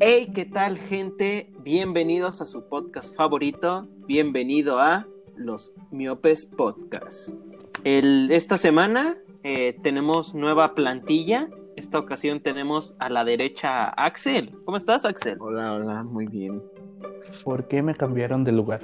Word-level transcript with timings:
Hey, 0.00 0.30
¿qué 0.34 0.44
tal, 0.44 0.76
gente? 0.78 1.50
Bienvenidos 1.62 2.40
a 2.40 2.46
su 2.46 2.64
podcast 2.68 3.14
favorito. 3.16 3.86
Bienvenido 4.06 4.78
a 4.80 5.06
los 5.36 5.72
Miopes 5.90 6.46
Podcast. 6.46 7.34
El, 7.84 8.30
esta 8.30 8.58
semana 8.58 9.16
eh, 9.42 9.76
tenemos 9.82 10.34
nueva 10.34 10.74
plantilla. 10.74 11.48
Esta 11.76 11.98
ocasión 11.98 12.40
tenemos 12.40 12.94
a 12.98 13.08
la 13.08 13.24
derecha 13.24 13.84
a 13.84 14.04
Axel. 14.06 14.54
¿Cómo 14.64 14.76
estás, 14.76 15.04
Axel? 15.04 15.38
Hola, 15.40 15.72
hola, 15.74 16.02
muy 16.02 16.26
bien. 16.26 16.62
¿Por 17.44 17.66
qué 17.68 17.82
me 17.82 17.94
cambiaron 17.94 18.44
de 18.44 18.52
lugar? 18.52 18.80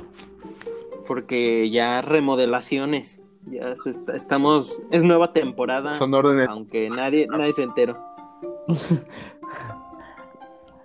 Porque 1.06 1.70
ya 1.70 2.02
remodelaciones. 2.02 3.20
Ya 3.46 3.74
se 3.76 3.90
está- 3.90 4.16
estamos. 4.16 4.80
Es 4.90 5.02
nueva 5.02 5.32
temporada. 5.32 5.94
Son 5.96 6.12
órdenes. 6.14 6.48
Aunque 6.48 6.88
nadie, 6.90 7.26
nadie 7.26 7.52
se 7.52 7.62
enteró. 7.62 7.96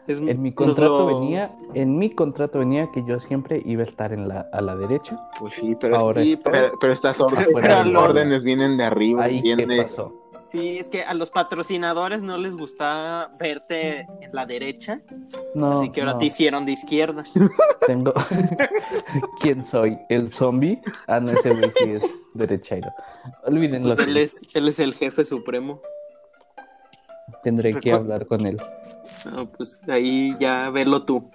Es- 0.08 0.20
En 0.20 0.42
mi 0.42 0.52
contrato 0.54 1.10
lo- 1.10 1.20
venía, 1.20 1.56
en 1.74 1.98
mi 1.98 2.10
contrato 2.12 2.60
venía 2.60 2.92
que 2.92 3.04
yo 3.06 3.20
siempre 3.20 3.62
iba 3.66 3.82
a 3.84 3.86
estar 3.86 4.14
en 4.14 4.28
la, 4.28 4.48
a 4.54 4.62
la 4.62 4.76
derecha. 4.76 5.20
Pues 5.40 5.56
sí, 5.56 5.76
pero, 5.80 5.98
Ahora 5.98 6.22
Sí, 6.22 6.34
estoy- 6.34 6.52
pero, 6.54 6.72
pero 6.80 6.94
estas 6.94 7.20
órdenes, 7.20 7.48
Pero 7.54 7.60
estas 7.68 7.86
lo- 7.88 8.02
órdenes 8.04 8.44
vienen 8.44 8.78
de 8.78 8.84
arriba. 8.84 9.24
ahí 9.24 9.42
qué 9.42 9.56
viene- 9.56 9.82
pasó. 9.84 10.14
Sí, 10.48 10.78
es 10.78 10.90
que 10.90 11.02
a 11.04 11.14
los 11.16 11.32
patrocinadores 11.32 12.22
no 12.22 12.38
les 12.38 12.56
gusta 12.56 13.32
verte 13.40 14.02
en 14.22 14.30
la 14.32 14.46
derecha, 14.46 15.02
No, 15.56 15.80
así 15.80 15.90
que 15.90 16.02
ahora 16.02 16.14
no, 16.14 16.20
te 16.20 16.26
hicieron 16.26 16.66
de 16.68 16.72
izquierda. 16.74 17.24
tengo. 17.88 18.14
¿Quién 19.42 19.64
soy? 19.64 19.98
¿El 20.10 20.32
zombie? 20.32 20.80
Ah, 21.08 21.20
no, 21.20 21.32
ese 21.32 21.50
güey 21.50 21.72
sí 21.78 21.92
es 21.92 22.04
derechero. 22.34 22.90
Olvídenlo. 23.46 23.96
Pues 23.96 24.08
él 24.08 24.18
es, 24.18 24.42
él 24.54 24.68
es 24.68 24.80
el 24.80 24.94
jefe 24.94 25.26
supremo. 25.26 25.82
Tendré 27.46 27.80
que 27.80 27.92
hablar 27.92 28.26
con 28.26 28.44
él. 28.46 28.58
No, 29.32 29.46
pues 29.52 29.80
ahí 29.88 30.36
ya 30.40 30.72
velo 30.72 31.04
tú. 31.04 31.30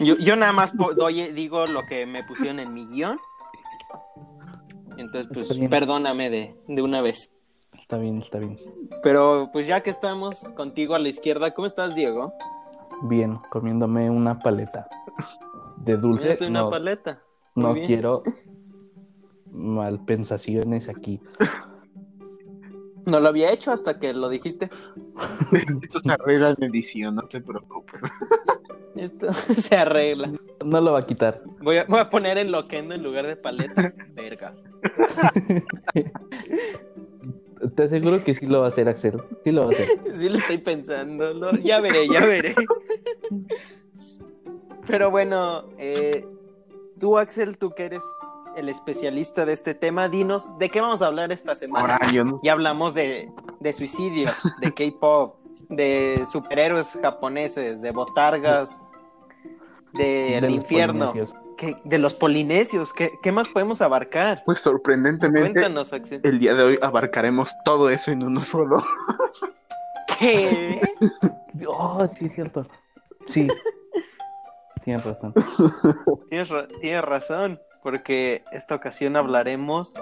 Yo, 0.00 0.16
yo 0.16 0.36
nada 0.36 0.52
más 0.52 0.72
doy, 0.96 1.32
digo 1.32 1.66
lo 1.66 1.84
que 1.84 2.06
me 2.06 2.24
pusieron 2.24 2.58
en 2.60 2.72
mi 2.72 2.86
guion. 2.86 3.18
Entonces, 4.96 5.30
pues 5.32 5.68
perdóname 5.68 6.30
de, 6.30 6.54
de 6.66 6.82
una 6.82 7.02
vez. 7.02 7.32
Está 7.78 7.98
bien, 7.98 8.22
está 8.22 8.38
bien. 8.38 8.58
Pero 9.02 9.50
pues 9.52 9.66
ya 9.66 9.82
que 9.82 9.90
estamos 9.90 10.48
contigo 10.56 10.94
a 10.94 10.98
la 10.98 11.08
izquierda, 11.08 11.52
¿cómo 11.52 11.66
estás, 11.66 11.94
Diego? 11.94 12.32
Bien, 13.02 13.38
comiéndome 13.50 14.08
una 14.10 14.38
paleta 14.38 14.88
de 15.76 15.96
dulce. 15.98 16.20
Comiéndote 16.36 16.50
una 16.50 16.60
No, 16.62 16.70
paleta. 16.70 17.22
no 17.54 17.74
bien. 17.74 17.86
quiero 17.86 18.22
malpensaciones 19.52 20.88
aquí. 20.88 21.20
No 23.08 23.20
lo 23.20 23.28
había 23.28 23.50
hecho 23.52 23.72
hasta 23.72 23.98
que 23.98 24.12
lo 24.12 24.28
dijiste. 24.28 24.70
Esto 25.82 26.00
se 26.00 26.10
arregla 26.12 26.50
en 26.50 26.64
edición, 26.64 27.14
no 27.16 27.22
te 27.22 27.40
preocupes. 27.40 28.02
Esto 28.96 29.32
se 29.32 29.76
arregla. 29.76 30.32
No 30.64 30.80
lo 30.80 30.92
va 30.92 31.00
a 31.00 31.06
quitar. 31.06 31.42
Voy 31.60 31.78
a, 31.78 31.84
voy 31.84 32.00
a 32.00 32.10
poner 32.10 32.36
el 32.38 32.52
loquendo 32.52 32.94
en 32.94 33.02
lugar 33.02 33.26
de 33.26 33.36
paleta. 33.36 33.92
Verga. 34.14 34.54
Te 37.74 37.82
aseguro 37.84 38.22
que 38.22 38.34
sí 38.34 38.46
lo 38.46 38.60
va 38.60 38.66
a 38.66 38.68
hacer, 38.68 38.88
Axel. 38.88 39.20
Sí 39.44 39.50
lo 39.50 39.62
va 39.62 39.66
a 39.68 39.70
hacer. 39.70 39.88
Sí 40.16 40.28
lo 40.28 40.36
estoy 40.36 40.58
pensando. 40.58 41.32
lo- 41.34 41.52
Ya 41.52 41.80
veré, 41.80 42.06
ya 42.08 42.24
veré. 42.24 42.54
Pero 44.86 45.10
bueno, 45.10 45.64
eh, 45.78 46.24
tú, 47.00 47.18
Axel, 47.18 47.58
tú 47.58 47.70
que 47.70 47.86
eres 47.86 48.02
el 48.56 48.68
especialista 48.68 49.44
de 49.46 49.52
este 49.52 49.74
tema, 49.74 50.08
dinos, 50.08 50.56
¿de 50.58 50.68
qué 50.70 50.80
vamos 50.80 51.02
a 51.02 51.06
hablar 51.06 51.32
esta 51.32 51.54
semana? 51.54 51.98
No. 52.24 52.40
Ya 52.42 52.52
hablamos 52.52 52.94
de, 52.94 53.30
de 53.60 53.72
suicidios, 53.72 54.34
de 54.60 54.72
K-pop, 54.74 55.36
de 55.68 56.24
superhéroes 56.30 56.98
japoneses, 57.00 57.80
de 57.82 57.90
botargas, 57.92 58.82
del 59.94 60.42
De 60.42 60.50
infierno, 60.50 61.12
polinesios. 61.12 61.38
¿Qué- 61.56 61.76
de 61.84 61.98
los 61.98 62.14
polinesios. 62.14 62.92
¿Qué, 62.92 63.10
qué 63.22 63.32
más 63.32 63.48
podemos 63.48 63.80
abarcar? 63.82 64.42
Pues 64.46 64.60
sorprendentemente, 64.60 65.66
el 66.22 66.38
día 66.38 66.54
de 66.54 66.62
hoy 66.62 66.78
abarcaremos 66.82 67.52
todo 67.64 67.90
eso 67.90 68.10
en 68.12 68.22
uno 68.22 68.40
solo. 68.42 68.84
¿Qué? 70.18 70.80
Oh, 71.66 72.06
sí, 72.08 72.26
es 72.26 72.34
cierto. 72.34 72.66
Sí. 73.26 73.48
Tienes 74.84 75.04
razón. 75.04 75.34
Tienes, 76.30 76.48
ra- 76.48 76.68
tienes 76.80 77.02
razón, 77.04 77.60
porque 77.88 78.44
esta 78.52 78.74
ocasión 78.74 79.16
hablaremos 79.16 79.94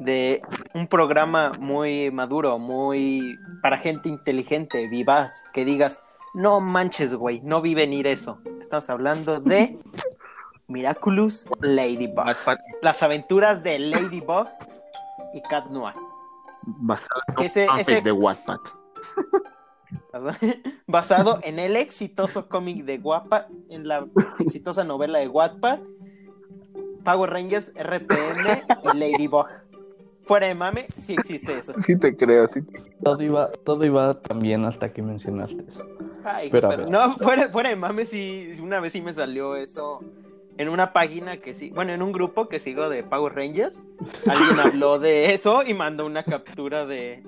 de 0.00 0.42
un 0.74 0.88
programa 0.88 1.52
muy 1.60 2.10
maduro, 2.10 2.58
muy 2.58 3.38
para 3.62 3.78
gente 3.78 4.08
inteligente, 4.08 4.88
vivaz, 4.88 5.44
que 5.52 5.64
digas, 5.64 6.02
no 6.34 6.58
manches, 6.58 7.14
güey, 7.14 7.40
no 7.44 7.60
vi 7.62 7.76
venir 7.76 8.08
eso. 8.08 8.40
Estamos 8.60 8.90
hablando 8.90 9.38
de 9.38 9.78
Miraculous 10.66 11.48
Ladybug. 11.60 12.24
Las 12.82 13.04
aventuras 13.04 13.62
de 13.62 13.78
Ladybug 13.78 14.48
y 15.32 15.40
Cat 15.42 15.66
Noir. 15.66 15.94
Basado 16.62 17.22
en 17.38 17.44
ese- 17.44 17.68
ese- 17.78 18.00
de 18.02 18.10
Wattpad. 18.10 18.58
Basado 20.88 21.38
en 21.44 21.60
el 21.60 21.76
exitoso 21.76 22.48
cómic 22.48 22.84
de 22.84 22.98
Wattpad, 22.98 23.44
en 23.68 23.86
la 23.86 24.06
exitosa 24.40 24.82
novela 24.82 25.20
de 25.20 25.28
Wattpad, 25.28 25.78
Power 27.08 27.30
Rangers, 27.30 27.72
RPM 27.74 28.64
y 28.84 28.98
Ladybug. 28.98 29.46
Fuera 30.24 30.48
de 30.48 30.54
mame, 30.54 30.88
sí 30.94 31.14
existe 31.14 31.56
eso. 31.56 31.72
Sí 31.86 31.96
te 31.96 32.14
creo, 32.14 32.50
sí. 32.52 32.60
Todo 33.02 33.22
iba, 33.22 33.50
todo 33.64 33.82
iba 33.86 34.20
tan 34.20 34.40
bien 34.40 34.66
hasta 34.66 34.92
que 34.92 35.00
mencionaste 35.00 35.64
eso. 35.66 35.86
Ay, 36.22 36.50
Pero, 36.50 36.86
no, 36.86 37.14
fuera, 37.16 37.48
fuera 37.48 37.70
de 37.70 37.76
mame, 37.76 38.04
sí, 38.04 38.52
una 38.60 38.78
vez 38.80 38.92
sí 38.92 39.00
me 39.00 39.14
salió 39.14 39.56
eso 39.56 40.00
en 40.58 40.68
una 40.68 40.92
página 40.92 41.38
que 41.38 41.54
sí, 41.54 41.70
bueno, 41.70 41.94
en 41.94 42.02
un 42.02 42.12
grupo 42.12 42.46
que 42.46 42.58
sigo 42.58 42.90
de 42.90 43.02
Power 43.04 43.34
Rangers. 43.34 43.86
Alguien 44.26 44.60
habló 44.62 44.98
de 44.98 45.32
eso 45.32 45.62
y 45.62 45.72
mandó 45.72 46.04
una 46.04 46.24
captura 46.24 46.84
de, 46.84 47.22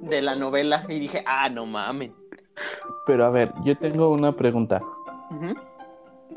de 0.00 0.20
la 0.20 0.34
novela 0.34 0.84
y 0.88 0.98
dije, 0.98 1.22
ah, 1.28 1.48
no 1.48 1.64
mames. 1.64 2.10
Pero 3.06 3.24
a 3.24 3.30
ver, 3.30 3.52
yo 3.62 3.78
tengo 3.78 4.08
una 4.08 4.32
pregunta. 4.32 4.82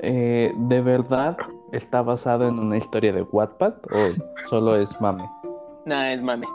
Eh, 0.02 0.54
¿De 0.56 0.82
verdad 0.82 1.36
está 1.76 2.02
basado 2.02 2.48
en 2.48 2.60
una 2.60 2.78
historia 2.78 3.12
de 3.14 3.22
Wattpad 3.24 3.74
o 3.92 4.48
solo 4.50 4.76
es 4.76 4.90
mame? 5.02 5.30
Nah, 5.86 6.12
es 6.12 6.22
mame. 6.22 6.48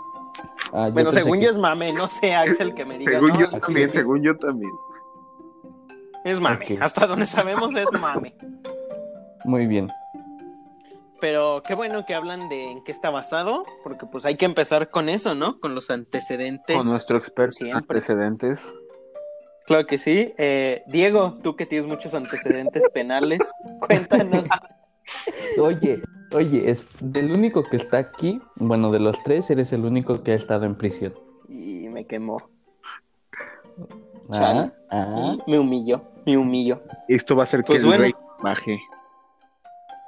Ah, 0.72 0.88
yo 0.88 0.92
Bueno, 0.94 1.10
según 1.12 1.38
que- 1.38 1.44
yo 1.46 1.50
es 1.50 1.58
mame, 1.58 1.92
no 1.92 2.08
sé, 2.08 2.34
Axel, 2.34 2.74
que 2.74 2.84
me 2.84 2.98
diga. 2.98 3.12
Según 3.12 3.28
no, 3.30 3.40
yo 3.40 3.46
sí, 3.50 3.60
también, 3.60 3.90
según 3.90 4.22
yo 4.22 4.36
también. 4.36 4.72
Es 6.24 6.40
mame, 6.40 6.78
hasta 6.80 7.06
donde 7.06 7.26
sabemos 7.26 7.74
es 7.74 7.90
mame. 7.92 8.34
Muy 9.44 9.66
bien. 9.66 9.88
Pero 11.20 11.62
qué 11.66 11.74
bueno 11.74 12.06
que 12.06 12.14
hablan 12.14 12.48
de 12.48 12.70
en 12.70 12.84
qué 12.84 12.92
está 12.92 13.10
basado, 13.10 13.64
porque 13.82 14.06
pues 14.06 14.24
hay 14.24 14.36
que 14.36 14.44
empezar 14.44 14.90
con 14.90 15.08
eso, 15.08 15.34
¿no? 15.34 15.58
Con 15.58 15.74
los 15.74 15.90
antecedentes. 15.90 16.76
Con 16.76 16.86
nuestro 16.86 17.16
experto 17.18 17.54
Siempre. 17.56 17.78
antecedentes. 17.78 18.78
Claro 19.66 19.86
que 19.86 19.98
sí. 19.98 20.32
Eh, 20.38 20.82
Diego, 20.86 21.34
tú 21.42 21.56
que 21.56 21.66
tienes 21.66 21.88
muchos 21.88 22.14
antecedentes 22.14 22.88
penales, 22.90 23.40
cuéntanos. 23.80 24.46
Oye, 25.60 26.02
oye, 26.32 26.70
es 26.70 26.84
del 27.00 27.32
único 27.32 27.62
que 27.64 27.76
está 27.76 27.98
aquí, 27.98 28.40
bueno, 28.56 28.90
de 28.90 29.00
los 29.00 29.16
tres, 29.24 29.50
eres 29.50 29.72
el 29.72 29.84
único 29.84 30.22
que 30.22 30.32
ha 30.32 30.36
estado 30.36 30.64
en 30.66 30.74
prisión. 30.76 31.14
Y 31.48 31.88
me 31.88 32.06
quemó. 32.06 32.42
Ah, 34.30 34.70
ah. 34.90 35.36
Y 35.46 35.50
me 35.50 35.58
humilló, 35.58 36.02
me 36.26 36.36
humilló. 36.36 36.82
Esto 37.08 37.34
va 37.36 37.44
a 37.44 37.46
ser 37.46 37.60
que 37.60 37.68
Pues 37.68 37.80
el 37.82 37.86
bueno. 37.88 38.02
rey 38.02 38.14
baje. 38.42 38.78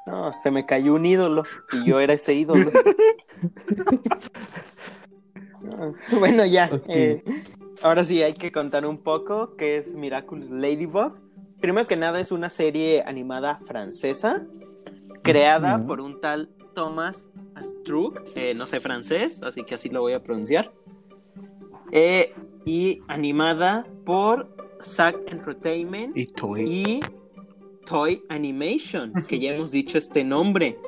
No, 0.07 0.33
se 0.39 0.51
me 0.51 0.67
cayó 0.67 0.95
un 0.95 1.07
ídolo 1.07 1.45
y 1.73 1.85
yo 1.85 2.01
era 2.01 2.15
ese 2.15 2.35
ídolo. 2.35 2.71
No, 5.61 5.95
Bueno, 6.19 6.45
ya. 6.47 6.71
Eh, 6.89 7.23
ahora 7.83 8.05
sí 8.05 8.23
hay 8.23 8.35
que 8.35 8.51
contar 8.53 8.87
un 8.87 8.99
poco 8.99 9.57
qué 9.57 9.77
es 9.77 9.95
Miraculous 9.95 10.51
Ladybug. 10.51 11.13
Primero 11.61 11.87
que 11.87 11.97
nada 11.97 12.21
es 12.21 12.33
una 12.33 12.49
serie 12.51 13.03
animada 13.07 13.61
francesa 13.67 14.47
creada 15.23 15.85
por 15.87 16.01
un 16.01 16.21
tal 16.21 16.51
Thomas 16.75 17.29
Astruc, 17.55 18.23
eh, 18.35 18.55
no 18.55 18.67
sé 18.67 18.81
francés, 18.81 19.43
así 19.43 19.65
que 19.65 19.75
así 19.75 19.89
lo 19.89 20.01
voy 20.01 20.15
a 20.15 20.23
pronunciar. 20.23 20.73
Eh, 21.93 22.35
y 22.65 23.03
animada 23.09 23.87
por 24.05 24.55
Zack 24.81 25.17
Entertainment 25.27 26.17
Y 26.17 26.27
Toy. 26.27 26.65
y 26.65 27.01
Toy 27.87 28.23
Animation, 28.29 29.13
que 29.29 29.39
ya 29.39 29.53
hemos 29.55 29.73
dicho 29.73 29.99
este 29.99 30.25
nombre. 30.25 30.79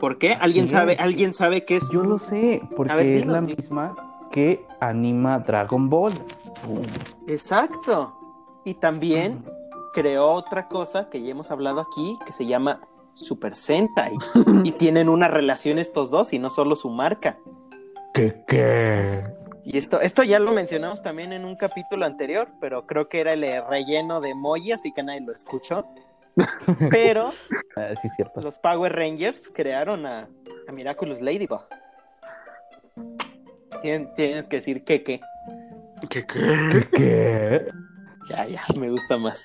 ¿Por 0.00 0.18
qué? 0.18 0.32
¿Alguien 0.34 0.68
sabe. 0.68 0.96
¿Alguien 0.96 1.32
sabe 1.32 1.64
qué 1.64 1.76
es? 1.76 1.88
Yo 1.90 2.02
lo 2.02 2.18
sé, 2.18 2.60
porque 2.76 2.94
ver, 2.94 3.06
es 3.06 3.26
la 3.26 3.40
misma 3.40 3.94
que 4.30 4.62
anima 4.80 5.38
Dragon 5.38 5.88
Ball. 5.88 6.12
Exacto. 7.26 8.14
Y 8.64 8.74
también 8.74 9.44
creó 9.94 10.32
otra 10.32 10.68
cosa 10.68 11.08
que 11.08 11.22
ya 11.22 11.30
hemos 11.30 11.50
hablado 11.50 11.80
aquí, 11.80 12.18
que 12.26 12.32
se 12.32 12.44
llama 12.44 12.80
Super 13.16 13.54
Sentai. 13.56 14.12
y 14.64 14.72
tienen 14.72 15.08
una 15.08 15.28
relación 15.28 15.78
estos 15.78 16.10
dos 16.10 16.32
y 16.32 16.38
no 16.38 16.50
solo 16.50 16.76
su 16.76 16.90
marca. 16.90 17.38
¿Qué 18.14 18.44
qué? 18.46 19.24
Y 19.64 19.76
esto, 19.76 20.00
esto 20.00 20.22
ya 20.22 20.38
lo 20.38 20.52
mencionamos 20.52 21.02
también 21.02 21.32
en 21.32 21.44
un 21.44 21.56
capítulo 21.56 22.06
anterior, 22.06 22.48
pero 22.60 22.86
creo 22.86 23.08
que 23.08 23.20
era 23.20 23.32
el 23.32 23.44
relleno 23.68 24.20
de 24.20 24.30
emoji, 24.30 24.70
así 24.72 24.92
que 24.92 25.02
nadie 25.02 25.20
lo 25.22 25.32
escuchó. 25.32 25.84
Pero 26.90 27.32
Ah, 27.76 27.94
sí, 28.00 28.08
cierto. 28.14 28.40
los 28.42 28.58
Power 28.60 28.94
Rangers 28.94 29.50
crearon 29.52 30.06
a, 30.06 30.28
a 30.68 30.72
Miraculous 30.72 31.20
Ladybug. 31.20 31.62
Tien- 33.82 34.12
tienes 34.14 34.46
que 34.46 34.56
decir 34.56 34.84
que 34.84 35.02
qué. 35.02 35.20
¿Qué, 36.10 36.26
qué? 36.26 36.88
¿Qué? 36.92 37.66
Ya, 38.28 38.46
ya, 38.46 38.62
me 38.78 38.90
gusta 38.90 39.16
más. 39.16 39.44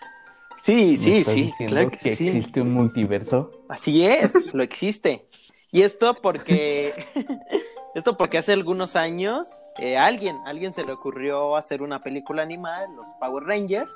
Sí, 0.61 0.91
¿Me 0.91 0.97
sí, 0.97 1.23
sí, 1.23 1.53
claro 1.65 1.89
que, 1.89 1.97
que 1.97 2.15
sí. 2.15 2.27
existe 2.27 2.61
un 2.61 2.71
multiverso? 2.71 3.51
Así 3.67 4.05
es, 4.05 4.53
lo 4.53 4.61
existe. 4.61 5.25
Y 5.71 5.81
esto 5.81 6.13
porque 6.21 6.93
esto 7.95 8.15
porque 8.15 8.37
hace 8.37 8.53
algunos 8.53 8.95
años 8.95 9.63
eh, 9.79 9.97
alguien, 9.97 10.37
alguien 10.45 10.73
se 10.73 10.83
le 10.83 10.93
ocurrió 10.93 11.55
hacer 11.55 11.81
una 11.81 12.01
película 12.01 12.43
animada, 12.43 12.87
los 12.95 13.07
Power 13.19 13.43
Rangers, 13.43 13.91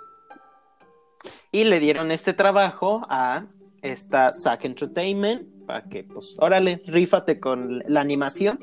y 1.51 1.63
le 1.63 1.79
dieron 1.79 2.11
este 2.11 2.33
trabajo 2.33 3.05
a 3.09 3.45
esta 3.81 4.33
Zack 4.33 4.65
Entertainment 4.65 5.47
para 5.65 5.83
que, 5.83 6.03
pues, 6.03 6.35
órale, 6.37 6.81
rífate 6.85 7.39
con 7.39 7.83
la 7.87 8.01
animación. 8.01 8.59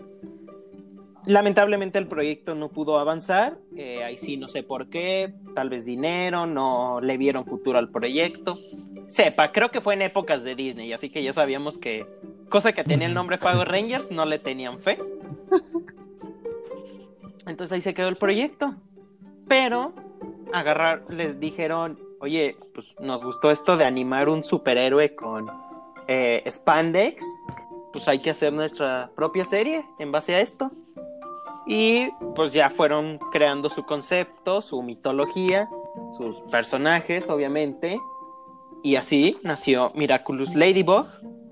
Lamentablemente 1.26 1.98
el 1.98 2.08
proyecto 2.08 2.54
no 2.54 2.68
pudo 2.68 2.98
avanzar, 2.98 3.58
eh, 3.76 4.02
ahí 4.02 4.16
sí 4.16 4.36
no 4.36 4.48
sé 4.48 4.64
por 4.64 4.88
qué, 4.88 5.34
tal 5.54 5.70
vez 5.70 5.84
dinero, 5.84 6.46
no 6.46 7.00
le 7.00 7.16
vieron 7.16 7.44
futuro 7.44 7.78
al 7.78 7.90
proyecto. 7.90 8.58
Sepa, 9.08 9.52
creo 9.52 9.70
que 9.70 9.80
fue 9.80 9.94
en 9.94 10.02
épocas 10.02 10.44
de 10.44 10.54
Disney, 10.54 10.92
así 10.92 11.10
que 11.10 11.22
ya 11.22 11.32
sabíamos 11.32 11.78
que 11.78 12.06
cosa 12.48 12.72
que 12.72 12.84
tenía 12.84 13.06
el 13.06 13.14
nombre 13.14 13.38
Power 13.38 13.68
Rangers 13.68 14.10
no 14.10 14.24
le 14.24 14.38
tenían 14.38 14.78
fe. 14.80 14.98
Entonces 17.46 17.72
ahí 17.72 17.80
se 17.80 17.94
quedó 17.94 18.08
el 18.08 18.16
proyecto. 18.16 18.74
Pero 19.48 19.92
agarrar, 20.52 21.04
les 21.08 21.40
dijeron, 21.40 21.98
oye, 22.20 22.56
pues 22.74 22.86
nos 23.00 23.22
gustó 23.22 23.50
esto 23.50 23.76
de 23.76 23.84
animar 23.84 24.28
un 24.28 24.44
superhéroe 24.44 25.14
con 25.14 25.50
eh, 26.08 26.42
spandex, 26.50 27.24
pues 27.92 28.08
hay 28.08 28.20
que 28.20 28.30
hacer 28.30 28.52
nuestra 28.52 29.10
propia 29.14 29.44
serie 29.44 29.84
en 29.98 30.12
base 30.12 30.34
a 30.34 30.40
esto. 30.40 30.70
Y 31.66 32.10
pues 32.34 32.52
ya 32.52 32.70
fueron 32.70 33.18
creando 33.30 33.70
su 33.70 33.84
concepto, 33.84 34.60
su 34.60 34.82
mitología, 34.82 35.68
sus 36.16 36.40
personajes, 36.50 37.28
obviamente. 37.30 38.00
Y 38.82 38.96
así 38.96 39.38
nació 39.42 39.92
Miraculous 39.94 40.54
Ladybug, 40.54 41.06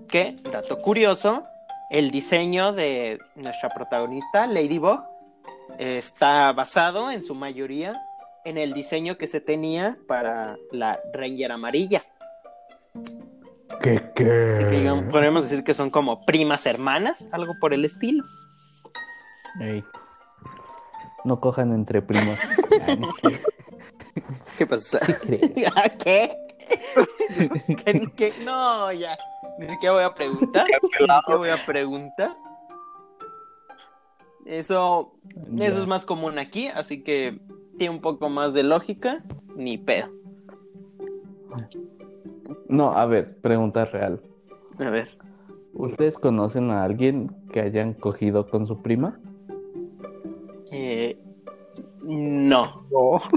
que, 0.08 0.36
dato 0.50 0.78
curioso, 0.80 1.44
el 1.90 2.10
diseño 2.10 2.72
de 2.72 3.18
nuestra 3.36 3.68
protagonista, 3.70 4.46
Ladybug, 4.46 5.00
está 5.78 6.52
basado 6.52 7.10
en 7.10 7.22
su 7.22 7.34
mayoría 7.34 7.94
en 8.44 8.58
el 8.58 8.72
diseño 8.72 9.16
que 9.16 9.26
se 9.26 9.40
tenía 9.40 9.96
para 10.08 10.56
la 10.72 10.98
Ranger 11.12 11.52
amarilla. 11.52 12.04
¿Qué, 13.82 14.02
Que 14.14 14.24
qué? 14.24 14.66
digamos, 14.70 15.04
podemos 15.04 15.44
decir 15.44 15.64
que 15.64 15.74
son 15.74 15.90
como 15.90 16.24
primas 16.24 16.66
hermanas, 16.66 17.28
algo 17.32 17.54
por 17.60 17.72
el 17.72 17.84
estilo. 17.84 18.24
No 21.24 21.40
cojan 21.40 21.72
entre 21.72 22.02
primos. 22.02 22.38
Ah. 22.82 22.96
¿Qué 24.56 24.66
pasa? 24.66 25.00
¿Qué 25.26 25.38
¿Qué? 26.04 26.36
¿Qué, 27.84 28.08
qué? 28.16 28.32
No, 28.44 28.90
ya. 28.92 29.16
Ni 29.58 29.68
siquiera 29.68 29.94
voy 29.94 30.04
a 30.04 30.14
preguntar. 30.14 30.66
Ni 30.66 30.88
siquiera 30.88 31.22
voy 31.26 31.48
a 31.50 31.66
preguntar. 31.66 32.36
Eso, 34.46 35.12
eso 35.58 35.80
es 35.80 35.86
más 35.86 36.06
común 36.06 36.38
aquí, 36.38 36.68
así 36.68 37.02
que 37.02 37.38
tiene 37.78 37.94
un 37.94 38.00
poco 38.00 38.28
más 38.28 38.54
de 38.54 38.62
lógica. 38.62 39.22
Ni 39.56 39.78
pedo. 39.78 40.08
No, 42.68 42.92
a 42.92 43.06
ver, 43.06 43.36
pregunta 43.40 43.84
real. 43.84 44.20
A 44.78 44.90
ver. 44.90 45.16
¿Ustedes 45.74 46.16
conocen 46.18 46.70
a 46.70 46.84
alguien 46.84 47.28
que 47.52 47.60
hayan 47.60 47.94
cogido 47.94 48.48
con 48.48 48.66
su 48.66 48.82
prima? 48.82 49.19
No. 52.50 52.82
No. 52.90 53.20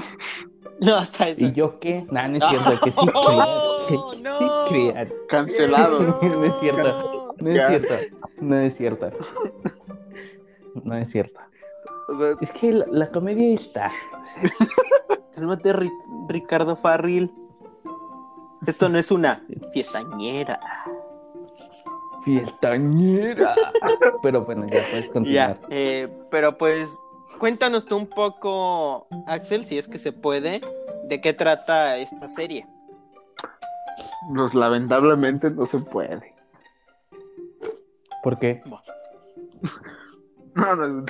No, 0.79 0.95
hasta 0.95 1.29
eso. 1.29 1.45
¿Y 1.45 1.51
yo 1.53 1.79
qué? 1.79 2.05
Nah, 2.11 2.27
no 2.27 2.37
es 2.37 2.43
cierto, 2.49 2.79
que 2.83 2.91
sí 2.91 2.97
¡Oh, 3.13 4.11
no! 4.21 4.67
sí. 4.67 4.91
Cancelado. 5.29 5.99
No 5.99 6.43
es 6.43 6.59
cierto. 6.59 7.35
No 7.39 7.49
es 7.51 7.67
cierto. 7.67 7.93
No 8.41 8.57
es 8.59 8.75
cierto. 8.75 9.11
No 10.83 10.95
es 10.95 11.09
cierto. 11.11 11.39
O 12.09 12.15
sea, 12.17 12.33
Es 12.41 12.51
que 12.51 12.71
la, 12.73 12.85
la 12.89 13.09
comedia 13.11 13.53
está. 13.53 13.91
o 14.23 14.27
sea, 14.27 14.43
cálmate, 15.35 15.73
Ri- 15.73 16.25
Ricardo 16.27 16.75
Farril. 16.75 17.31
Esto 18.65 18.89
no 18.89 18.97
es 18.97 19.09
una 19.11 19.45
fiestañera. 19.73 20.59
Fiestañera. 22.23 23.55
Pero 24.21 24.43
bueno, 24.43 24.65
ya 24.67 24.79
puedes 24.89 25.09
continuar. 25.09 25.59
Ya, 25.61 25.67
eh, 25.69 26.09
pero 26.31 26.57
pues 26.57 26.89
cuéntanos 27.39 27.85
tú 27.85 27.97
un 27.97 28.07
poco, 28.07 29.07
Axel, 29.27 29.65
si 29.65 29.77
es 29.77 29.87
que 29.87 29.99
se 29.99 30.11
puede, 30.11 30.61
de 31.05 31.21
qué 31.21 31.33
trata 31.33 31.97
esta 31.97 32.27
serie. 32.27 32.65
Pues 34.35 34.53
lamentablemente 34.53 35.49
no 35.49 35.65
se 35.65 35.79
puede. 35.79 36.33
¿Por 38.23 38.39
qué? 38.39 38.61
No, 40.55 40.75
no, 40.75 41.03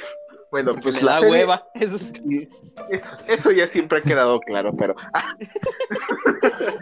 Bueno, 0.52 0.72
Porque 0.72 0.84
pues 0.84 0.96
le 0.96 1.02
la 1.02 1.12
da 1.16 1.20
serie- 1.20 1.32
hueva. 1.34 1.68
Eso 1.74 1.98
es- 1.98 2.14
sí, 2.16 2.50
Eso, 2.90 3.26
eso 3.28 3.52
ya 3.52 3.68
siempre 3.68 3.98
ha 3.98 4.02
quedado 4.02 4.40
claro, 4.40 4.74
pero 4.78 4.96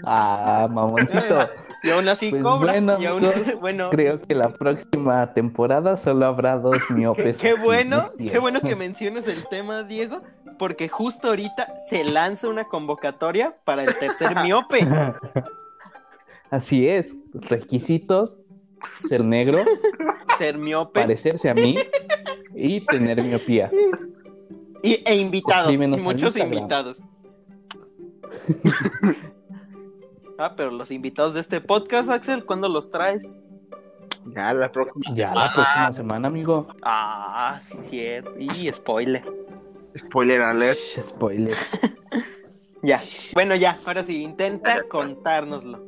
Ah, 0.04 0.68
mamoncito. 0.72 1.50
Y 1.84 1.90
aún 1.90 2.08
así 2.08 2.30
Pues 2.30 2.44
cobra. 2.44 2.74
bueno, 2.74 2.98
y 3.00 3.06
aún 3.06 3.26
amigos, 3.26 3.56
bueno, 3.60 3.90
Creo 3.90 4.22
que 4.22 4.36
la 4.36 4.50
próxima 4.54 5.34
temporada 5.34 5.98
solo 5.98 6.26
habrá 6.28 6.58
dos 6.58 6.78
miopes. 6.90 7.38
qué 7.38 7.54
bueno, 7.56 8.12
qué 8.18 8.38
bueno 8.40 8.62
que 8.62 8.76
menciones 8.76 9.28
el 9.28 9.48
tema, 9.48 9.84
Diego, 9.84 10.22
porque 10.60 10.90
justo 10.90 11.30
ahorita 11.30 11.80
se 11.80 12.04
lanza 12.04 12.50
una 12.50 12.66
convocatoria 12.66 13.56
para 13.66 13.84
el 13.84 13.98
tercer 13.98 14.36
miope. 14.44 14.88
Así 16.52 16.88
es. 16.88 17.16
Requisitos: 17.34 18.38
ser 19.08 19.24
negro, 19.24 19.64
Ser 20.38 20.58
miope 20.58 21.00
parecerse 21.02 21.50
a 21.50 21.54
mí 21.56 21.78
y 22.56 22.86
tener 22.86 23.24
miopía. 23.24 23.72
y, 24.84 25.02
e 25.06 25.16
invitados, 25.16 25.74
y 25.74 25.78
muchos 25.78 26.36
Instagram. 26.36 26.54
invitados. 26.54 27.02
Ah, 30.42 30.54
pero 30.56 30.72
los 30.72 30.92
invitados 30.92 31.34
de 31.34 31.40
este 31.42 31.62
podcast, 31.62 32.10
Axel, 32.10 32.46
¿cuándo 32.46 32.68
los 32.70 32.90
traes? 32.92 33.30
ya 34.34 34.54
la 34.54 34.72
próxima 34.72 35.06
Ya 35.16 35.30
semana. 35.30 35.46
la 35.46 35.54
próxima 35.54 35.92
semana, 35.94 36.28
amigo. 36.28 36.68
Ah, 36.84 37.60
sí, 37.64 37.78
cierto. 37.82 38.32
Y 38.38 38.72
spoiler. 38.72 39.24
Spoiler 39.98 40.42
alert. 40.42 40.78
Spoiler. 41.08 41.54
Ya. 42.84 43.04
Bueno, 43.36 43.54
ya. 43.56 43.78
Ahora 43.86 44.04
sí, 44.04 44.24
intenta 44.24 44.82
contárnoslo. 44.90 45.86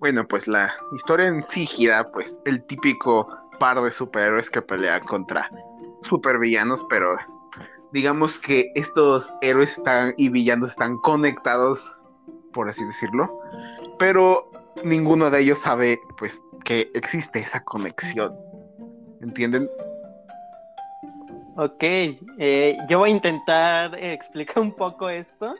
Bueno, 0.00 0.26
pues 0.26 0.48
la 0.48 0.72
historia 0.92 1.28
en 1.28 1.44
sí 1.44 1.66
gira, 1.66 2.10
pues 2.10 2.36
el 2.46 2.64
típico 2.64 3.28
par 3.60 3.80
de 3.80 3.92
superhéroes 3.92 4.50
que 4.50 4.60
pelean 4.60 5.04
contra 5.04 5.48
supervillanos, 6.02 6.84
pero 6.88 7.16
digamos 7.92 8.40
que 8.40 8.72
estos 8.74 9.32
héroes 9.40 9.78
están 9.78 10.12
y 10.16 10.30
villanos 10.30 10.70
están 10.70 10.96
conectados, 10.98 11.99
por 12.52 12.68
así 12.68 12.84
decirlo, 12.84 13.40
pero 13.98 14.50
ninguno 14.84 15.30
de 15.30 15.40
ellos 15.40 15.58
sabe, 15.58 16.00
pues, 16.18 16.40
que 16.64 16.90
existe 16.94 17.40
esa 17.40 17.62
conexión. 17.64 18.34
¿Entienden? 19.22 19.68
Ok. 21.56 21.82
eh, 21.82 22.76
yo 22.88 22.98
voy 22.98 23.10
a 23.10 23.12
intentar 23.14 23.94
explicar 23.98 24.60
un 24.62 24.72
poco 24.72 25.08
esto. 25.10 25.54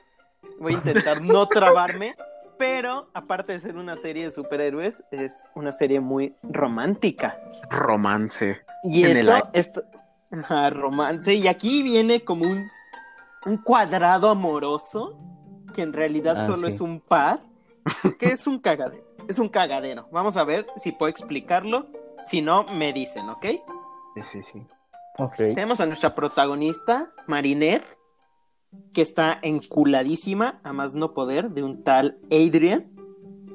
Voy 0.59 0.75
a 0.75 0.77
intentar 0.77 1.21
no 1.21 1.47
trabarme. 1.49 2.15
Pero 2.59 3.09
aparte 3.15 3.53
de 3.55 3.61
ser 3.61 3.77
una 3.77 3.97
serie 3.97 4.25
de 4.25 4.31
superhéroes, 4.31 5.03
es 5.11 5.49
una 5.55 5.73
serie 5.73 5.99
muy 6.01 6.35
romántica. 6.43 7.39
Romance. 7.71 8.61
Y 8.85 9.05
En 9.05 9.11
el 9.13 9.29
esto, 9.29 9.33
aire. 9.35 9.49
esto, 9.55 9.83
romance. 10.79 11.35
Y 11.35 11.49
aquí 11.49 11.83
viene 11.83 12.21
como 12.21 12.45
un, 12.45 12.71
un 13.47 13.57
cuadrado 13.57 14.29
amoroso, 14.29 15.19
que 15.73 15.83
en 15.83 15.93
realidad 15.93 16.37
Ah, 16.39 16.47
solo 16.47 16.69
sí. 16.69 16.75
es 16.75 16.81
un 16.81 17.01
par, 17.01 17.41
que 18.19 18.27
es 18.27 18.47
un 18.47 18.59
cagadero. 18.59 19.05
Es 19.29 19.39
un 19.39 19.49
cagadero. 19.49 20.09
Vamos 20.13 20.37
a 20.37 20.45
ver 20.45 20.67
si 20.77 20.93
puedo 20.93 21.11
explicarlo. 21.11 21.87
Si 22.23 22.43
no, 22.43 22.65
me 22.65 22.93
dicen, 22.93 23.29
¿ok? 23.29 23.47
Sí, 24.17 24.23
sí, 24.23 24.43
sí. 24.43 24.67
Ok. 25.19 25.37
Tenemos 25.37 25.81
a 25.81 25.87
nuestra 25.87 26.15
protagonista, 26.15 27.11
Marinette, 27.27 27.85
que 28.93 29.03
está 29.03 29.39
enculadísima, 29.43 30.61
a 30.65 30.73
más 30.73 30.95
no 30.95 31.13
poder, 31.15 31.51
de 31.51 31.63
un 31.63 31.83
tal 31.83 32.19
Adrian, 32.31 32.91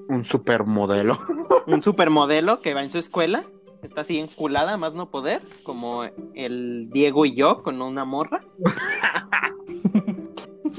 Un 0.10 0.25
supermodelo. 0.25 1.19
un 1.67 1.81
supermodelo 1.81 2.62
que 2.62 2.74
va 2.74 2.84
en 2.84 2.91
su 2.91 2.98
escuela. 3.00 3.45
está 3.81 4.01
así 4.01 4.19
enculada, 4.19 4.77
más 4.77 4.93
no 4.93 5.10
poder, 5.12 5.41
como 5.63 6.03
el 6.34 6.89
Diego 6.91 7.25
y 7.25 7.36
yo 7.36 7.62
con 7.63 7.81
una 7.81 8.05
morra. 8.05 8.43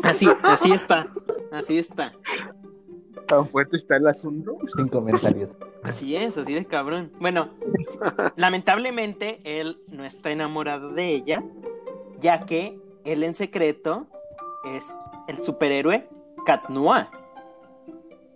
Así, 0.02 0.28
así 0.42 0.72
está, 0.72 1.06
así 1.56 1.78
está. 1.78 2.12
¿Tan 3.26 3.48
fuerte 3.48 3.76
está 3.76 3.96
el 3.96 4.06
asunto? 4.06 4.56
Sin 4.76 4.86
comentarios. 4.88 5.56
Así 5.82 6.14
es, 6.14 6.38
así 6.38 6.54
de 6.54 6.64
cabrón. 6.64 7.12
Bueno, 7.20 7.50
lamentablemente 8.36 9.40
él 9.44 9.80
no 9.88 10.04
está 10.04 10.30
enamorado 10.30 10.92
de 10.92 11.08
ella, 11.08 11.42
ya 12.20 12.46
que 12.46 12.78
él 13.04 13.24
en 13.24 13.34
secreto 13.34 14.06
es 14.64 14.96
el 15.26 15.38
superhéroe 15.38 16.08
Cat 16.44 16.68
Noir. 16.68 17.08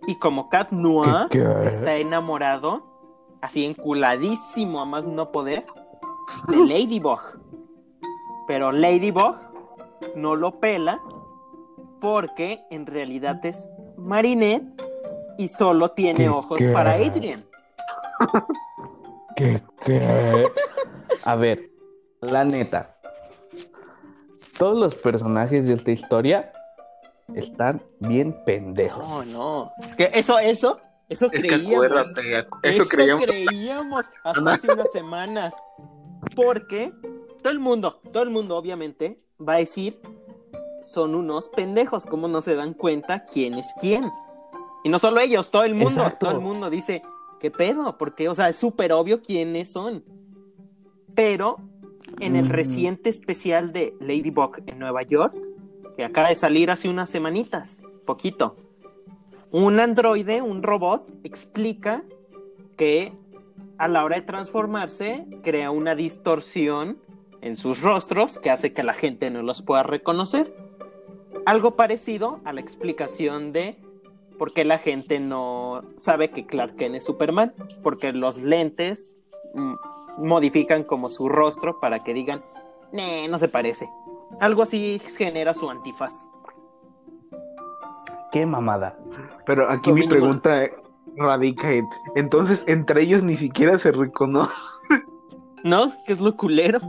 Y 0.07 0.15
como 0.17 0.49
Cat 0.49 0.71
Noir 0.71 1.27
¿Qué, 1.29 1.39
qué? 1.39 1.67
está 1.67 1.95
enamorado, 1.95 2.83
así 3.41 3.65
enculadísimo 3.65 4.81
a 4.81 4.85
más 4.85 5.05
no 5.05 5.31
poder, 5.31 5.65
de 6.49 6.57
Ladybug. 6.57 7.21
Pero 8.47 8.71
Ladybug 8.71 9.35
no 10.15 10.35
lo 10.35 10.59
pela 10.59 10.99
porque 12.01 12.65
en 12.71 12.85
realidad 12.85 13.45
es 13.45 13.69
Marinette 13.95 14.65
y 15.37 15.47
solo 15.47 15.91
tiene 15.91 16.19
¿Qué, 16.21 16.29
ojos 16.29 16.57
qué? 16.57 16.67
para 16.69 16.93
Adrian. 16.93 17.45
¿Qué, 19.35 19.61
qué? 19.85 20.01
A 21.23 21.35
ver, 21.35 21.69
la 22.19 22.43
neta. 22.43 22.97
Todos 24.57 24.77
los 24.77 24.95
personajes 24.95 25.65
de 25.65 25.73
esta 25.73 25.91
historia 25.91 26.51
están 27.33 27.81
bien 27.99 28.35
pendejos. 28.45 29.07
No, 29.07 29.23
no. 29.25 29.67
Es 29.85 29.95
que 29.95 30.09
eso, 30.13 30.37
eso, 30.39 30.79
eso 31.09 31.25
Es 31.31 31.41
que 31.41 31.47
creíamos. 31.47 31.85
acuérdate, 31.85 32.39
eso, 32.39 32.47
Eso 32.83 32.89
creíamos. 32.89 33.25
creíamos 33.25 34.05
hasta 34.23 34.53
hace 34.53 34.71
unas 34.71 34.91
semanas. 34.91 35.55
Porque 36.35 36.91
todo 37.41 37.51
el 37.51 37.59
mundo, 37.59 38.01
todo 38.11 38.23
el 38.23 38.29
mundo 38.29 38.57
obviamente 38.57 39.17
va 39.39 39.53
a 39.53 39.57
decir, 39.57 39.99
son 40.83 41.15
unos 41.15 41.49
pendejos, 41.49 42.05
¿cómo 42.05 42.27
no 42.27 42.41
se 42.41 42.55
dan 42.55 42.73
cuenta 42.73 43.25
quién 43.25 43.55
es 43.55 43.73
quién? 43.79 44.11
Y 44.83 44.89
no 44.89 44.99
solo 44.99 45.19
ellos, 45.21 45.51
todo 45.51 45.63
el 45.63 45.75
mundo, 45.75 46.01
Exacto. 46.01 46.25
todo 46.27 46.31
el 46.31 46.41
mundo 46.41 46.69
dice, 46.69 47.03
¿qué 47.39 47.51
pedo? 47.51 47.97
Porque, 47.97 48.29
o 48.29 48.35
sea, 48.35 48.49
es 48.49 48.55
súper 48.55 48.91
obvio 48.93 49.21
quiénes 49.21 49.71
son. 49.71 50.03
Pero 51.13 51.59
en 52.19 52.35
el 52.35 52.45
Mm. 52.45 52.49
reciente 52.49 53.09
especial 53.09 53.73
de 53.73 53.95
Ladybug 53.99 54.63
en 54.65 54.79
Nueva 54.79 55.03
York, 55.03 55.35
que 55.95 56.03
acaba 56.03 56.29
de 56.29 56.35
salir 56.35 56.71
hace 56.71 56.89
unas 56.89 57.09
semanitas, 57.09 57.83
poquito, 58.05 58.55
un 59.51 59.79
androide, 59.79 60.41
un 60.41 60.63
robot, 60.63 61.07
explica 61.23 62.03
que 62.77 63.13
a 63.77 63.87
la 63.87 64.03
hora 64.03 64.15
de 64.15 64.21
transformarse 64.21 65.25
crea 65.43 65.71
una 65.71 65.93
distorsión 65.95 66.97
en 67.41 67.57
sus 67.57 67.81
rostros 67.81 68.37
que 68.39 68.49
hace 68.49 68.71
que 68.73 68.83
la 68.83 68.93
gente 68.93 69.29
no 69.29 69.41
los 69.41 69.61
pueda 69.61 69.83
reconocer. 69.83 70.53
Algo 71.45 71.71
parecido 71.75 72.39
a 72.45 72.53
la 72.53 72.61
explicación 72.61 73.51
de 73.53 73.77
por 74.37 74.53
qué 74.53 74.63
la 74.65 74.77
gente 74.77 75.19
no 75.19 75.83
sabe 75.95 76.29
que 76.31 76.45
Clark 76.45 76.75
Kent 76.75 76.95
es 76.95 77.03
Superman, 77.03 77.53
porque 77.83 78.11
los 78.13 78.37
lentes 78.37 79.15
mm, 79.53 79.73
modifican 80.19 80.83
como 80.83 81.09
su 81.09 81.29
rostro 81.29 81.79
para 81.79 82.03
que 82.03 82.13
digan, 82.13 82.43
"Nee, 82.91 83.27
no 83.27 83.37
se 83.37 83.47
parece. 83.47 83.89
Algo 84.39 84.63
así 84.63 84.99
genera 85.17 85.53
su 85.53 85.69
antifaz. 85.69 86.29
Qué 88.31 88.45
mamada. 88.45 88.97
Pero 89.45 89.69
aquí 89.69 89.89
Lo 89.89 89.95
mi 89.95 90.01
mínimo. 90.01 90.19
pregunta 90.19 90.69
radica 91.17 91.71
en, 91.73 91.85
entonces 92.15 92.63
entre 92.67 93.01
ellos 93.01 93.23
ni 93.23 93.35
siquiera 93.35 93.77
se 93.77 93.91
reconoce. 93.91 94.53
¿No? 95.63 95.91
¿Qué 96.07 96.13
es 96.13 96.21
lo 96.21 96.35
culero? 96.37 96.79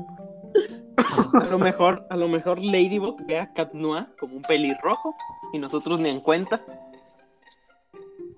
A 0.96 1.46
lo 1.46 1.58
mejor, 1.58 2.06
a 2.10 2.16
lo 2.16 2.28
mejor 2.28 2.62
Ladybug 2.62 3.26
ve 3.26 3.38
a 3.38 3.52
Cat 3.52 3.72
Noir 3.72 4.06
como 4.18 4.36
un 4.36 4.42
pelirrojo 4.42 5.14
y 5.52 5.58
nosotros 5.58 6.00
ni 6.00 6.08
en 6.08 6.20
cuenta. 6.20 6.62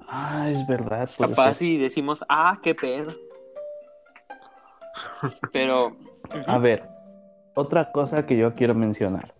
Ah, 0.09 0.49
es 0.51 0.67
verdad. 0.67 1.11
Capaz 1.19 1.55
ser. 1.55 1.69
y 1.69 1.79
decimos, 1.79 2.25
ah, 2.29 2.59
qué 2.63 2.75
pedo. 2.75 3.13
Pero, 5.53 5.97
A 6.47 6.59
ver, 6.59 6.89
otra 7.55 7.91
cosa 7.93 8.27
que 8.27 8.37
yo 8.37 8.55
quiero 8.55 8.75
mencionar. 8.75 9.35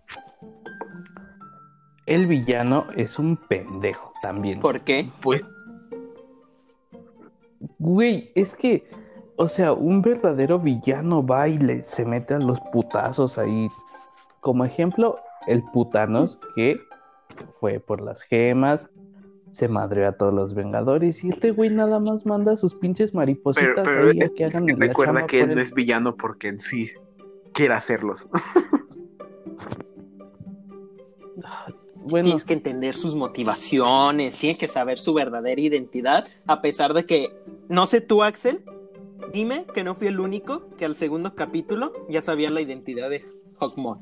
El 2.05 2.27
villano 2.27 2.87
es 2.95 3.17
un 3.17 3.37
pendejo 3.37 4.13
también. 4.21 4.59
¿por 4.59 4.81
qué? 4.81 5.09
Pues 5.21 5.43
Güey, 7.79 8.31
es 8.35 8.55
que, 8.55 8.87
o 9.37 9.49
sea, 9.49 9.73
un 9.73 10.01
verdadero 10.01 10.59
villano 10.59 11.25
va 11.25 11.47
y 11.47 11.57
le- 11.57 11.83
se 11.83 12.05
mete 12.05 12.33
a 12.35 12.39
los 12.39 12.59
putazos 12.71 13.37
ahí. 13.37 13.69
Como 14.39 14.63
ejemplo, 14.65 15.19
el 15.47 15.63
putanos 15.73 16.39
que 16.55 16.79
fue 17.59 17.79
por 17.79 18.01
las 18.01 18.21
gemas, 18.21 18.87
se 19.51 19.67
madreó 19.67 20.07
a 20.09 20.11
todos 20.13 20.33
los 20.33 20.53
vengadores 20.53 21.23
y 21.23 21.29
este 21.29 21.51
güey 21.51 21.69
nada 21.69 21.99
más 21.99 22.25
manda 22.25 22.51
a 22.53 22.57
sus 22.57 22.75
pinches 22.75 23.13
maripositas 23.13 23.73
pero, 23.73 23.83
pero 23.85 24.09
ahí 24.09 24.21
a 24.21 24.25
es 24.25 24.31
que 24.31 24.45
hagan 24.45 24.65
que 24.67 24.75
recuerda 24.75 25.25
que 25.27 25.41
él. 25.41 25.55
no 25.55 25.61
es 25.61 25.73
villano 25.73 26.15
porque 26.15 26.49
en 26.49 26.59
sí 26.59 26.91
quiere 27.53 27.73
hacerlos. 27.73 28.27
Bueno, 32.07 32.25
Tienes 32.25 32.45
que 32.45 32.53
entender 32.53 32.93
sus 32.93 33.15
motivaciones, 33.15 34.37
tienes 34.37 34.59
que 34.59 34.67
saber 34.67 34.99
su 34.99 35.13
verdadera 35.15 35.59
identidad, 35.59 36.27
a 36.45 36.61
pesar 36.61 36.93
de 36.93 37.05
que, 37.05 37.35
no 37.67 37.87
sé 37.87 37.99
tú, 37.99 38.21
Axel, 38.21 38.63
dime 39.31 39.65
que 39.73 39.83
no 39.83 39.95
fui 39.95 40.07
el 40.07 40.19
único 40.19 40.69
que 40.77 40.85
al 40.85 40.95
segundo 40.95 41.35
capítulo 41.35 41.91
ya 42.09 42.21
sabía 42.21 42.49
la 42.49 42.61
identidad 42.61 43.09
de 43.09 43.23
Hawkmoth. 43.59 43.99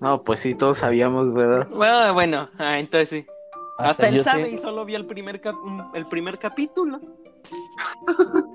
No, 0.00 0.22
pues 0.24 0.40
sí, 0.40 0.54
todos 0.54 0.78
sabíamos, 0.78 1.32
¿verdad? 1.32 1.68
Bueno, 1.70 2.12
bueno, 2.14 2.48
ah, 2.58 2.78
entonces 2.78 3.08
sí. 3.08 3.26
Hasta, 3.78 4.08
él 4.08 4.22
sabe 4.22 4.44
sé- 4.46 4.50
y 4.56 4.58
solo 4.58 4.84
vio 4.84 4.96
el 4.96 5.06
primer, 5.06 5.40
cap- 5.40 5.56
el 5.94 6.06
primer 6.06 6.38
capítulo. 6.38 7.00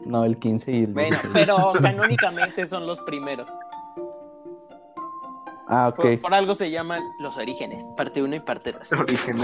No, 0.05 0.23
el 0.23 0.37
15 0.39 0.71
y 0.71 0.83
el 0.85 0.93
Bueno, 0.93 1.09
16. 1.21 1.33
pero 1.33 1.73
canónicamente 1.81 2.65
son 2.65 2.87
los 2.87 3.01
primeros. 3.01 3.49
Ah, 5.67 5.89
ok. 5.89 5.95
Por, 5.95 6.19
por 6.19 6.33
algo 6.33 6.55
se 6.55 6.71
llaman 6.71 7.01
los 7.19 7.35
orígenes, 7.37 7.83
parte 7.97 8.23
1 8.23 8.35
y 8.37 8.39
parte 8.39 8.71
2. 8.71 8.93
Origen. 8.93 9.43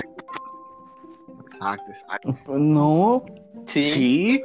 Exacto, 1.52 1.86
exacto. 1.90 2.34
No, 2.58 3.24
Sí, 3.66 3.92
Sí, 3.92 4.44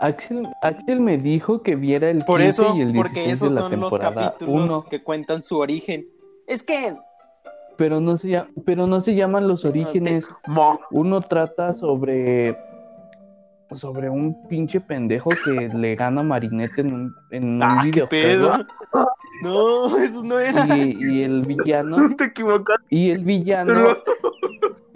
Axel, 0.00 0.48
Axel 0.62 1.00
me 1.00 1.18
dijo 1.18 1.62
que 1.62 1.76
viera 1.76 2.10
el 2.10 2.24
por 2.24 2.40
15 2.40 2.62
eso, 2.62 2.76
y 2.76 2.80
el 2.82 2.92
16 2.92 2.96
porque 2.96 3.30
esos 3.30 3.48
de 3.50 3.54
la 3.54 3.60
son 3.68 3.80
los 3.80 3.90
temporada 3.90 4.32
capítulos 4.32 4.64
1, 4.64 4.82
que 4.90 5.02
cuentan 5.02 5.42
su 5.42 5.58
origen. 5.58 6.06
Es 6.46 6.62
que 6.62 6.96
pero 7.76 8.00
no 8.00 8.16
se 8.16 8.28
llama, 8.28 8.48
pero 8.64 8.86
no 8.86 9.00
se 9.00 9.14
llaman 9.14 9.48
los 9.48 9.64
No, 9.64 9.72
te- 9.72 9.80
orígenes. 9.80 10.28
Uno 10.90 11.20
trata 11.22 11.72
sobre 11.72 12.56
sobre 13.72 14.08
un 14.08 14.46
pinche 14.46 14.80
pendejo 14.80 15.30
que 15.44 15.68
le 15.74 15.96
gana 15.96 16.22
Marinette 16.22 16.78
en 16.78 16.92
un, 16.94 17.14
en 17.32 17.44
un 17.54 17.62
Ah, 17.62 17.80
videojuego 17.82 18.08
pedo. 18.10 18.66
No, 19.42 19.96
eso 19.98 20.22
no 20.22 20.38
era. 20.38 20.76
y, 20.78 20.96
y 21.00 21.22
el 21.24 21.42
villano 21.42 21.96
No 21.98 22.16
te 22.16 22.24
equivocaste. 22.26 22.84
y 22.88 23.10
el 23.10 23.24
villano 23.24 23.96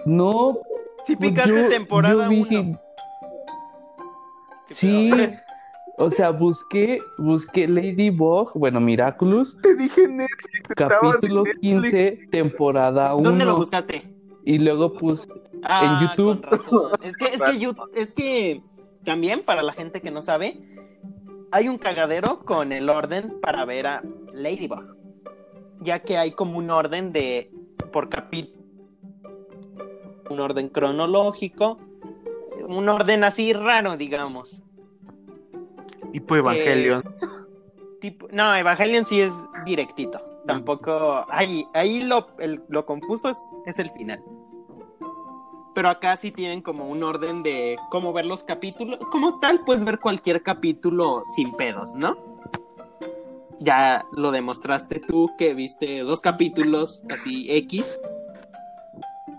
no 0.07 0.59
Si 1.05 1.17
pues 1.17 1.31
picaste 1.31 1.62
yo- 1.64 1.69
temporada 1.69 2.25
yo 2.26 2.31
vi 2.31 2.57
1. 2.57 2.81
Sí. 4.71 5.11
O 6.01 6.11
sea, 6.13 6.31
busqué, 6.31 7.01
busqué 7.19 7.67
Ladybug, 7.67 8.53
bueno, 8.55 8.81
Miraculous, 8.81 9.57
Te 9.63 9.75
dije 9.75 10.07
Netflix. 10.07 10.69
capítulo 10.77 11.43
Netflix. 11.43 11.61
15, 11.61 12.29
temporada 12.31 13.15
1. 13.17 13.29
¿Dónde 13.29 13.45
lo 13.45 13.57
buscaste? 13.57 14.03
Y 14.45 14.59
luego 14.59 14.93
puse, 14.95 15.27
Ah, 15.65 15.99
En 16.01 16.09
YouTube. 16.09 16.41
con 16.41 16.43
razón. 16.53 16.93
Es 17.03 17.17
que, 17.17 17.27
es 17.27 17.43
que, 17.43 17.59
Yu- 17.59 17.89
es 17.97 18.13
que 18.13 18.63
también 19.05 19.41
para 19.45 19.63
la 19.63 19.73
gente 19.73 20.01
que 20.01 20.13
no 20.13 20.23
sabe, 20.23 20.61
hay 21.51 21.69
un 21.69 21.79
cagadero 21.79 22.45
con 22.45 22.71
el 22.73 22.89
orden 22.91 23.35
para 23.43 23.65
ver 23.65 23.87
a 23.89 24.03
Ladybug. 24.35 24.95
Ya 25.81 25.99
que 26.01 26.17
hay 26.17 26.31
como 26.31 26.59
un 26.59 26.71
orden 26.71 27.13
de 27.13 27.51
por 27.93 28.09
capítulo, 28.09 28.57
un 30.31 30.39
orden 30.41 30.69
cronológico, 30.69 31.79
un 32.67 32.88
orden 32.88 33.25
así 33.25 33.53
raro, 33.53 33.97
digamos. 33.97 34.62
Tipo 36.12 36.37
Evangelion. 36.37 37.03
Tipo, 38.00 38.29
no, 38.33 38.55
Evangelion 38.55 39.05
sí 39.07 39.21
es 39.21 39.33
directito. 39.65 40.21
Tampoco. 40.47 41.27
Ahí, 41.29 41.67
ahí 41.75 42.03
lo, 42.03 42.29
el- 42.38 42.62
lo 42.69 42.87
confuso 42.87 43.29
es, 43.29 43.50
es 43.67 43.79
el 43.79 43.91
final. 43.91 44.23
Pero 45.75 45.91
acá 45.91 46.17
sí 46.17 46.31
tienen 46.33 46.62
como 46.62 46.88
un 46.88 47.03
orden 47.03 47.43
de 47.43 47.77
cómo 47.91 48.12
ver 48.12 48.25
los 48.27 48.43
capítulos. 48.43 48.99
Como 49.12 49.38
tal, 49.41 49.61
puedes 49.65 49.85
ver 49.85 50.00
cualquier 50.00 50.43
capítulo 50.43 51.23
sin 51.37 51.53
pedos, 51.57 51.95
¿no? 51.95 52.17
Ya 53.61 54.05
lo 54.12 54.31
demostraste 54.31 55.00
tú 55.00 55.31
que 55.37 55.53
viste 55.55 56.00
dos 56.00 56.21
capítulos 56.21 57.03
así 57.11 57.47
X. 57.50 58.00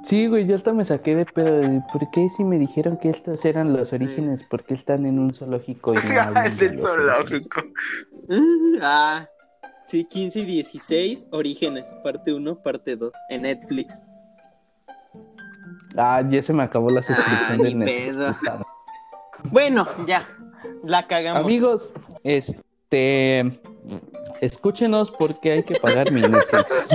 Sí, 0.03 0.27
güey, 0.27 0.47
yo 0.47 0.55
hasta 0.55 0.71
me 0.73 0.85
saqué 0.85 1.15
de 1.15 1.25
pedo. 1.25 1.57
de, 1.59 1.81
¿Por 1.91 2.09
qué 2.11 2.29
si 2.29 2.43
me 2.43 2.57
dijeron 2.57 2.97
que 2.97 3.09
estos 3.09 3.43
eran 3.45 3.73
los 3.73 3.91
orígenes? 3.93 4.41
¿Por 4.43 4.63
qué 4.63 4.73
están 4.73 5.05
en 5.05 5.19
un 5.19 5.33
zoológico 5.33 5.93
y 5.93 5.97
no 6.13 6.21
hablan 6.21 6.57
el 6.59 6.79
zoológico. 6.79 7.61
Ah, 8.81 9.27
sí, 9.87 10.05
15 10.05 10.39
y 10.41 10.45
16, 10.45 11.27
Orígenes, 11.31 11.93
parte 12.03 12.31
1, 12.33 12.61
parte 12.61 12.95
2, 12.95 13.11
en 13.29 13.41
Netflix. 13.41 14.01
Ah, 15.97 16.21
ya 16.29 16.43
se 16.43 16.53
me 16.53 16.61
acabó 16.63 16.89
la 16.91 17.01
suscripción 17.01 17.59
Ah, 17.59 17.63
de 17.63 17.73
Netflix. 17.75 18.15
pedo. 18.15 18.35
Bueno, 19.45 19.87
ya, 20.05 20.27
la 20.83 21.07
cagamos. 21.07 21.43
Amigos, 21.43 21.89
este. 22.23 23.59
Escúchenos 24.41 25.11
porque 25.11 25.51
hay 25.53 25.63
que 25.63 25.79
pagar 25.79 26.11
mi 26.11 26.21
Netflix. 26.21 26.85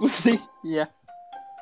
Pues 0.00 0.12
sí, 0.12 0.40
ya. 0.62 0.90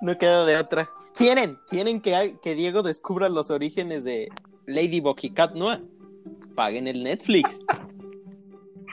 No 0.01 0.17
queda 0.19 0.45
de 0.45 0.57
otra. 0.57 0.91
¿Quieren? 1.15 1.59
¿Quieren 1.69 2.01
que, 2.01 2.15
hay- 2.15 2.37
que 2.43 2.55
Diego 2.55 2.83
descubra 2.83 3.29
los 3.29 3.51
orígenes 3.51 4.05
de 4.05 4.29
Ladybug 4.67 5.17
y 5.23 5.31
Cat 5.31 5.55
Noir? 5.55 5.83
Paguen 6.55 6.87
el 6.87 7.03
Netflix. 7.03 7.61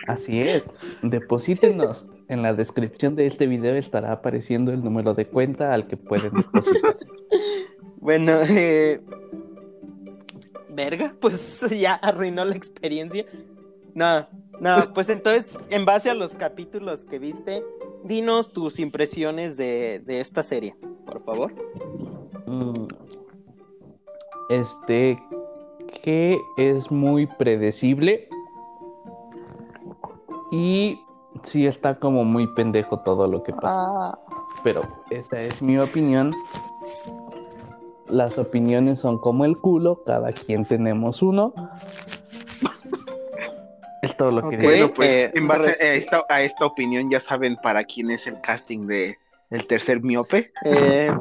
Así 0.08 0.40
es. 0.42 0.64
Deposítenos. 1.02 2.06
En 2.30 2.42
la 2.42 2.54
descripción 2.54 3.16
de 3.16 3.28
este 3.28 3.48
video 3.48 3.76
estará 3.76 4.12
apareciendo 4.14 4.72
el 4.72 4.84
número 4.84 5.14
de 5.14 5.28
cuenta 5.28 5.74
al 5.74 5.88
que 5.88 5.98
pueden 5.98 6.34
depositar. 6.34 6.96
Bueno, 7.98 8.32
eh... 8.50 9.02
Verga, 10.70 11.16
pues 11.20 11.66
ya 11.80 11.94
arruinó 11.96 12.46
la 12.46 12.56
experiencia. 12.56 13.26
No, 13.94 14.28
no, 14.60 14.94
pues 14.94 15.10
entonces, 15.10 15.60
en 15.70 15.86
base 15.86 16.10
a 16.10 16.16
los 16.16 16.34
capítulos 16.36 17.06
que 17.06 17.20
viste, 17.20 17.64
dinos 18.04 18.52
tus 18.54 18.80
impresiones 18.80 19.56
de, 19.58 20.00
de 20.04 20.20
esta 20.20 20.42
serie, 20.42 20.76
por 21.06 21.22
favor. 21.22 21.54
Mm, 22.46 22.88
Este, 24.50 25.18
que 26.04 26.40
es 26.58 26.92
muy 26.92 27.28
predecible 27.28 28.28
y 30.52 31.00
sí 31.44 31.66
está 31.66 31.98
como 32.00 32.24
muy 32.24 32.48
pendejo 32.54 33.00
todo 33.00 33.28
lo 33.28 33.42
que 33.42 33.54
pasa. 33.54 34.20
Pero 34.64 34.84
esa 35.10 35.40
es 35.40 35.62
mi 35.62 35.78
opinión. 35.78 36.34
Las 38.08 38.38
opiniones 38.38 39.00
son 39.00 39.18
como 39.18 39.46
el 39.46 39.58
culo, 39.58 40.04
cada 40.06 40.32
quien 40.32 40.66
tenemos 40.66 41.22
uno. 41.22 41.54
Es 44.04 44.18
todo 44.18 44.32
lo 44.32 44.50
que 44.50 44.58
digo. 44.58 44.70
Bueno, 44.70 44.94
pues 44.94 45.10
eh, 45.10 45.32
en 45.34 45.48
base 45.48 45.82
a 45.82 45.94
esta, 45.94 46.26
a 46.28 46.42
esta 46.42 46.66
opinión 46.66 47.10
ya 47.10 47.22
saben 47.22 47.56
para 47.64 47.86
quién 47.86 48.12
es 48.12 48.28
el 48.28 48.42
casting 48.42 48.86
de 48.86 49.18
el 49.54 49.68
tercer 49.68 50.02
miope. 50.02 50.52
Eh, 50.66 51.12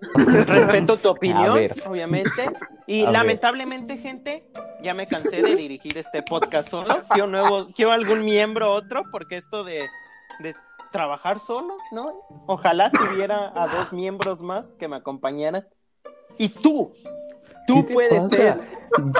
respeto 0.46 0.96
tu 0.96 1.08
opinión, 1.08 1.58
obviamente. 1.86 2.50
Y 2.86 3.02
A 3.02 3.06
ver. 3.06 3.12
lamentablemente, 3.12 3.98
gente, 3.98 4.48
ya 4.82 4.94
me 4.94 5.06
cansé 5.06 5.42
de 5.42 5.56
dirigir 5.56 5.96
este 5.98 6.22
podcast 6.22 6.68
solo. 6.68 7.02
Quiero 7.10 7.28
nuevo, 7.28 7.66
quiero 7.74 7.92
algún 7.92 8.24
miembro 8.24 8.72
otro, 8.72 9.02
porque 9.10 9.36
esto 9.36 9.64
de, 9.64 9.86
de 10.40 10.54
trabajar 10.92 11.40
solo, 11.40 11.76
¿no? 11.92 12.12
Ojalá 12.46 12.90
tuviera 12.90 13.52
a 13.54 13.68
dos 13.68 13.92
miembros 13.92 14.40
más 14.42 14.72
que 14.72 14.88
me 14.88 14.96
acompañaran. 14.96 15.66
Y 16.38 16.48
tú, 16.48 16.92
tú 17.66 17.74
¿Qué 17.76 17.82
te 17.88 17.94
puedes 17.94 18.24
pasa? 18.24 18.36
ser. 18.36 18.60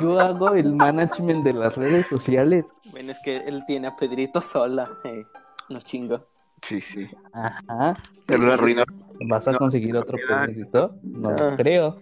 Yo 0.01 0.19
hago 0.21 0.55
el 0.55 0.73
management 0.75 1.45
de 1.45 1.53
las 1.53 1.75
redes 1.75 2.07
sociales. 2.07 2.73
Bueno, 2.93 3.13
es 3.13 3.19
que 3.25 3.39
él 3.39 3.65
tiene 3.67 3.89
a 3.89 3.97
Pedrito 3.97 4.41
sola. 4.41 4.89
Eh, 5.05 5.25
nos 5.69 5.85
chingo. 5.85 6.25
Sí, 6.63 6.81
sí. 6.81 7.07
Ajá. 7.33 7.95
Pero 8.27 8.43
lo 8.43 8.53
arruinó. 8.53 8.85
¿Vas 9.29 9.47
a 9.49 9.53
No, 9.53 9.59
conseguir 9.59 9.97
otro 9.97 10.19
pedacito? 10.19 10.97
No 11.03 11.31
Ah. 11.31 11.51
lo 11.51 11.57
creo. 11.57 12.01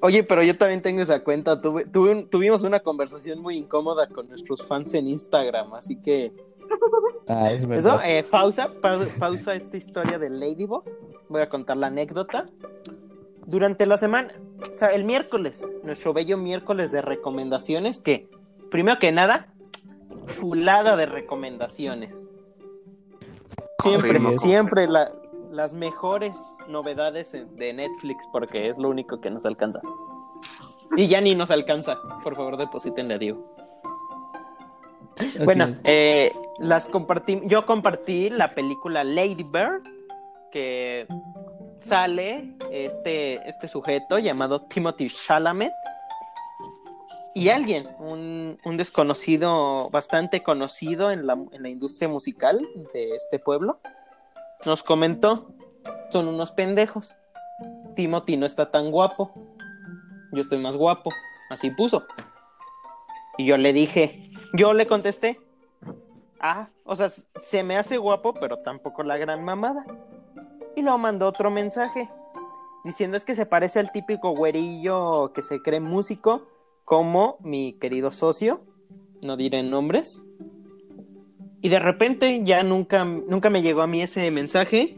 Oye, 0.00 0.24
pero 0.24 0.42
yo 0.42 0.56
también 0.58 0.82
tengo 0.82 1.00
esa 1.00 1.22
cuenta. 1.22 1.60
Tuve, 1.60 1.86
tuve 1.86 2.10
un- 2.10 2.28
tuvimos 2.28 2.64
una 2.64 2.80
conversación 2.80 3.40
muy 3.40 3.56
incómoda 3.56 4.08
con 4.08 4.28
nuestros 4.28 4.66
fans 4.66 4.94
en 4.94 5.06
Instagram, 5.06 5.72
así 5.74 5.96
que 5.96 6.32
Ah, 7.28 7.52
es 7.52 7.58
eso, 7.62 7.68
verdad. 7.68 8.00
eh, 8.04 8.24
pausa, 8.24 8.68
pau- 8.80 9.06
pausa 9.18 9.54
esta 9.54 9.76
historia 9.76 10.18
de 10.18 10.28
Ladybug. 10.30 10.84
Voy 11.28 11.40
a 11.40 11.48
contar 11.48 11.76
la 11.76 11.86
anécdota. 11.86 12.48
Durante 13.46 13.86
la 13.86 13.96
semana, 13.96 14.32
o 14.68 14.72
sea, 14.72 14.88
el 14.88 15.04
miércoles, 15.04 15.62
nuestro 15.84 16.12
bello 16.12 16.36
miércoles 16.36 16.90
de 16.92 17.02
recomendaciones, 17.02 18.00
que 18.00 18.28
primero 18.70 18.98
que 18.98 19.12
nada, 19.12 19.48
chulada 20.38 20.96
de 20.96 21.06
recomendaciones. 21.06 22.28
Siempre, 23.82 24.08
Confirmo. 24.12 24.32
siempre 24.32 24.86
la- 24.88 25.12
las 25.50 25.74
mejores 25.74 26.56
novedades 26.68 27.32
de 27.56 27.72
Netflix, 27.74 28.26
porque 28.32 28.68
es 28.68 28.78
lo 28.78 28.88
único 28.88 29.20
que 29.20 29.30
nos 29.30 29.44
alcanza. 29.44 29.80
Y 30.96 31.08
ya 31.08 31.20
ni 31.20 31.34
nos 31.34 31.50
alcanza. 31.50 31.98
Por 32.24 32.36
favor, 32.36 32.56
deposítenle 32.56 33.14
a 33.14 33.18
Diego. 33.18 33.54
Así 35.18 35.38
Bueno, 35.44 35.74
eh, 35.84 36.32
las 36.58 36.86
compartí, 36.86 37.42
yo 37.44 37.66
compartí 37.66 38.30
la 38.30 38.54
película 38.54 39.04
Lady 39.04 39.42
Bird, 39.44 39.82
que 40.50 41.06
sale 41.76 42.54
este, 42.70 43.46
este 43.48 43.68
sujeto 43.68 44.18
llamado 44.18 44.60
Timothy 44.60 45.08
Chalamet 45.10 45.72
y 47.34 47.48
alguien, 47.48 47.88
un, 47.98 48.58
desconocido, 48.76 49.88
bastante 49.90 50.42
conocido 50.42 51.10
en 51.10 51.26
la, 51.26 51.34
en 51.34 51.62
la 51.62 51.68
industria 51.68 52.08
musical 52.08 52.66
de 52.92 53.14
este 53.14 53.38
pueblo, 53.38 53.80
nos 54.64 54.82
comentó, 54.82 55.52
son 56.10 56.28
unos 56.28 56.52
pendejos. 56.52 57.16
Timothy 57.96 58.36
no 58.36 58.46
está 58.46 58.70
tan 58.70 58.90
guapo, 58.90 59.32
yo 60.32 60.40
estoy 60.40 60.58
más 60.58 60.76
guapo, 60.76 61.10
así 61.50 61.70
puso. 61.70 62.04
Y 63.38 63.46
yo 63.46 63.56
le 63.56 63.72
dije, 63.72 64.30
yo 64.54 64.72
le 64.74 64.86
contesté, 64.86 65.40
ah, 66.40 66.68
o 66.84 66.96
sea, 66.96 67.08
se 67.08 67.62
me 67.62 67.76
hace 67.76 67.96
guapo, 67.96 68.34
pero 68.34 68.58
tampoco 68.58 69.02
la 69.02 69.16
gran 69.16 69.44
mamada. 69.44 69.84
Y 70.76 70.82
luego 70.82 70.98
mandó 70.98 71.28
otro 71.28 71.50
mensaje 71.50 72.08
diciendo 72.84 73.16
es 73.16 73.24
que 73.24 73.34
se 73.34 73.46
parece 73.46 73.78
al 73.78 73.92
típico 73.92 74.30
güerillo 74.30 75.32
que 75.32 75.42
se 75.42 75.62
cree 75.62 75.80
músico, 75.80 76.48
como 76.84 77.38
mi 77.40 77.74
querido 77.74 78.12
socio, 78.12 78.64
no 79.22 79.36
diré 79.36 79.62
nombres. 79.62 80.24
Y 81.60 81.68
de 81.68 81.78
repente 81.78 82.40
ya 82.44 82.62
nunca, 82.62 83.04
nunca 83.04 83.50
me 83.50 83.62
llegó 83.62 83.82
a 83.82 83.86
mí 83.86 84.02
ese 84.02 84.30
mensaje, 84.30 84.96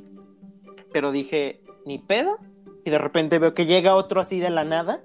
pero 0.92 1.12
dije, 1.12 1.60
ni 1.84 1.98
pedo. 1.98 2.38
Y 2.84 2.90
de 2.90 2.98
repente 2.98 3.38
veo 3.38 3.54
que 3.54 3.66
llega 3.66 3.96
otro 3.96 4.20
así 4.20 4.40
de 4.40 4.50
la 4.50 4.64
nada. 4.64 5.02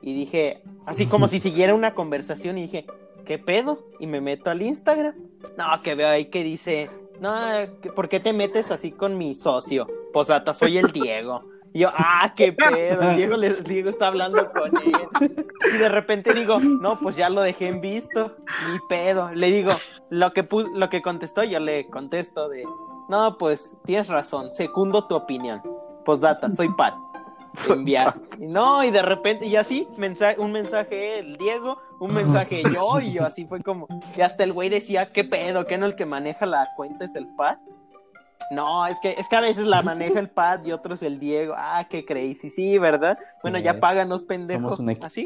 Y 0.00 0.14
dije, 0.14 0.62
así 0.86 1.06
como 1.06 1.28
si 1.28 1.40
siguiera 1.40 1.74
una 1.74 1.94
conversación. 1.94 2.58
Y 2.58 2.62
dije, 2.62 2.86
¿qué 3.24 3.38
pedo? 3.38 3.86
Y 3.98 4.06
me 4.06 4.20
meto 4.20 4.50
al 4.50 4.62
Instagram. 4.62 5.14
No, 5.56 5.82
que 5.82 5.94
veo 5.94 6.08
ahí 6.08 6.26
que 6.26 6.42
dice, 6.42 6.88
no, 7.20 7.34
¿por 7.94 8.08
qué 8.08 8.20
te 8.20 8.32
metes 8.32 8.70
así 8.70 8.92
con 8.92 9.18
mi 9.18 9.34
socio? 9.34 9.86
Posdata, 10.12 10.54
soy 10.54 10.78
el 10.78 10.86
Diego. 10.92 11.40
Y 11.74 11.80
yo, 11.80 11.90
ah, 11.94 12.32
qué 12.34 12.52
pedo. 12.52 13.14
Diego, 13.14 13.36
le- 13.36 13.48
el 13.48 13.64
Diego 13.64 13.88
está 13.90 14.06
hablando 14.08 14.48
con 14.50 14.70
él. 14.78 15.46
Y 15.74 15.76
de 15.76 15.88
repente 15.88 16.32
digo, 16.32 16.58
no, 16.60 16.98
pues 16.98 17.16
ya 17.16 17.28
lo 17.28 17.42
dejé 17.42 17.68
en 17.68 17.80
visto. 17.80 18.36
Ni 18.70 18.78
pedo. 18.88 19.30
Le 19.34 19.50
digo, 19.50 19.70
lo 20.10 20.32
que, 20.32 20.46
lo 20.74 20.88
que 20.88 21.02
contestó, 21.02 21.44
yo 21.44 21.58
le 21.60 21.88
contesto 21.88 22.48
de, 22.48 22.64
no, 23.08 23.36
pues 23.38 23.76
tienes 23.84 24.08
razón, 24.08 24.52
secundo 24.52 25.06
tu 25.06 25.14
opinión. 25.14 25.62
Postdata, 26.04 26.50
soy 26.50 26.68
Pat. 26.74 26.94
Enviar. 27.68 28.14
No, 28.38 28.84
y 28.84 28.90
de 28.90 29.02
repente, 29.02 29.46
y 29.46 29.56
así, 29.56 29.88
mensaje, 29.96 30.38
un 30.40 30.52
mensaje 30.52 31.18
el 31.18 31.36
Diego, 31.38 31.78
un 31.98 32.14
mensaje 32.14 32.62
yo, 32.72 33.00
y 33.00 33.12
yo 33.12 33.24
así 33.24 33.46
fue 33.46 33.60
como, 33.62 33.86
y 34.16 34.20
hasta 34.20 34.44
el 34.44 34.52
güey 34.52 34.68
decía, 34.68 35.12
¿qué 35.12 35.24
pedo? 35.24 35.66
¿Que 35.66 35.76
no 35.76 35.86
el 35.86 35.96
que 35.96 36.06
maneja 36.06 36.46
la 36.46 36.68
cuenta 36.76 37.04
es 37.04 37.14
el 37.16 37.26
Pat? 37.34 37.58
No, 38.50 38.86
es 38.86 38.98
que, 39.00 39.14
es 39.18 39.28
que 39.28 39.36
a 39.36 39.40
veces 39.40 39.66
la 39.66 39.82
maneja 39.82 40.18
el 40.18 40.28
Pat 40.30 40.66
y 40.66 40.72
otros 40.72 41.02
el 41.02 41.18
Diego. 41.18 41.54
Ah, 41.56 41.86
qué 41.88 42.04
crazy, 42.04 42.48
sí, 42.48 42.78
¿verdad? 42.78 43.18
Bueno, 43.42 43.58
ya 43.58 43.78
páganos, 43.78 44.22
pendejo. 44.22 44.76
Somos 44.76 44.78
un 44.78 45.04
Así. 45.04 45.24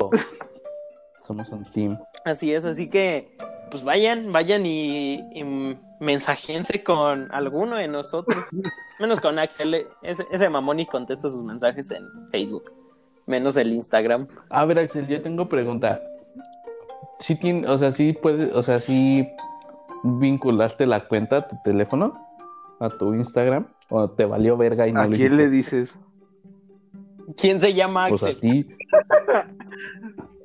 Somos 1.26 1.48
un 1.50 1.64
team. 1.64 1.98
así 2.24 2.52
es, 2.52 2.64
así 2.64 2.90
que, 2.90 3.36
pues 3.70 3.84
vayan, 3.84 4.32
vayan 4.32 4.66
y, 4.66 5.20
y 5.32 5.78
mensajense 6.00 6.82
con 6.82 7.30
alguno 7.32 7.76
de 7.76 7.86
nosotros. 7.86 8.44
Menos 8.98 9.20
con 9.20 9.38
Axel, 9.38 9.86
ese, 10.02 10.26
ese 10.30 10.48
mamón 10.48 10.80
y 10.80 10.86
contesta 10.86 11.28
sus 11.28 11.42
mensajes 11.42 11.90
en 11.90 12.04
Facebook. 12.30 12.72
Menos 13.26 13.56
el 13.56 13.72
Instagram. 13.72 14.26
A 14.50 14.64
ver, 14.64 14.80
Axel, 14.80 15.06
yo 15.06 15.22
tengo 15.22 15.48
pregunta. 15.48 16.02
Sí 17.20 17.36
tiene, 17.36 17.68
o 17.68 17.78
sea, 17.78 17.92
sí 17.92 18.12
puedes, 18.12 18.52
o 18.52 18.62
sea, 18.64 18.80
sí 18.80 19.28
vinculaste 20.02 20.86
la 20.86 21.06
cuenta 21.06 21.38
a 21.38 21.48
tu 21.48 21.56
teléfono, 21.62 22.12
a 22.84 22.90
tu 22.90 23.14
Instagram, 23.14 23.66
o 23.90 24.08
te 24.10 24.24
valió 24.24 24.56
verga 24.56 24.86
y 24.88 24.92
no 24.92 25.00
¿A 25.00 25.06
lo 25.06 25.16
quién 25.16 25.36
le 25.36 25.48
dices? 25.48 25.96
¿Quién 27.36 27.60
se 27.60 27.72
llama 27.74 28.08
Pues 28.08 28.22
a 28.24 28.28
Axel? 28.30 28.40
ti. 28.40 28.68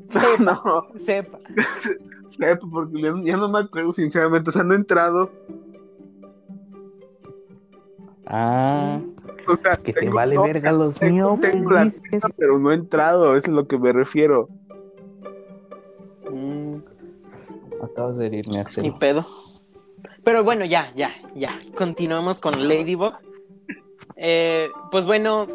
Sepa, 0.10 0.38
No, 0.43 0.84
sepa. 1.00 1.39
sé, 2.38 2.58
porque 2.71 3.02
ya- 3.23 3.38
no 3.38 3.50
me 3.50 3.60
acuerdo, 3.60 3.91
sinceramente. 3.93 4.50
O 4.52 4.54
sea, 4.54 4.63
no 4.63 4.73
he 4.73 4.78
entrado. 4.78 5.32
Ah, 8.26 9.00
O 9.47 9.56
sea, 9.58 9.76
Que 9.78 9.93
te 9.93 10.10
vale 10.10 10.36
no, 10.36 10.43
verga 10.43 10.71
los 10.71 11.00
tengo- 11.00 11.13
miopes, 11.38 11.52
tengo 11.52 11.71
la 11.71 11.86
dices. 11.86 12.02
nota, 12.12 12.30
pero 12.38 12.60
no 12.60 12.71
he 12.71 12.76
entrado, 12.76 13.36
eso 13.38 13.47
es 13.50 13.54
lo 13.56 13.67
que 13.67 13.78
me 13.80 13.93
refiero. 13.93 14.50
Mm, 16.32 16.76
Acabas 17.82 18.17
de 18.17 18.26
herirme, 18.28 18.54
ni 18.56 18.60
Axel. 18.60 18.93
pedo. 19.00 19.26
Pero 20.28 20.44
bueno, 20.44 20.66
ya, 20.66 20.92
ya, 20.94 21.16
ya. 21.36 21.58
Continuamos 21.74 22.42
con 22.42 22.68
Ladybug. 22.68 23.13
Eh, 24.18 24.68
pues 24.92 25.06
bueno, 25.06 25.48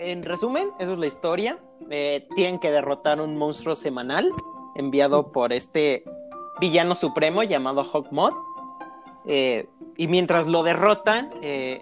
en 0.00 0.24
resumen, 0.24 0.70
eso 0.80 0.94
es 0.94 0.98
la 0.98 1.06
historia. 1.06 1.60
Eh, 1.90 2.26
tienen 2.34 2.58
que 2.58 2.72
derrotar 2.72 3.20
un 3.20 3.36
monstruo 3.36 3.76
semanal 3.76 4.28
enviado 4.74 5.30
por 5.30 5.52
este 5.52 6.02
villano 6.60 6.96
supremo 6.96 7.44
llamado 7.44 7.84
Hawkmoth. 7.84 8.34
Eh, 9.26 9.68
y 9.96 10.08
mientras 10.08 10.48
lo 10.48 10.64
derrotan, 10.64 11.30
eh, 11.40 11.80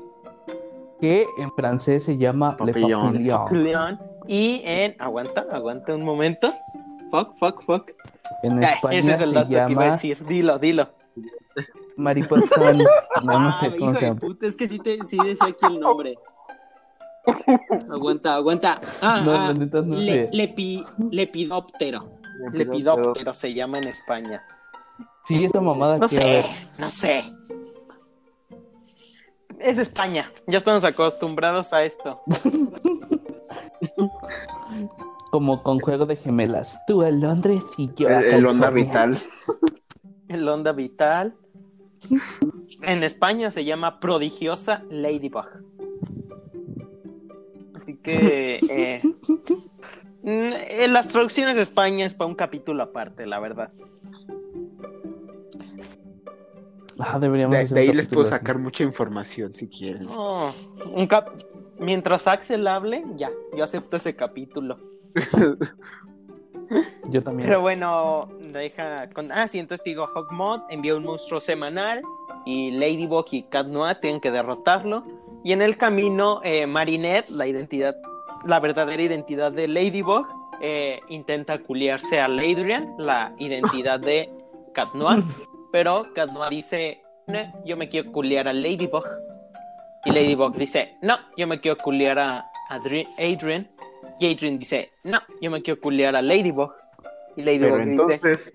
Que 1.00 1.24
en 1.38 1.50
francés 1.52 2.04
se 2.04 2.18
llama 2.18 2.58
Le 2.62 2.74
Papillon. 2.74 3.00
Papillon. 3.00 3.64
León 3.64 4.00
y 4.26 4.60
en... 4.66 4.96
Aguanta, 4.98 5.46
aguanta 5.50 5.94
un 5.94 6.04
momento. 6.04 6.52
Fuck, 7.10 7.36
fuck, 7.38 7.62
fuck. 7.62 7.90
En 8.42 8.62
España 8.62 8.98
ese 8.98 9.12
es 9.12 9.20
el 9.20 9.32
dato 9.32 9.48
que 9.48 9.54
iba 9.54 9.64
a 9.64 9.68
llama 9.68 9.84
decir. 9.92 10.22
Dilo, 10.26 10.58
dilo. 10.58 10.90
Mariposón. 11.98 12.78
No, 13.24 13.38
no 13.40 13.52
sé 13.52 13.66
Ah, 13.66 13.70
cómo 13.78 13.90
hijo 13.90 13.94
se 13.94 14.00
de 14.00 14.06
llama. 14.06 14.20
puta, 14.20 14.46
es 14.46 14.54
que 14.56 14.68
sí, 14.68 14.78
te, 14.78 15.02
sí 15.04 15.16
decía 15.22 15.48
aquí 15.48 15.66
el 15.66 15.80
nombre. 15.80 16.14
Aguanta, 17.90 18.34
aguanta. 18.36 18.80
Ah, 19.02 19.20
No, 19.24 19.32
ah, 19.34 19.52
no 19.52 19.96
le- 19.96 20.12
sé. 20.12 20.30
lepi- 20.32 20.86
lepidóptero. 21.10 22.08
Lepidóptero 22.52 23.34
se 23.34 23.52
llama 23.52 23.78
en 23.78 23.88
España. 23.88 24.42
Sí, 25.24 25.44
esa 25.44 25.60
mamada 25.60 25.98
No 25.98 26.08
que 26.08 26.20
a 26.20 26.24
ver. 26.24 26.44
sé, 26.44 26.50
no 26.78 26.88
sé. 26.90 27.24
Es 29.58 29.76
España. 29.78 30.30
Ya 30.46 30.58
estamos 30.58 30.84
acostumbrados 30.84 31.72
a 31.72 31.82
esto. 31.82 32.20
Como 35.30 35.62
con 35.62 35.80
juego 35.80 36.06
de 36.06 36.16
gemelas. 36.16 36.78
Tú 36.86 37.02
a 37.02 37.10
Londres 37.10 37.62
y 37.76 37.90
yo 37.96 38.08
a 38.08 38.20
El, 38.20 38.34
el 38.36 38.46
onda 38.46 38.70
vital. 38.70 39.18
El 40.28 40.48
onda 40.48 40.72
vital. 40.72 41.34
En 42.82 43.02
España 43.02 43.50
se 43.50 43.64
llama 43.64 44.00
prodigiosa 44.00 44.84
Ladybug. 44.90 45.46
Así 47.74 47.96
que 47.96 48.60
eh, 48.70 49.00
mm, 50.22 50.52
en 50.82 50.92
las 50.92 51.08
traducciones 51.08 51.56
de 51.56 51.62
España 51.62 52.04
es 52.06 52.14
para 52.14 52.28
un 52.28 52.34
capítulo 52.34 52.82
aparte, 52.82 53.26
la 53.26 53.40
verdad. 53.40 53.72
Ah, 56.98 57.18
deberíamos 57.18 57.70
De, 57.70 57.80
ahí 57.80 57.92
les 57.92 58.08
puedo 58.08 58.24
sacar 58.24 58.58
mucha 58.58 58.82
información 58.82 59.54
si 59.54 59.68
quieren. 59.68 60.04
No, 60.06 60.52
un 60.92 61.06
cap- 61.06 61.30
Mientras 61.78 62.26
Axel 62.26 62.66
hable, 62.66 63.04
ya, 63.14 63.30
yo 63.56 63.62
acepto 63.62 63.96
ese 63.96 64.16
capítulo. 64.16 64.78
Yo 67.08 67.22
también. 67.22 67.48
Pero 67.48 67.60
bueno, 67.60 68.28
deja. 68.40 69.08
Con... 69.10 69.32
Ah, 69.32 69.48
sí, 69.48 69.58
entonces 69.58 69.84
digo, 69.84 70.06
Hawkmoth 70.14 70.62
envió 70.70 70.96
un 70.96 71.04
monstruo 71.04 71.40
semanal 71.40 72.02
y 72.44 72.70
Ladybug 72.72 73.26
y 73.30 73.42
Cat 73.44 73.66
Noir 73.66 73.96
tienen 74.00 74.20
que 74.20 74.30
derrotarlo. 74.30 75.04
Y 75.44 75.52
en 75.52 75.62
el 75.62 75.76
camino, 75.76 76.40
eh, 76.44 76.66
Marinette, 76.66 77.30
la 77.30 77.46
identidad, 77.46 77.96
la 78.44 78.60
verdadera 78.60 79.02
identidad 79.02 79.52
de 79.52 79.68
Ladybug, 79.68 80.26
eh, 80.60 81.00
intenta 81.08 81.58
culiarse 81.58 82.20
a 82.20 82.28
Ladrian, 82.28 82.94
la 82.98 83.32
identidad 83.38 84.00
de 84.00 84.28
Cat 84.74 84.92
Noir. 84.94 85.22
Pero 85.72 86.06
Cat 86.14 86.30
Noir 86.30 86.50
dice, 86.50 87.02
"No, 87.26 87.38
yo 87.64 87.76
me 87.76 87.88
quiero 87.88 88.10
culiar 88.12 88.48
a 88.48 88.52
Ladybug. 88.52 89.04
Y 90.04 90.10
Ladybug 90.12 90.54
dice, 90.54 90.96
no, 91.02 91.16
yo 91.36 91.46
me 91.46 91.60
quiero 91.60 91.76
culiar 91.76 92.18
a 92.18 92.44
Adri- 92.70 93.06
Adrian. 93.18 93.68
Y 94.20 94.32
Adrian 94.32 94.58
dice, 94.58 94.90
no, 95.04 95.18
yo 95.40 95.50
me 95.50 95.62
quiero 95.62 95.80
culiar 95.80 96.16
a 96.16 96.22
Ladybug. 96.22 96.72
Y 97.36 97.42
Ladybug 97.42 97.70
Pero 97.72 97.76
dice, 97.78 98.14
entonces, 98.14 98.52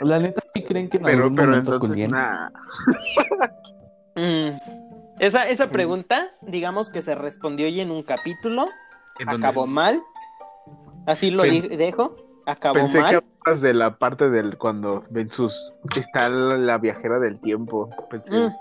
La 0.00 0.18
neta, 0.18 0.42
¿sí 0.54 0.62
creen 0.64 0.88
que 0.88 0.96
en 0.98 1.02
pero, 1.04 1.22
algún 1.24 1.36
pero 1.36 1.48
momento 1.48 1.74
entonces, 1.74 1.90
culien? 1.90 2.10
nah. 2.10 2.50
"Mm". 4.16 4.58
esa, 5.20 5.48
esa 5.48 5.70
pregunta, 5.70 6.30
digamos 6.42 6.90
que 6.90 7.02
se 7.02 7.14
respondió 7.14 7.66
hoy 7.66 7.80
en 7.80 7.90
un 7.90 8.02
capítulo, 8.02 8.68
acabó 9.26 9.66
mal. 9.66 10.02
Así 11.06 11.30
lo 11.30 11.44
dejo, 11.44 12.16
acabó 12.46 12.74
Pensé 12.74 12.92
que 12.94 13.00
mal. 13.00 13.14
hablabas 13.44 13.60
de 13.60 13.74
la 13.74 13.96
parte 13.98 14.28
del 14.28 14.58
cuando 14.58 15.04
ven 15.10 15.30
sus 15.30 15.78
está 15.94 16.28
la, 16.28 16.56
la 16.56 16.78
viajera 16.78 17.18
del 17.20 17.40
tiempo. 17.40 17.88
Pensé, 18.10 18.30
Mm. 18.30 18.52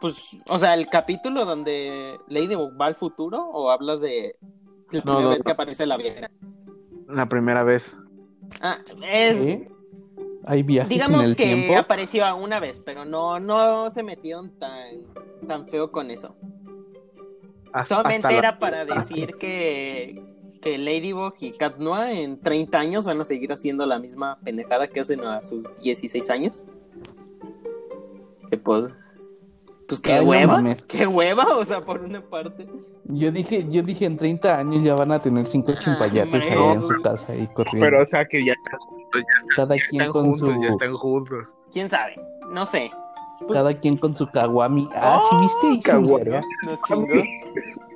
Pues, 0.00 0.36
o 0.48 0.58
sea, 0.58 0.74
el 0.74 0.88
capítulo 0.88 1.44
donde 1.44 2.18
Ladybug 2.26 2.72
va 2.80 2.86
al 2.86 2.96
futuro, 2.96 3.40
o 3.50 3.70
hablas 3.70 4.00
de 4.00 4.34
la 4.92 4.98
No, 5.00 5.04
primera 5.04 5.22
no, 5.22 5.30
vez 5.30 5.38
no. 5.38 5.44
que 5.44 5.52
aparece 5.52 5.86
la 5.86 5.96
viejera. 5.96 6.30
La 7.08 7.28
primera 7.28 7.62
vez. 7.64 7.84
Ah, 8.60 8.78
es, 9.10 9.38
¿Sí? 9.38 9.68
Hay 10.44 10.62
viajes 10.62 10.90
en 10.90 10.98
Digamos 10.98 11.24
el 11.26 11.36
que 11.36 11.44
tiempo. 11.44 11.76
apareció 11.78 12.36
una 12.36 12.58
vez, 12.60 12.80
pero 12.84 13.04
no, 13.04 13.38
no 13.38 13.88
se 13.90 14.02
metieron 14.02 14.50
tan, 14.58 14.88
tan 15.46 15.68
feo 15.68 15.90
con 15.92 16.10
eso. 16.10 16.34
Hasta- 17.72 17.96
Solamente 17.96 18.26
hasta 18.26 18.32
la- 18.32 18.38
era 18.38 18.58
para 18.58 18.84
decir 18.84 19.36
que, 19.36 20.22
que 20.60 20.78
Ladybug 20.78 21.34
y 21.40 21.52
Cat 21.52 21.78
Noir 21.78 22.10
en 22.18 22.40
30 22.40 22.78
años 22.78 23.04
van 23.06 23.20
a 23.20 23.24
seguir 23.24 23.52
haciendo 23.52 23.86
la 23.86 23.98
misma 23.98 24.38
pendejada 24.44 24.88
que 24.88 25.00
hacen 25.00 25.20
a 25.24 25.40
sus 25.42 25.68
16 25.78 26.28
años. 26.30 26.64
Que 28.50 28.58
pues, 28.58 28.92
pues 29.88 30.00
qué 30.00 30.12
Ay, 30.14 30.24
hueva, 30.24 30.62
qué 30.86 31.06
hueva, 31.06 31.56
o 31.56 31.64
sea, 31.64 31.80
por 31.84 32.00
una 32.00 32.20
parte. 32.20 32.66
Yo 33.04 33.30
dije, 33.30 33.66
yo 33.70 33.82
dije 33.82 34.06
en 34.06 34.16
30 34.16 34.58
años 34.58 34.82
ya 34.84 34.94
van 34.94 35.12
a 35.12 35.20
tener 35.20 35.46
cinco 35.46 35.72
chimpayates 35.78 36.42
ahí 36.44 36.58
en 36.58 36.80
su 36.80 37.02
casa 37.02 37.32
ahí 37.32 37.48
corriendo. 37.54 37.84
Pero 37.84 38.02
o 38.02 38.06
sea 38.06 38.24
que 38.24 38.44
ya 38.44 38.52
están 38.52 38.78
juntos, 38.80 39.22
ya, 39.22 39.56
cada 39.56 39.76
ya 39.76 39.82
quien 39.88 40.02
están 40.02 40.12
con 40.12 40.24
juntos, 40.30 40.48
su 40.54 40.62
ya 40.62 40.68
están 40.68 40.94
juntos. 40.94 41.56
¿Quién 41.72 41.90
sabe? 41.90 42.14
No 42.50 42.66
sé. 42.66 42.90
Pues, 43.40 43.52
cada 43.52 43.78
quien 43.78 43.96
con 43.96 44.14
su 44.14 44.26
kawami. 44.30 44.88
Ah, 44.94 45.18
Oh, 45.20 45.28
¿sí 45.30 45.36
viste? 45.40 45.90
Hizo 45.90 45.98
un 45.98 46.06
kawami. 46.06 46.46
nos 46.64 46.82
chingó. 46.82 47.22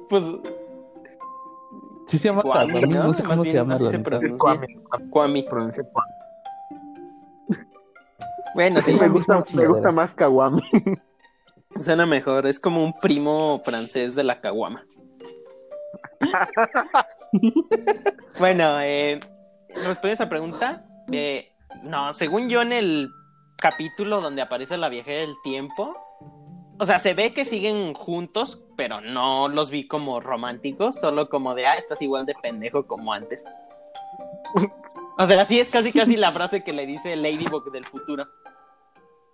Pues, 0.08 0.24
Sí 2.06 2.18
se 2.18 2.28
llama 2.28 2.42
kawami, 2.42 2.80
¿no? 2.82 3.04
no 3.04 3.12
sé 3.12 3.22
cómo 3.24 3.44
se 3.44 3.52
llama 3.52 3.74
así 3.74 3.88
se 3.88 3.98
pronuncia. 3.98 4.36
Kwame, 5.10 5.44
Kwame. 5.44 5.72
Bueno, 8.54 8.80
sí, 8.80 8.92
Sí, 8.92 8.98
me, 8.98 9.08
gusta, 9.08 9.44
me 9.52 9.66
gusta 9.66 9.92
más 9.92 10.14
Kawami. 10.14 10.62
Suena 11.80 12.06
mejor, 12.06 12.46
es 12.46 12.58
como 12.58 12.82
un 12.82 12.98
primo 12.98 13.60
francés 13.64 14.14
de 14.14 14.24
la 14.24 14.40
caguama. 14.40 14.84
bueno, 18.38 18.80
eh, 18.80 19.20
respondiendo 19.68 20.08
a 20.08 20.12
esa 20.12 20.28
pregunta, 20.28 20.86
eh, 21.12 21.52
no, 21.82 22.12
según 22.12 22.48
yo 22.48 22.62
en 22.62 22.72
el 22.72 23.10
capítulo 23.58 24.20
donde 24.20 24.42
aparece 24.42 24.76
la 24.76 24.88
viajera 24.88 25.20
del 25.20 25.34
tiempo, 25.42 25.96
o 26.78 26.84
sea, 26.84 26.98
se 26.98 27.14
ve 27.14 27.32
que 27.32 27.44
siguen 27.44 27.94
juntos, 27.94 28.62
pero 28.76 29.00
no 29.00 29.48
los 29.48 29.70
vi 29.70 29.88
como 29.88 30.20
románticos, 30.20 31.00
solo 31.00 31.28
como 31.28 31.54
de, 31.54 31.66
ah, 31.66 31.76
estás 31.76 32.02
igual 32.02 32.26
de 32.26 32.34
pendejo 32.34 32.86
como 32.86 33.12
antes. 33.12 33.44
O 35.18 35.26
sea, 35.26 35.40
así 35.40 35.58
es 35.58 35.70
casi 35.70 35.92
casi 35.92 36.16
la 36.16 36.30
frase 36.30 36.62
que 36.62 36.74
le 36.74 36.86
dice 36.86 37.16
Ladybug 37.16 37.72
del 37.72 37.84
futuro. 37.84 38.26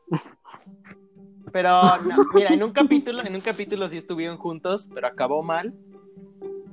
Pero 1.52 1.70
no, 1.98 2.16
mira, 2.34 2.54
en 2.54 2.62
un 2.62 2.72
capítulo, 2.72 3.22
en 3.24 3.34
un 3.34 3.40
capítulo 3.40 3.88
sí 3.88 3.98
estuvieron 3.98 4.38
juntos, 4.38 4.88
pero 4.94 5.06
acabó 5.06 5.42
mal. 5.42 5.74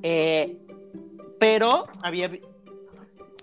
Eh, 0.03 0.57
pero 1.37 1.85
había 2.01 2.31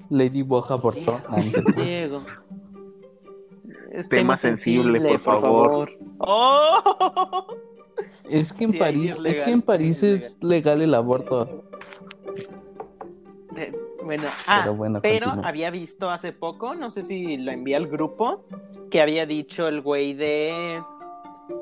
Lady 0.08 0.42
Boja 0.42 0.74
abortó. 0.74 1.20
Ah, 1.28 1.36
no 1.36 1.42
sé. 1.42 1.62
Diego. 1.82 2.22
Es 3.92 4.08
Tema 4.08 4.36
sensible, 4.36 5.00
por 5.00 5.20
favor. 5.20 5.90
¡Oh! 6.18 7.46
Es 8.28 8.52
que 8.52 8.64
en 8.64 8.72
Sí, 8.72 8.78
París, 8.78 9.10
es 9.10 9.16
es, 9.16 9.18
legal, 9.20 9.44
que 9.44 9.50
en 9.52 9.62
París 9.62 10.02
es 10.02 10.24
es 10.24 10.36
legal 10.42 10.82
el 10.82 10.94
aborto. 10.94 11.64
De- 13.52 13.74
Bueno, 14.04 14.28
ah, 14.46 14.60
Pero 14.62 14.74
bueno, 14.76 15.00
pero 15.02 15.30
había 15.42 15.70
visto 15.70 16.10
hace 16.10 16.32
poco, 16.32 16.74
no 16.74 16.90
sé 16.90 17.02
si 17.02 17.38
lo 17.38 17.50
envié 17.50 17.74
al 17.76 17.88
grupo, 17.88 18.44
que 18.90 19.00
había 19.00 19.26
dicho 19.26 19.66
el 19.66 19.80
güey 19.80 20.14
de 20.14 20.80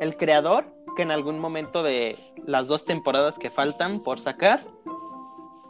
el 0.00 0.16
creador 0.16 0.66
que 0.96 1.02
en 1.02 1.10
algún 1.10 1.38
momento 1.38 1.82
de 1.82 2.18
las 2.46 2.66
dos 2.66 2.84
temporadas 2.84 3.38
que 3.38 3.50
faltan 3.50 4.00
por 4.00 4.20
sacar, 4.20 4.64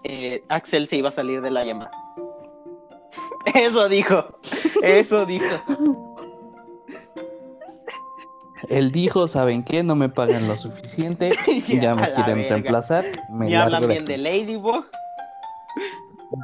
eh, 0.04 0.42
Axel 0.48 0.86
se 0.86 0.96
iba 0.96 1.08
a 1.08 1.12
salir 1.12 1.40
de 1.40 1.50
la 1.50 1.64
llamada. 1.64 1.90
Eso 3.54 3.88
dijo, 3.88 4.38
eso 4.82 5.24
dijo. 5.26 5.44
Él 8.68 8.90
dijo, 8.90 9.28
¿saben 9.28 9.62
qué? 9.64 9.82
No 9.82 9.94
me 9.94 10.08
pagan 10.08 10.48
lo 10.48 10.56
suficiente. 10.56 11.30
ya 11.68 11.94
me 11.94 12.10
quieren 12.12 12.36
verga. 12.38 12.48
reemplazar. 12.48 13.04
Me 13.30 13.46
Ni 13.46 13.54
hablan 13.54 13.86
bien 13.86 14.04
de. 14.06 14.16
Ladybug. 14.18 14.86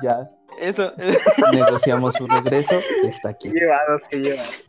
Ya 0.03 0.31
Eso, 0.61 0.93
negociamos 1.53 2.15
su 2.15 2.27
regreso. 2.27 2.75
Está 3.05 3.31
aquí. 3.31 3.49
llevados, 3.51 4.03
que 4.11 4.19
llevados. 4.19 4.67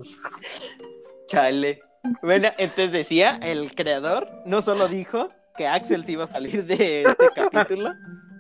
chale. 1.28 1.80
Bueno, 2.22 2.50
entonces 2.58 2.92
decía, 2.92 3.40
el 3.42 3.76
creador 3.76 4.30
no 4.46 4.62
solo 4.62 4.88
dijo 4.88 5.30
que 5.56 5.68
Axel 5.68 6.04
se 6.04 6.14
iba 6.14 6.24
a 6.24 6.28
salir 6.28 6.66
de 6.66 7.04
este 7.04 7.30
capítulo, 7.36 7.94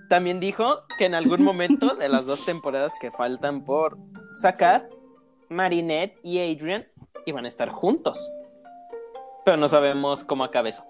también 0.09 0.39
dijo 0.39 0.81
que 0.97 1.05
en 1.05 1.15
algún 1.15 1.43
momento 1.43 1.95
de 1.95 2.09
las 2.09 2.25
dos 2.25 2.43
temporadas 2.45 2.93
que 2.99 3.11
faltan 3.11 3.63
por 3.63 3.97
sacar, 4.35 4.89
Marinette 5.49 6.17
y 6.23 6.39
Adrian 6.39 6.87
iban 7.25 7.45
a 7.45 7.47
estar 7.47 7.69
juntos. 7.69 8.31
Pero 9.45 9.57
no 9.57 9.67
sabemos 9.67 10.23
cómo 10.23 10.43
acaba 10.43 10.69
eso. 10.69 10.85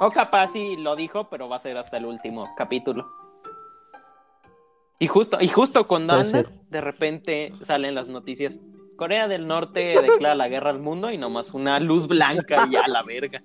O 0.00 0.10
capaz 0.10 0.48
sí 0.48 0.76
lo 0.76 0.96
dijo, 0.96 1.28
pero 1.28 1.48
va 1.48 1.56
a 1.56 1.60
ser 1.60 1.76
hasta 1.76 1.96
el 1.96 2.06
último 2.06 2.48
capítulo. 2.56 3.06
Y 4.98 5.06
justo, 5.06 5.38
y 5.40 5.48
justo 5.48 5.86
cuando 5.86 6.14
anda, 6.14 6.42
de 6.68 6.80
repente 6.80 7.52
salen 7.62 7.94
las 7.94 8.08
noticias. 8.08 8.58
Corea 9.00 9.28
del 9.28 9.46
Norte 9.46 9.94
declara 10.02 10.34
la 10.34 10.46
guerra 10.48 10.68
al 10.68 10.78
mundo 10.78 11.10
y 11.10 11.16
nomás 11.16 11.54
una 11.54 11.80
luz 11.80 12.06
blanca 12.06 12.68
y 12.70 12.76
a 12.76 12.86
la 12.86 13.02
verga. 13.02 13.42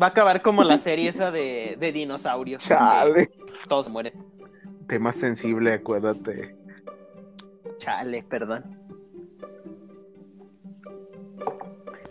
Va 0.00 0.06
a 0.06 0.08
acabar 0.08 0.40
como 0.40 0.64
la 0.64 0.78
serie 0.78 1.10
esa 1.10 1.30
de, 1.30 1.76
de 1.78 1.92
dinosaurios. 1.92 2.64
Chale. 2.64 3.30
Todos 3.68 3.90
mueren. 3.90 4.14
Tema 4.88 5.12
sensible, 5.12 5.74
acuérdate. 5.74 6.56
Chale, 7.76 8.22
perdón. 8.22 8.64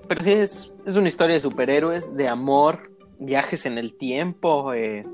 Pero 0.07 0.21
sí, 0.21 0.31
es, 0.31 0.71
es 0.85 0.95
una 0.97 1.07
historia 1.07 1.37
de 1.37 1.41
superhéroes, 1.41 2.15
de 2.15 2.27
amor, 2.27 2.91
viajes 3.17 3.65
en 3.65 3.79
el 3.79 3.97
tiempo, 3.97 4.75
eh, 4.75 5.07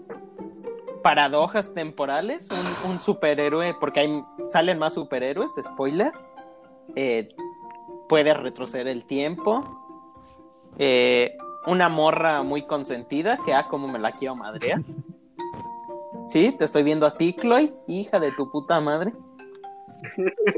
paradojas 1.02 1.74
temporales. 1.74 2.50
Un, 2.84 2.92
un 2.92 3.02
superhéroe, 3.02 3.76
porque 3.80 4.02
hay, 4.02 4.24
salen 4.50 4.78
más 4.78 4.96
superhéroes, 4.96 5.54
spoiler. 5.64 6.12
Eh, 6.96 7.30
puede 8.10 8.34
retroceder 8.34 8.88
el 8.88 9.06
tiempo. 9.06 9.64
eh, 10.78 11.38
una 11.68 11.90
morra 11.90 12.42
muy 12.42 12.64
consentida, 12.64 13.38
que 13.46 13.54
ah, 13.54 13.68
como 13.68 13.88
me 13.88 14.00
la 14.00 14.12
quiero 14.12 14.36
madrear. 14.36 14.80
Sí, 16.30 16.56
te 16.58 16.64
estoy 16.64 16.84
viendo 16.84 17.06
a 17.06 17.18
ti, 17.18 17.34
Chloe, 17.34 17.74
hija 17.88 18.18
de 18.22 18.32
tu 18.32 18.50
puta 18.50 18.80
madre. 18.80 19.12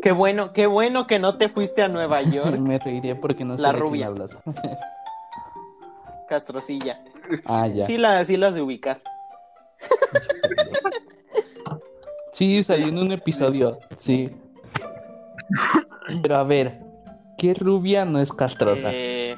Qué 0.04 0.12
bueno, 0.12 0.54
qué 0.54 0.68
bueno 0.68 1.08
que 1.08 1.18
no 1.18 1.38
te 1.40 1.50
fuiste 1.50 1.82
a 1.82 1.88
Nueva 1.88 2.22
York, 2.32 2.60
Me 2.60 2.78
reiría 2.78 3.20
porque 3.20 3.44
no 3.44 3.56
sé 3.56 3.64
La 3.64 3.70
de 3.70 3.74
quién 3.80 3.84
rubia. 3.90 4.06
hablas. 4.08 4.38
Castrocilla. 6.30 7.04
ah, 7.46 7.66
ya. 7.68 7.86
Sí, 7.88 7.98
la, 7.98 8.24
sí 8.24 8.38
las 8.38 8.54
de 8.54 8.62
ubicar. 8.62 9.02
Sí, 12.34 12.64
salió 12.64 12.88
en 12.88 12.98
un 13.00 13.12
episodio, 13.12 13.80
sí. 13.98 14.30
Pero 16.22 16.36
a 16.36 16.44
ver, 16.44 16.80
¿qué 17.38 17.54
rubia 17.54 18.06
no 18.06 18.20
es 18.20 18.32
castrosa? 18.32 18.90
Eh, 18.94 19.38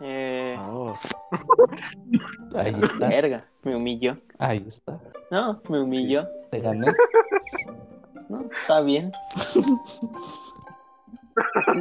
eh, 0.00 0.56
Oh. 0.58 0.94
Ahí 2.54 2.74
está, 2.82 3.08
verga, 3.08 3.46
me 3.62 3.76
humilló. 3.76 4.18
ahí 4.38 4.64
está. 4.68 4.98
No, 5.30 5.60
me 5.68 5.80
humilló. 5.80 6.26
Te 6.50 6.60
gané. 6.60 6.92
No, 8.28 8.42
está 8.50 8.80
bien. 8.80 9.12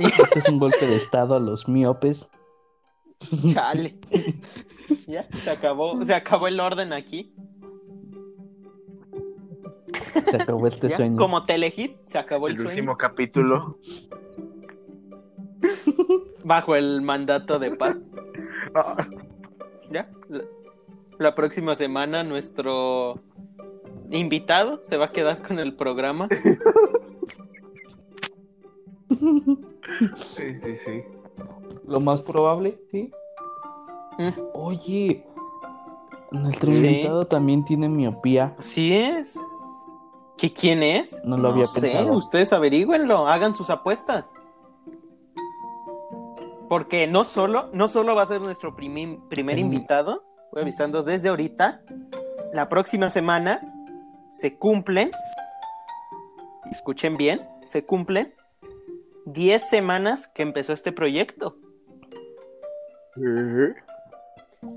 Este 0.01 0.39
es 0.39 0.49
un 0.49 0.59
golpe 0.59 0.85
de 0.85 0.95
estado 0.97 1.35
a 1.35 1.39
los 1.39 1.67
miopes. 1.67 2.27
Chale. 3.53 3.95
Ya, 5.07 5.27
se 5.35 5.49
acabó, 5.49 6.03
se 6.03 6.13
acabó 6.13 6.47
el 6.47 6.59
orden 6.59 6.93
aquí. 6.93 7.33
Se 10.29 10.35
acabó 10.37 10.67
este 10.67 10.89
¿ya? 10.89 10.97
sueño. 10.97 11.17
Como 11.17 11.45
telehit, 11.45 11.97
se 12.05 12.17
acabó 12.17 12.47
el, 12.47 12.53
El 12.53 12.59
sueño. 12.59 12.71
último 12.75 12.97
capítulo. 12.97 13.77
Bajo 16.43 16.75
el 16.75 17.01
mandato 17.01 17.57
de 17.59 17.71
Pat. 17.71 17.97
Ah, 18.75 19.07
¿Ya? 19.91 20.09
La, 20.29 20.43
la 21.17 21.35
próxima 21.35 21.75
semana 21.75 22.23
nuestro 22.23 23.19
invitado 24.11 24.79
se 24.83 24.97
va 24.97 25.05
a 25.05 25.11
quedar 25.11 25.41
con 25.41 25.59
el 25.59 25.75
programa. 25.75 26.27
sí, 30.35 30.59
sí, 30.61 30.75
sí. 30.75 31.03
Lo 31.87 31.99
más 31.99 32.21
probable, 32.21 32.79
sí. 32.91 33.11
Mm, 34.17 34.29
Oye, 34.53 35.25
nuestro 36.31 36.71
Sí. 36.71 36.77
invitado 36.77 37.25
también 37.25 37.63
tiene 37.65 37.89
miopía. 37.89 38.55
Así 38.57 38.93
es. 38.93 39.39
¿Que 40.37 40.51
quién 40.51 40.83
es? 40.83 41.21
No 41.23 41.37
lo 41.37 41.49
había 41.49 41.65
sé, 41.65 41.81
pensado. 41.81 42.13
ustedes 42.13 42.51
averigüenlo, 42.53 43.27
hagan 43.27 43.55
sus 43.55 43.69
apuestas. 43.69 44.33
Porque 46.67 47.07
no 47.07 47.23
solo, 47.23 47.69
no 47.73 47.87
solo 47.87 48.15
va 48.15 48.23
a 48.23 48.25
ser 48.25 48.41
nuestro 48.41 48.75
primi- 48.75 49.19
primer 49.29 49.55
Mm. 49.57 49.59
invitado, 49.59 50.23
voy 50.51 50.63
avisando 50.63 51.03
desde 51.03 51.29
ahorita, 51.29 51.81
la 52.53 52.67
próxima 52.69 53.09
semana 53.09 53.61
se 54.29 54.57
cumplen, 54.57 55.11
escuchen 56.71 57.15
bien, 57.17 57.41
se 57.63 57.85
cumplen 57.85 58.33
10 59.25 59.69
semanas 59.69 60.27
que 60.27 60.41
empezó 60.43 60.73
este 60.73 60.91
proyecto. 60.91 61.55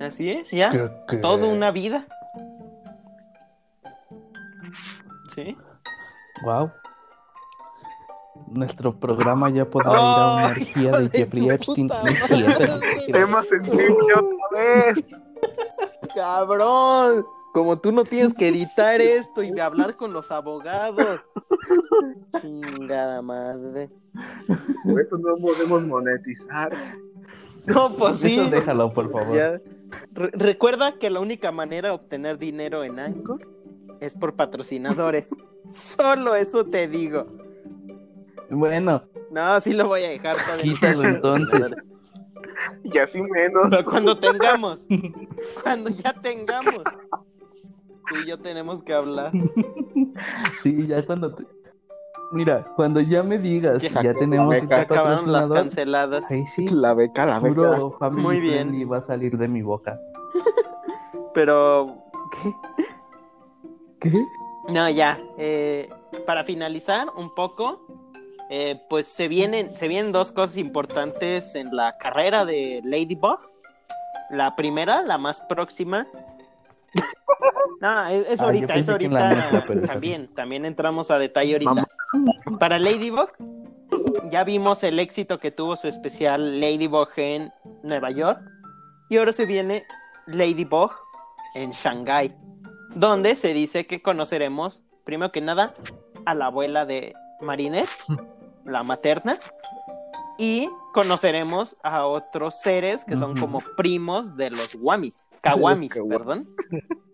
Así 0.01 0.31
es, 0.31 0.51
ya, 0.51 0.71
¿Qué- 0.71 0.91
qué? 1.09 1.17
toda 1.17 1.49
una 1.49 1.71
vida. 1.71 2.07
Sí. 5.35 5.57
Wow. 6.43 6.71
Nuestro 8.49 8.95
programa 8.99 9.51
ya 9.51 9.69
podrá 9.69 9.91
ir 9.91 9.97
a 9.97 10.35
una 10.35 10.59
hijo 10.59 10.99
de 10.99 11.11
Jeffrey 11.11 11.49
Epstein. 11.51 11.89
Tema 13.13 13.43
sensible 13.43 14.15
otra 14.15 14.49
vez. 14.53 15.05
Cabrón, 16.15 17.27
como 17.53 17.79
tú 17.79 17.91
no 17.93 18.05
tienes 18.05 18.33
que 18.35 18.49
editar 18.49 19.01
esto 19.01 19.43
y 19.43 19.59
hablar 19.59 19.97
con 19.97 20.13
los 20.13 20.31
abogados. 20.31 21.29
Chingada 22.41 23.21
madre. 23.23 23.91
Por 24.85 25.01
eso 25.01 25.19
no 25.19 25.35
podemos 25.37 25.83
monetizar. 25.83 26.73
No, 27.67 27.91
pues 27.91 28.21
sí. 28.21 28.39
Eso 28.39 28.51
déjalo, 28.51 28.93
por 28.93 29.11
favor. 29.11 29.35
Ya. 29.35 29.61
Re- 30.13 30.31
recuerda 30.33 30.99
que 30.99 31.11
la 31.11 31.21
única 31.21 31.51
manera 31.53 31.89
de 31.89 31.95
obtener 31.95 32.39
dinero 32.39 32.85
en 32.85 32.99
Anchor 32.99 33.47
es 34.01 34.15
por 34.15 34.35
patrocinadores. 34.35 35.35
Solo 35.71 36.35
eso 36.35 36.65
te 36.65 36.89
digo. 36.89 37.27
Bueno, 38.51 39.03
No, 39.31 39.61
sí 39.61 39.73
lo 39.75 39.87
voy 39.89 40.05
a 40.05 40.09
dejar 40.09 40.37
todavía. 40.37 40.65
Quítalo, 40.75 41.05
entonces. 41.05 41.73
Y 42.83 42.99
así 42.99 43.21
menos. 43.23 43.69
Pero 43.71 43.85
cuando 43.85 44.19
tengamos, 44.19 44.87
cuando 45.63 45.91
ya 45.91 46.13
tengamos, 46.15 46.83
tú 48.09 48.15
y 48.25 48.27
yo 48.29 48.39
tenemos 48.39 48.83
que 48.83 48.95
hablar. 48.95 49.31
sí, 50.63 50.87
ya 50.87 51.05
cuando 51.05 51.35
te... 51.35 51.45
Mira, 52.33 52.65
cuando 52.77 53.01
ya 53.01 53.23
me 53.23 53.39
digas, 53.39 53.81
Ya, 53.83 54.03
ya 54.03 54.15
tenemos 54.15 54.49
me 54.49 54.57
este 54.59 54.75
Se 54.75 54.81
acabaron 54.81 55.33
las 55.33 55.49
canceladas. 55.49 56.31
ahí 56.31 56.47
sí, 56.49 56.69
La 56.69 56.95
beca, 56.95 57.25
la 57.27 57.41
beca. 57.41 58.11
Muy 58.11 58.41
bien. 58.41 58.69
friendly 58.69 58.85
va 58.85 58.99
a 58.99 59.03
salir 59.03 59.39
de 59.39 59.49
mi 59.49 59.63
boca. 59.63 59.99
Pero, 61.33 61.97
¿qué? 62.33 62.53
¿Qué? 64.01 64.13
No, 64.69 64.89
ya. 64.91 65.19
eh, 65.39 65.89
para 66.27 66.45
finalizar 66.45 67.07
un 67.17 67.35
poco, 67.35 67.87
eh, 68.51 68.81
pues 68.89 69.07
se 69.07 69.29
vienen, 69.29 69.77
se 69.77 69.89
vienen 69.89 70.13
dos 70.13 70.33
cosas 70.33 70.57
importantes 70.57 71.55
en 71.55 71.75
la 71.75 71.97
carrera 71.99 72.45
de 72.45 72.81
Ladybug. 72.85 73.39
La 74.31 74.55
primera, 74.57 75.03
la 75.03 75.19
más 75.19 75.41
próxima. 75.43 76.07
No, 77.81 78.07
es, 78.09 78.27
es 78.29 78.41
Ah, 78.41 78.45
ahorita, 78.47 78.75
es 78.75 78.89
ahorita. 78.89 79.65
también, 79.87 80.27
también 80.35 80.65
entramos 80.65 81.13
a 81.13 81.19
detalle 81.19 81.53
ahorita. 81.53 81.87
Para 82.59 82.77
Ladybug, 82.81 83.31
ya 84.33 84.43
vimos 84.43 84.83
el 84.83 84.99
éxito 84.99 85.39
que 85.39 85.53
tuvo 85.53 85.77
su 85.77 85.87
especial 85.87 86.61
Ladybug 86.61 87.11
en 87.17 87.53
Nueva 87.85 88.11
York. 88.11 88.41
Y 89.11 89.19
ahora 89.19 89.33
se 89.33 89.47
viene 89.47 89.85
Ladybug 90.27 90.91
en 91.55 91.71
Shanghai, 91.71 92.35
donde 92.95 93.37
se 93.37 93.53
dice 93.53 93.87
que 93.87 94.03
conoceremos, 94.03 94.83
primero 95.05 95.33
que 95.33 95.41
nada, 95.41 95.75
a 96.25 96.35
la 96.35 96.47
abuela 96.47 96.85
de 96.87 97.15
Marinette, 97.41 97.91
la 98.65 98.83
materna, 98.83 99.39
y 100.39 100.69
conoceremos 100.95 101.77
a 101.83 102.07
otros 102.07 102.61
seres 102.61 103.05
que 103.05 103.17
son 103.17 103.37
como 103.37 103.61
primos 103.77 104.37
de 104.37 104.51
los 104.51 104.75
Wamis, 104.77 105.27
Kawamis, 105.43 105.97
Los 105.97 106.09
perdón. 106.09 106.49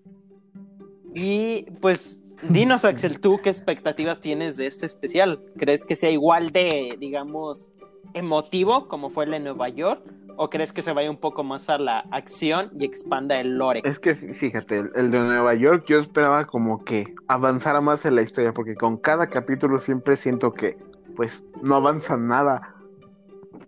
Y 1.17 1.71
pues, 1.81 2.21
dinos, 2.49 2.85
Axel, 2.85 3.21
tú 3.21 3.39
qué 3.41 3.49
expectativas 3.49 4.21
tienes 4.21 4.57
de 4.57 4.67
este 4.67 4.85
especial. 4.85 5.41
¿Crees 5.57 5.87
que 5.87 5.95
sea 5.95 6.11
igual 6.11 6.51
de, 6.51 6.97
digamos, 6.99 7.71
emotivo 8.15 8.89
como 8.89 9.11
fue 9.11 9.27
el 9.27 9.31
de 9.31 9.39
Nueva 9.39 9.69
York? 9.69 10.03
¿O 10.37 10.51
crees 10.51 10.73
que 10.73 10.83
se 10.83 10.93
vaya 10.93 11.11
un 11.11 11.17
poco 11.17 11.45
más 11.45 11.69
a 11.69 11.79
la 11.79 12.01
acción 12.11 12.71
y 12.79 12.85
expanda 12.85 13.39
el 13.41 13.57
lore? 13.57 13.83
Es 13.85 13.99
que 13.99 14.15
fíjate, 14.15 14.79
el, 14.79 14.91
el 14.95 15.11
de 15.11 15.19
Nueva 15.21 15.55
York 15.55 15.85
yo 15.87 15.99
esperaba 15.99 16.45
como 16.47 16.85
que 16.85 17.15
avanzara 17.29 17.81
más 17.81 18.05
en 18.05 18.17
la 18.17 18.23
historia, 18.23 18.53
porque 18.53 18.75
con 18.75 18.97
cada 18.97 19.29
capítulo 19.29 19.79
siempre 19.79 20.17
siento 20.17 20.53
que 20.53 20.77
pues 21.17 21.45
no 21.63 21.77
avanza 21.77 22.17
nada. 22.17 22.75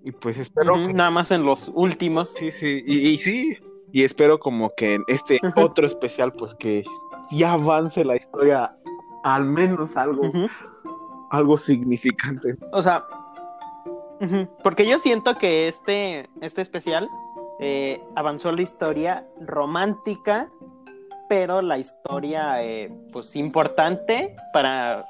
Y 0.02 0.12
pues 0.12 0.38
espero 0.38 0.74
que 0.74 0.94
Nada 0.94 1.10
más 1.10 1.30
en 1.30 1.44
los 1.44 1.70
últimos. 1.74 2.30
sí, 2.32 2.50
sí, 2.50 2.82
y, 2.86 3.08
y 3.08 3.16
sí, 3.16 3.58
Y 3.92 4.02
espero 4.04 4.38
como 4.38 4.72
que 4.76 4.94
en 4.94 5.04
este 5.08 5.40
otro 5.56 5.86
especial, 5.86 6.32
pues 6.32 6.54
que 6.54 6.84
ya 7.30 7.52
avance 7.52 8.04
la 8.04 8.16
historia 8.16 8.76
al 9.24 9.44
menos 9.44 9.96
algo, 9.96 10.30
algo 11.30 11.58
significante. 11.58 12.56
O 12.72 12.80
sea, 12.80 13.04
porque 14.62 14.86
yo 14.86 14.98
siento 14.98 15.36
que 15.38 15.68
este, 15.68 16.28
este 16.40 16.62
especial 16.62 17.08
eh, 17.60 18.00
avanzó 18.14 18.52
la 18.52 18.62
historia 18.62 19.26
romántica, 19.40 20.48
pero 21.28 21.62
la 21.62 21.78
historia, 21.78 22.62
eh, 22.62 22.92
pues, 23.12 23.34
importante 23.36 24.36
para 24.52 25.04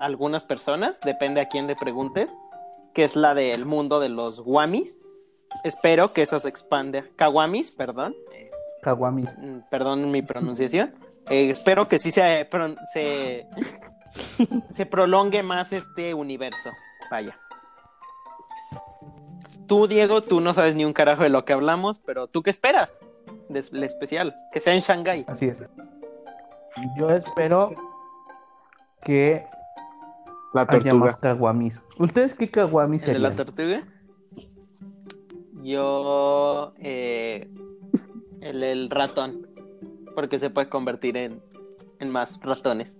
algunas 0.00 0.44
personas, 0.44 1.00
depende 1.00 1.40
a 1.40 1.48
quién 1.48 1.66
le 1.66 1.76
preguntes, 1.76 2.36
que 2.94 3.04
es 3.04 3.16
la 3.16 3.34
del 3.34 3.64
mundo 3.64 4.00
de 4.00 4.08
los 4.08 4.40
Wamis. 4.44 4.98
Espero 5.64 6.12
que 6.12 6.22
esa 6.22 6.38
se 6.40 6.48
expande. 6.48 7.04
Kawamis, 7.16 7.72
perdón. 7.72 8.14
eh, 8.32 8.50
Kawami. 8.82 9.24
mm, 9.24 9.68
perdón 9.70 10.10
mi 10.10 10.22
pronunciación. 10.22 10.94
Eh, 11.28 11.50
espero 11.50 11.88
que 11.88 11.98
sí 11.98 12.10
se, 12.10 12.48
se 14.70 14.86
prolongue 14.86 15.42
más 15.42 15.72
este 15.72 16.14
universo. 16.14 16.70
Vaya. 17.10 17.38
Tú, 19.66 19.86
Diego, 19.88 20.22
tú 20.22 20.40
no 20.40 20.54
sabes 20.54 20.74
ni 20.74 20.84
un 20.84 20.92
carajo 20.92 21.22
de 21.24 21.28
lo 21.28 21.44
que 21.44 21.52
hablamos, 21.52 21.98
pero 21.98 22.28
¿tú 22.28 22.42
qué 22.42 22.50
esperas 22.50 23.00
del 23.48 23.82
especial? 23.82 24.34
Que 24.52 24.60
sea 24.60 24.74
en 24.74 24.80
Shanghái. 24.80 25.24
Así 25.26 25.46
es. 25.46 25.58
Yo 26.98 27.10
espero 27.10 27.74
que 29.02 29.44
La 30.54 30.62
haya 30.68 30.94
más 30.94 31.18
tortuga. 31.18 31.34
Kawamis. 31.34 31.80
¿Ustedes 31.98 32.34
qué 32.34 32.50
Kawamis 32.50 33.04
¿El 33.06 33.14
de 33.14 33.18
la 33.18 33.28
serían? 33.30 33.46
tortuga? 33.46 33.82
Yo. 35.62 36.72
eh, 36.78 37.50
el, 38.40 38.62
el 38.62 38.90
ratón. 38.90 39.48
Porque 40.14 40.38
se 40.38 40.48
puede 40.50 40.68
convertir 40.68 41.16
en, 41.16 41.42
en 41.98 42.10
más 42.10 42.38
ratones. 42.40 42.96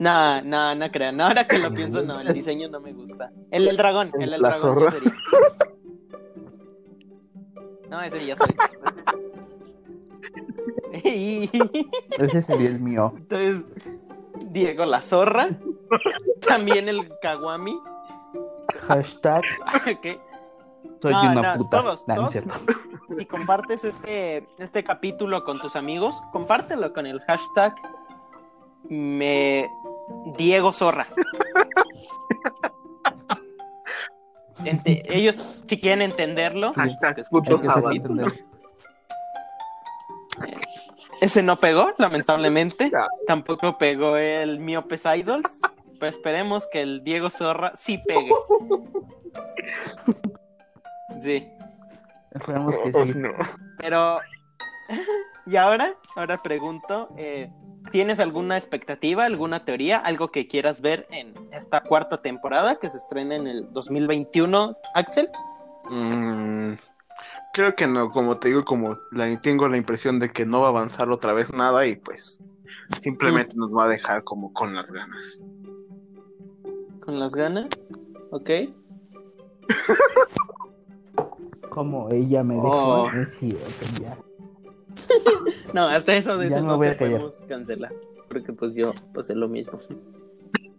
No, 0.00 0.40
no, 0.40 0.74
no 0.74 0.90
crean. 0.90 1.16
No, 1.18 1.24
ahora 1.26 1.46
que 1.46 1.58
lo 1.58 1.70
pienso, 1.72 2.00
no, 2.02 2.20
el 2.20 2.32
diseño 2.32 2.68
no 2.70 2.80
me 2.80 2.92
gusta. 2.94 3.30
El 3.50 3.66
del 3.66 3.76
dragón, 3.76 4.10
el 4.18 4.30
del 4.30 4.40
dragón 4.40 4.60
zorra. 4.60 4.90
sería. 4.92 5.12
No, 7.90 8.00
ese 8.00 8.24
ya 8.24 8.34
soy. 8.36 8.48
Ese 12.18 12.42
sería 12.42 12.68
el 12.68 12.80
mío. 12.80 13.12
Entonces, 13.16 13.64
Diego 14.50 14.84
la 14.86 15.02
zorra. 15.02 15.50
También 16.46 16.88
el 16.88 17.08
Kawami. 17.20 17.78
Hashtag 18.88 19.42
¿Qué? 20.02 20.18
soy 21.02 21.12
No, 21.12 21.22
una 21.32 21.54
no, 21.54 21.58
puta. 21.62 21.82
todos, 21.82 22.04
todos. 22.06 22.34
Si 23.16 23.26
compartes 23.26 23.84
este, 23.84 24.46
este 24.58 24.82
capítulo 24.84 25.44
con 25.44 25.58
tus 25.58 25.76
amigos, 25.76 26.14
compártelo 26.32 26.92
con 26.92 27.06
el 27.06 27.20
hashtag 27.20 27.74
me 28.88 29.68
Diego 30.36 30.72
Zorra. 30.72 31.06
Ente- 34.64 35.02
ellos, 35.08 35.36
si 35.66 35.80
quieren 35.80 36.02
entenderlo, 36.02 36.72
Hashtag 36.74 37.26
puto 37.30 37.52
Hay 37.52 37.56
que 37.58 37.64
sábado. 37.64 37.82
saber 37.82 37.96
entender. 37.96 38.44
ese 41.22 41.42
no 41.42 41.56
pegó, 41.56 41.92
lamentablemente. 41.98 42.90
Ya. 42.90 43.06
Tampoco 43.26 43.78
pegó 43.78 44.16
el 44.16 44.58
Miopes 44.60 45.04
Idols. 45.06 45.60
Pero 45.98 46.10
esperemos 46.10 46.66
que 46.66 46.80
el 46.80 47.04
Diego 47.04 47.30
Zorra 47.30 47.72
sí 47.74 47.98
pegue. 48.06 48.30
Sí. 51.20 51.46
Esperemos 52.30 52.74
que 52.78 52.90
Oh, 52.94 53.04
sí. 53.04 53.12
no. 53.14 53.28
Pero, 53.76 54.20
y 55.46 55.56
ahora, 55.56 55.94
ahora 56.16 56.42
pregunto, 56.42 57.08
eh, 57.16 57.50
¿tienes 57.92 58.20
alguna 58.20 58.56
expectativa, 58.56 59.24
alguna 59.24 59.64
teoría, 59.64 59.98
algo 59.98 60.30
que 60.30 60.48
quieras 60.48 60.80
ver 60.80 61.06
en 61.10 61.34
esta 61.52 61.82
cuarta 61.82 62.22
temporada 62.22 62.78
que 62.78 62.88
se 62.88 62.98
estrena 62.98 63.36
en 63.36 63.46
el 63.46 63.72
2021, 63.72 64.76
Axel? 64.94 65.28
Mm, 65.90 66.72
creo 67.52 67.74
que 67.74 67.86
no, 67.86 68.10
como 68.10 68.38
te 68.38 68.48
digo, 68.48 68.64
como 68.64 68.96
la, 69.12 69.40
tengo 69.40 69.68
la 69.68 69.76
impresión 69.76 70.18
de 70.18 70.30
que 70.30 70.46
no 70.46 70.60
va 70.60 70.66
a 70.66 70.70
avanzar 70.70 71.10
otra 71.10 71.32
vez 71.32 71.52
nada 71.52 71.86
y 71.86 71.96
pues 71.96 72.42
simplemente 73.00 73.54
nos 73.56 73.70
va 73.70 73.84
a 73.84 73.88
dejar 73.88 74.24
como 74.24 74.52
con 74.52 74.74
las 74.74 74.90
ganas. 74.92 75.44
¿Con 77.04 77.18
las 77.18 77.34
ganas? 77.34 77.66
¿Ok? 78.30 78.50
Como 81.70 82.10
ella 82.10 82.42
me 82.42 82.56
Oh. 82.58 83.04
dejó. 83.08 83.16
Es 83.20 83.38
cierto, 83.38 83.86
ya. 84.02 84.16
No, 85.74 85.86
hasta 85.88 86.16
eso 86.16 86.36
de 86.38 86.48
Ya 86.50 86.56
eso 86.56 86.64
no 86.66 86.76
voy 86.76 86.88
te 86.88 86.94
a 86.94 86.98
podemos 86.98 87.36
cancelar. 87.48 87.92
Porque 88.28 88.52
pues 88.52 88.74
yo 88.74 88.92
pasé 89.14 89.34
lo 89.34 89.48
mismo. 89.48 89.78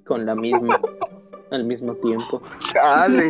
Con 0.06 0.26
la 0.26 0.36
misma. 0.36 0.80
al 1.52 1.64
mismo 1.66 1.94
tiempo. 1.96 2.42
Chale. 2.74 3.30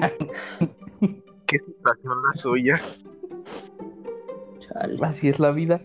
Qué 1.48 1.60
situación 1.60 2.14
la 2.28 2.34
suya. 2.40 2.82
Chale. 4.60 4.98
Así 5.02 5.30
es 5.30 5.40
la 5.40 5.52
vida. 5.52 5.82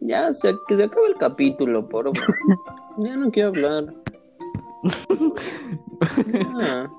Ya, 0.00 0.32
se- 0.32 0.56
que 0.66 0.76
se 0.76 0.84
acabe 0.84 1.08
el 1.08 1.16
capítulo, 1.16 1.88
por 1.88 2.04
favor. 2.16 2.36
Ya 2.98 3.16
no 3.16 3.30
quiero 3.30 3.48
hablar. 3.50 3.94
Ya. 6.58 6.90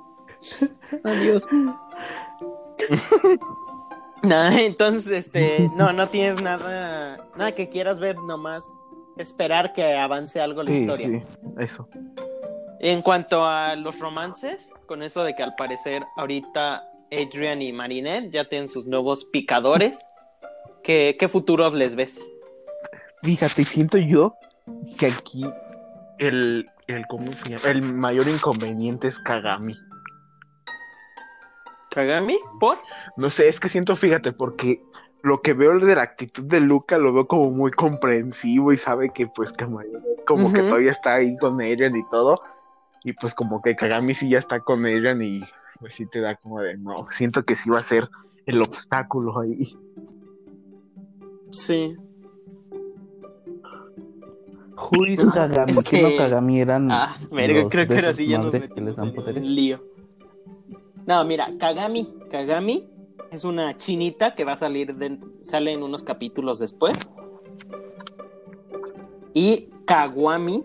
Adiós. 1.03 1.45
Nada, 4.27 4.62
entonces, 4.62 5.07
este, 5.07 5.69
no, 5.75 5.91
no 5.91 6.07
tienes 6.07 6.41
nada, 6.41 7.27
nada 7.36 7.51
que 7.53 7.69
quieras 7.69 7.99
ver, 7.99 8.15
nomás 8.17 8.63
esperar 9.17 9.73
que 9.73 9.83
avance 9.95 10.39
algo 10.39 10.63
la 10.63 10.71
Sí, 10.71 10.77
historia. 10.79 11.07
sí, 11.07 11.23
eso. 11.59 11.88
En 12.79 13.01
cuanto 13.01 13.45
a 13.45 13.75
los 13.75 13.99
romances, 13.99 14.69
con 14.88 15.03
eso 15.03 15.23
de 15.23 15.36
que 15.36 15.43
al 15.43 15.55
parecer 15.55 16.03
ahorita 16.17 16.83
Adrian 17.12 17.62
y 17.62 17.71
Marinette 17.71 18.31
ya 18.31 18.45
tienen 18.45 18.67
sus 18.67 18.86
nuevos 18.86 19.25
picadores, 19.25 20.05
¿qué, 20.83 21.15
qué 21.19 21.27
futuros 21.27 21.73
les 21.73 21.95
ves? 21.95 22.19
Fíjate, 23.21 23.63
siento 23.65 23.97
yo 23.97 24.36
que 24.97 25.07
aquí 25.07 25.43
el, 26.17 26.69
el, 26.88 27.05
¿cómo 27.07 27.31
se 27.31 27.51
llama? 27.51 27.69
el 27.69 27.81
mayor 27.83 28.27
inconveniente 28.27 29.07
es 29.09 29.19
Kagami. 29.19 29.75
¿Kagami? 31.93 32.38
¿Por? 32.60 32.77
No 33.17 33.29
sé, 33.29 33.47
es 33.49 33.60
que 33.60 33.69
siento, 33.69 33.95
fíjate, 33.95 34.32
porque 34.32 34.84
lo 35.21 35.41
que 35.41 35.53
veo 35.53 35.77
de 35.79 35.95
la 35.95 36.01
actitud 36.01 36.43
de 36.43 36.60
Luca 36.60 36.97
lo 36.97 37.13
veo 37.13 37.27
como 37.27 37.51
muy 37.51 37.71
comprensivo 37.71 38.73
y 38.73 38.77
sabe 38.77 39.12
que 39.12 39.27
pues 39.27 39.53
que 39.53 39.65
como 40.25 40.51
que 40.51 40.62
todavía 40.63 40.91
está 40.91 41.15
ahí 41.15 41.38
con 41.38 41.62
Eren 41.62 41.95
y 41.95 42.08
todo. 42.10 42.41
Y 43.03 43.13
pues 43.13 43.34
como 43.34 43.62
que 43.62 43.75
Kagami 43.75 44.13
sí 44.15 44.29
ya 44.29 44.39
está 44.39 44.62
con 44.62 44.86
Eren 44.86 45.21
y 45.21 45.41
pues 45.79 45.93
sí 45.93 46.06
te 46.08 46.19
da 46.19 46.36
como 46.36 46.62
de 46.62 46.77
no, 46.77 47.08
siento 47.10 47.43
que 47.43 47.56
sí 47.56 47.69
va 47.69 47.79
a 47.79 47.84
ser 47.84 48.10
el 48.45 48.62
obstáculo 48.62 49.39
ahí. 49.39 49.77
Sí. 51.51 51.95
Who 54.75 55.06
is 55.06 55.19
Kagami? 55.32 55.71
Es 55.71 55.84
¿Qué 55.84 56.01
no 56.01 56.10
que- 56.10 56.17
Kagami 56.17 56.60
eran? 56.60 56.91
Ah, 56.91 57.17
verga, 57.32 57.69
creo 57.69 57.88
que 57.88 57.95
ahora 57.95 58.13
sí 58.13 58.27
ya 58.27 58.38
nos 58.38 58.45
madres 58.47 58.63
que 58.63 58.67
metimos 58.69 58.89
les 58.89 58.97
dan 58.97 59.08
en 59.10 59.15
poderes? 59.15 59.43
un 59.43 59.56
lío. 59.56 59.92
No, 61.05 61.23
mira, 61.25 61.51
Kagami, 61.59 62.07
Kagami 62.29 62.87
es 63.31 63.43
una 63.43 63.77
chinita 63.77 64.35
que 64.35 64.45
va 64.45 64.53
a 64.53 64.57
salir, 64.57 64.95
de, 64.95 65.19
sale 65.41 65.71
en 65.73 65.83
unos 65.83 66.03
capítulos 66.03 66.59
después. 66.59 67.11
Y 69.33 69.69
Kawami, 69.85 70.63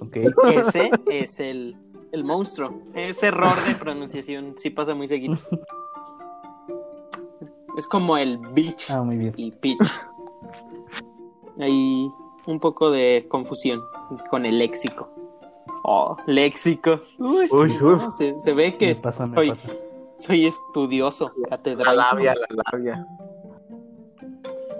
Ok. 0.00 0.16
ese 0.54 0.90
es 1.10 1.40
el, 1.40 1.76
el 2.12 2.24
monstruo. 2.24 2.80
Ese 2.94 3.26
error 3.28 3.56
de 3.66 3.74
pronunciación 3.74 4.54
sí 4.56 4.70
pasa 4.70 4.94
muy 4.94 5.08
seguido. 5.08 5.36
Es 7.76 7.86
como 7.86 8.16
el 8.16 8.38
bitch 8.38 8.90
Ah, 8.90 9.02
muy 9.02 9.16
bien. 9.16 9.32
y 9.36 9.50
pitch. 9.50 9.78
Hay 11.58 12.08
un 12.46 12.60
poco 12.60 12.90
de 12.90 13.26
confusión 13.28 13.82
con 14.30 14.46
el 14.46 14.58
léxico. 14.58 15.08
Oh, 15.88 16.16
léxico. 16.26 17.00
Uy, 17.18 17.46
Uy, 17.50 17.70
uy. 17.80 17.96
no, 17.96 18.10
se, 18.10 18.38
se 18.40 18.52
ve 18.52 18.76
que 18.76 18.88
Me 18.88 18.94
pasa, 18.96 19.24
me 19.26 19.30
soy, 19.30 19.52
soy 20.16 20.46
estudioso, 20.46 21.30
La 21.36 21.50
catedrático. 21.50 21.94
labia, 21.94 22.34
la 22.34 22.62
labia. 22.72 23.06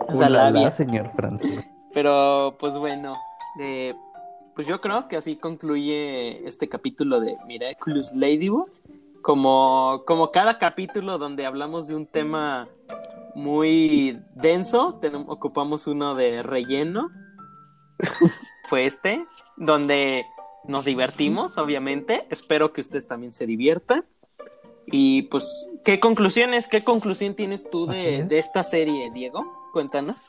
Ulala, 0.08 0.50
labia. 0.50 0.70
señor 0.72 1.10
Francis. 1.14 1.64
Pero, 1.92 2.56
pues 2.58 2.76
bueno, 2.76 3.14
eh, 3.60 3.94
pues 4.56 4.66
yo 4.66 4.80
creo 4.80 5.06
que 5.06 5.16
así 5.16 5.36
concluye 5.36 6.46
este 6.46 6.68
capítulo 6.68 7.20
de 7.20 7.36
Miraculous 7.46 8.12
Ladybug. 8.12 8.68
Como, 9.22 10.02
como 10.06 10.32
cada 10.32 10.58
capítulo 10.58 11.18
donde 11.18 11.46
hablamos 11.46 11.86
de 11.86 11.94
un 11.94 12.06
tema 12.06 12.68
muy 13.36 14.20
denso, 14.34 14.98
tenemos, 15.00 15.28
ocupamos 15.28 15.86
uno 15.86 16.16
de 16.16 16.42
relleno. 16.42 17.10
Fue 18.68 18.86
este, 18.86 19.24
donde 19.56 20.24
nos 20.68 20.84
divertimos, 20.84 21.58
obviamente. 21.58 22.26
Espero 22.30 22.72
que 22.72 22.80
ustedes 22.80 23.06
también 23.06 23.32
se 23.32 23.46
diviertan. 23.46 24.04
Y 24.86 25.22
pues 25.22 25.66
¿Qué 25.86 26.00
conclusiones, 26.00 26.66
qué 26.66 26.82
conclusión 26.82 27.34
tienes 27.34 27.70
tú 27.70 27.86
de, 27.86 28.24
de 28.24 28.40
esta 28.40 28.64
serie, 28.64 29.12
Diego? 29.12 29.44
Cuéntanos. 29.72 30.26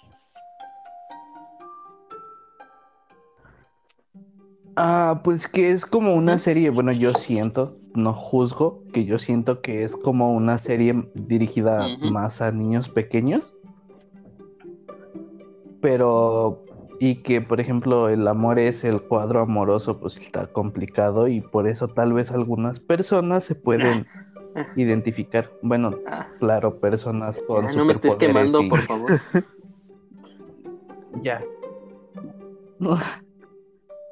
Ah, 4.76 5.22
pues 5.24 5.48
que 5.48 5.72
es 5.72 5.84
como 5.84 6.14
una 6.14 6.38
serie, 6.38 6.70
bueno, 6.70 6.92
yo 6.92 7.14
siento, 7.14 7.76
no 7.96 8.14
juzgo, 8.14 8.84
que 8.94 9.06
yo 9.06 9.18
siento 9.18 9.62
que 9.62 9.84
es 9.84 9.96
como 9.96 10.36
una 10.36 10.60
serie 10.60 11.10
dirigida 11.16 11.88
más 12.02 12.40
a 12.40 12.52
niños 12.52 12.88
pequeños. 12.88 13.52
Pero, 15.82 16.66
y 17.00 17.22
que 17.22 17.42
por 17.42 17.60
ejemplo 17.60 18.10
el 18.10 18.28
amor 18.28 18.58
es 18.60 18.84
el 18.84 19.02
cuadro 19.02 19.42
amoroso, 19.42 20.00
pues 20.00 20.18
está 20.18 20.48
complicado 20.48 21.28
y 21.28 21.42
por 21.42 21.68
eso 21.68 21.88
tal 21.88 22.14
vez 22.14 22.32
algunas 22.32 22.80
personas 22.80 23.44
se 23.44 23.56
pueden 23.56 24.08
identificar. 24.76 25.52
Bueno, 25.62 25.92
Ah, 26.08 26.28
claro, 26.40 26.80
personas 26.80 27.40
con 27.48 27.66
ah, 27.66 27.72
no 27.76 27.86
me 27.86 27.92
estés 27.94 28.16
quemando, 28.16 28.62
y- 28.62 28.70
por 28.70 28.82
favor. 28.82 29.12
Ya. 31.24 31.44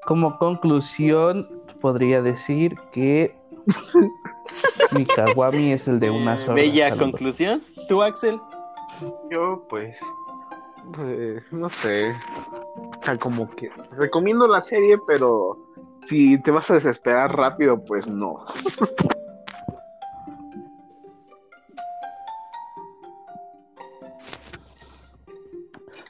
Como 0.07 0.37
conclusión, 0.39 1.47
podría 1.81 2.21
decir 2.21 2.75
que 2.91 3.35
mi 4.91 5.05
Kawami 5.05 5.71
es 5.71 5.87
el 5.87 5.99
de 5.99 6.09
una 6.09 6.35
Eh, 6.35 6.39
sola. 6.39 6.53
Bella 6.55 6.89
Saludos. 6.89 7.11
conclusión. 7.11 7.61
¿Tú, 7.87 8.01
Axel? 8.01 8.39
Yo, 9.29 9.65
pues, 9.69 9.97
pues, 10.93 11.43
no 11.51 11.69
sé. 11.69 12.13
O 12.47 13.03
sea, 13.03 13.17
como 13.17 13.49
que 13.51 13.69
recomiendo 13.91 14.47
la 14.47 14.61
serie, 14.61 14.97
pero 15.07 15.57
si 16.05 16.41
te 16.41 16.51
vas 16.51 16.69
a 16.71 16.75
desesperar 16.75 17.35
rápido, 17.35 17.83
pues 17.83 18.07
no. 18.07 18.45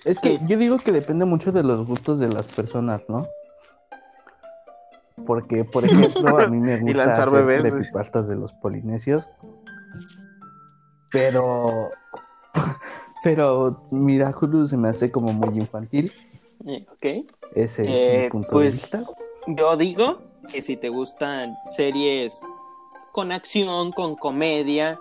Es 0.06 0.20
que 0.20 0.40
yo 0.46 0.58
digo 0.60 0.78
que 0.78 0.92
depende 0.92 1.26
mucho 1.26 1.52
de 1.52 1.64
los 1.64 1.86
gustos 1.88 2.20
de 2.20 2.28
las 2.28 2.46
personas, 2.46 3.02
¿no? 3.10 3.28
Porque, 5.26 5.64
por 5.64 5.84
ejemplo, 5.84 6.40
a 6.40 6.48
mí 6.48 6.60
me 6.60 6.78
gusta 6.82 6.98
lanzar 6.98 7.28
hacer 7.28 7.44
bebés, 7.44 8.28
de 8.28 8.36
los 8.36 8.54
polinesios. 8.54 9.28
Pero, 11.12 11.90
pero 13.26 13.88
Miraculous 13.90 14.70
se 14.70 14.78
me 14.78 14.88
hace 14.88 15.12
como 15.12 15.34
muy 15.34 15.58
infantil. 15.58 16.12
Eh, 16.64 16.86
ok. 16.92 17.28
Ese 17.56 17.84
es 17.84 17.90
Eh, 17.90 18.24
mi 18.26 18.30
punto 18.30 18.50
pues, 18.52 18.66
de 18.92 19.00
vista. 19.00 19.04
Yo 19.48 19.76
digo 19.78 20.22
que 20.52 20.62
si 20.62 20.78
te 20.78 20.90
gustan 20.90 21.56
series 21.66 22.40
con 23.12 23.32
acción, 23.32 23.94
con 23.94 24.16
comedia, 24.16 25.00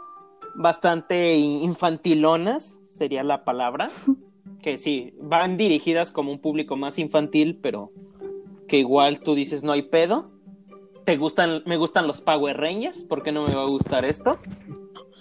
bastante 0.55 1.35
infantilonas, 1.37 2.81
sería 2.87 3.23
la 3.23 3.45
palabra. 3.45 3.91
Que 4.63 4.79
sí, 4.79 5.15
van 5.21 5.59
dirigidas 5.59 6.11
como 6.11 6.33
un 6.33 6.39
público 6.39 6.75
más 6.77 6.99
infantil, 6.99 7.59
pero 7.61 7.91
que 8.67 8.79
igual 8.79 9.21
tú 9.21 9.35
dices 9.35 9.63
no 9.63 9.73
hay 9.73 9.83
pedo. 9.83 10.31
Te 11.05 11.19
gustan, 11.19 11.63
me 11.67 11.77
gustan 11.77 12.07
los 12.07 12.23
Power 12.23 12.57
Rangers, 12.57 13.05
¿por 13.05 13.23
qué 13.23 13.33
no 13.33 13.47
me 13.47 13.55
va 13.55 13.65
a 13.65 13.67
gustar 13.67 14.07
esto? 14.07 14.39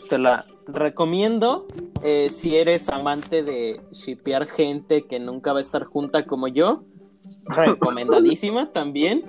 Te 0.10 0.18
la 0.18 0.46
recomiendo. 0.68 1.68
eh, 2.04 2.30
si 2.30 2.58
eres 2.58 2.90
amante 2.90 3.44
de 3.44 3.82
shipear 3.92 4.48
gente 4.48 5.06
que 5.06 5.20
nunca 5.20 5.54
va 5.54 5.60
a 5.60 5.62
estar 5.62 5.86
junta 5.86 6.26
como 6.26 6.48
yo, 6.48 6.84
recomendadísima 7.46 8.72
también. 8.72 9.26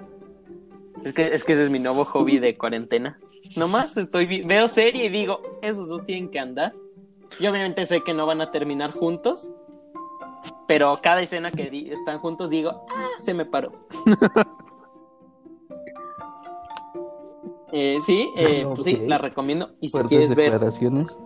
Es 1.04 1.12
que, 1.12 1.32
es 1.32 1.44
que 1.44 1.52
ese 1.52 1.64
es 1.64 1.70
mi 1.70 1.78
nuevo 1.78 2.04
hobby 2.04 2.38
de 2.38 2.56
cuarentena. 2.56 3.18
Nomás 3.56 3.96
estoy 3.96 4.42
veo 4.42 4.68
serie 4.68 5.06
y 5.06 5.08
digo, 5.08 5.42
esos 5.62 5.88
dos 5.88 6.04
tienen 6.04 6.30
que 6.30 6.38
andar. 6.38 6.72
Yo 7.40 7.50
obviamente 7.50 7.84
sé 7.86 8.02
que 8.02 8.14
no 8.14 8.26
van 8.26 8.40
a 8.40 8.50
terminar 8.50 8.92
juntos, 8.92 9.52
pero 10.66 10.98
cada 11.02 11.20
escena 11.22 11.50
que 11.50 11.92
están 11.92 12.18
juntos 12.18 12.48
digo, 12.48 12.86
ah, 12.90 13.08
se 13.20 13.34
me 13.34 13.44
paró. 13.44 13.72
Eh, 17.76 17.98
sí, 18.00 18.30
eh, 18.36 18.64
pues 18.72 18.84
sí, 18.84 19.02
la 19.06 19.18
recomiendo. 19.18 19.72
Y 19.80 19.90
si 19.90 19.98
quieres 20.00 20.34
ver 20.34 20.58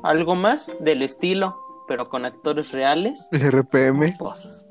algo 0.03 0.34
más 0.34 0.70
del 0.80 1.03
estilo, 1.03 1.57
pero 1.86 2.09
con 2.09 2.24
actores 2.24 2.72
reales, 2.72 3.28
RPM. 3.30 4.16
pues, 4.18 4.66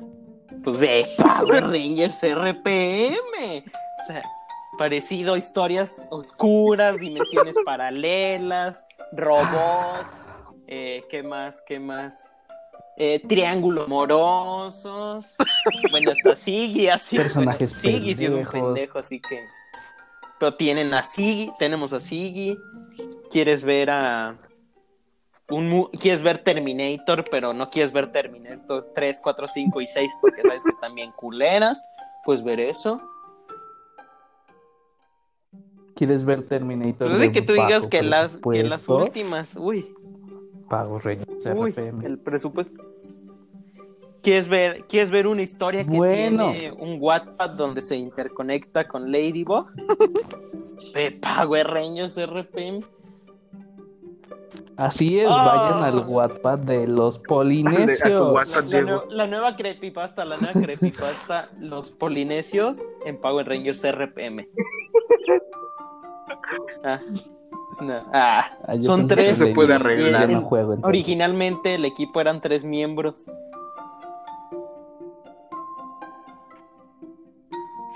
pues 0.63 0.79
ve 0.79 1.05
Power 1.17 1.63
Rangers 1.65 2.19
RPM. 2.23 3.63
O 4.01 4.07
sea, 4.07 4.23
parecido 4.79 5.35
a 5.35 5.37
historias 5.37 6.07
oscuras, 6.09 6.99
dimensiones 6.99 7.55
paralelas, 7.65 8.83
robots, 9.11 10.25
eh, 10.67 11.03
¿qué 11.11 11.21
más? 11.21 11.61
¿Qué 11.61 11.79
más? 11.79 12.31
Eh, 12.97 13.21
triángulos 13.27 13.85
amorosos. 13.85 15.35
Bueno, 15.91 16.11
está 16.11 16.35
Siggy, 16.35 16.87
así. 16.87 17.17
Personajes 17.17 17.81
bueno, 17.83 17.99
Siggy 17.99 18.13
sí 18.13 18.25
es 18.25 18.33
un 18.33 18.45
pendejo, 18.45 18.97
así 18.97 19.19
que. 19.19 19.45
Pero 20.39 20.55
tienen 20.55 20.93
a 20.93 21.03
Siggy, 21.03 21.51
tenemos 21.57 21.93
a 21.93 21.99
Siggy. 21.99 22.57
¿Quieres 23.31 23.63
ver 23.63 23.89
a. 23.89 24.37
Un, 25.49 25.85
quieres 25.99 26.21
ver 26.21 26.43
Terminator, 26.43 27.23
pero 27.31 27.53
no 27.53 27.69
quieres 27.69 27.93
ver 27.93 28.11
Terminator 28.11 28.91
3, 28.93 29.21
4, 29.23 29.47
5 29.47 29.81
y 29.81 29.87
6 29.87 30.11
porque 30.19 30.41
sabes 30.41 30.63
que 30.63 30.71
están 30.71 30.93
bien 30.93 31.11
culeras? 31.13 31.83
Pues 32.25 32.43
ver 32.43 32.59
eso. 32.59 33.01
¿Quieres 35.95 36.25
ver 36.25 36.45
Terminator? 36.45 37.07
Pero 37.07 37.17
de 37.17 37.31
que 37.31 37.41
tú 37.41 37.53
digas 37.53 37.87
que 37.87 38.03
las, 38.03 38.37
que 38.37 38.63
las 38.63 38.87
últimas. 38.89 39.55
Uy, 39.55 39.93
Pago 40.69 40.99
Rangers 40.99 41.45
uy, 41.55 41.71
RPM. 41.71 42.05
el 42.05 42.19
presupuesto. 42.19 42.86
¿Quieres 44.27 44.49
ver, 44.49 44.83
¿Quieres 44.89 45.09
ver 45.09 45.25
una 45.25 45.41
historia 45.41 45.85
que 45.85 45.95
Bueno. 45.95 46.51
tiene 46.51 46.73
un 46.73 46.97
Wattpad 46.99 47.51
donde 47.51 47.79
se 47.79 47.95
interconecta 47.95 48.85
con 48.85 49.09
Ladybug? 49.09 49.67
De 50.93 51.11
Power 51.21 51.65
Rangers 51.65 52.17
RPM. 52.17 52.81
Así 54.75 55.17
es, 55.21 55.29
Ah. 55.31 55.77
vayan 55.79 55.83
al 55.85 56.05
Wattpad 56.09 56.59
de 56.59 56.87
los 56.87 57.19
polinesios. 57.19 58.33
WhatsApp. 58.33 58.65
La, 58.65 58.81
nue- 58.81 59.09
la 59.11 59.27
nueva 59.27 59.55
creepypasta, 59.55 60.25
la 60.25 60.35
nueva 60.35 60.59
creepypasta, 60.61 61.47
los 61.61 61.91
polinesios 61.91 62.85
en 63.05 63.21
Power 63.21 63.47
Rangers 63.47 63.81
RPM. 63.89 64.45
Ah, 66.83 66.99
no, 67.81 67.93
ah, 68.13 68.45
Ah, 68.67 68.75
son 68.81 69.07
tres. 69.07 69.37
Se 69.37 69.47
puede 69.53 69.73
arreglar. 69.73 70.29
no. 70.29 70.47
Originalmente 70.83 71.75
el 71.75 71.85
equipo 71.85 72.19
eran 72.19 72.41
tres 72.41 72.63
miembros. 72.65 73.29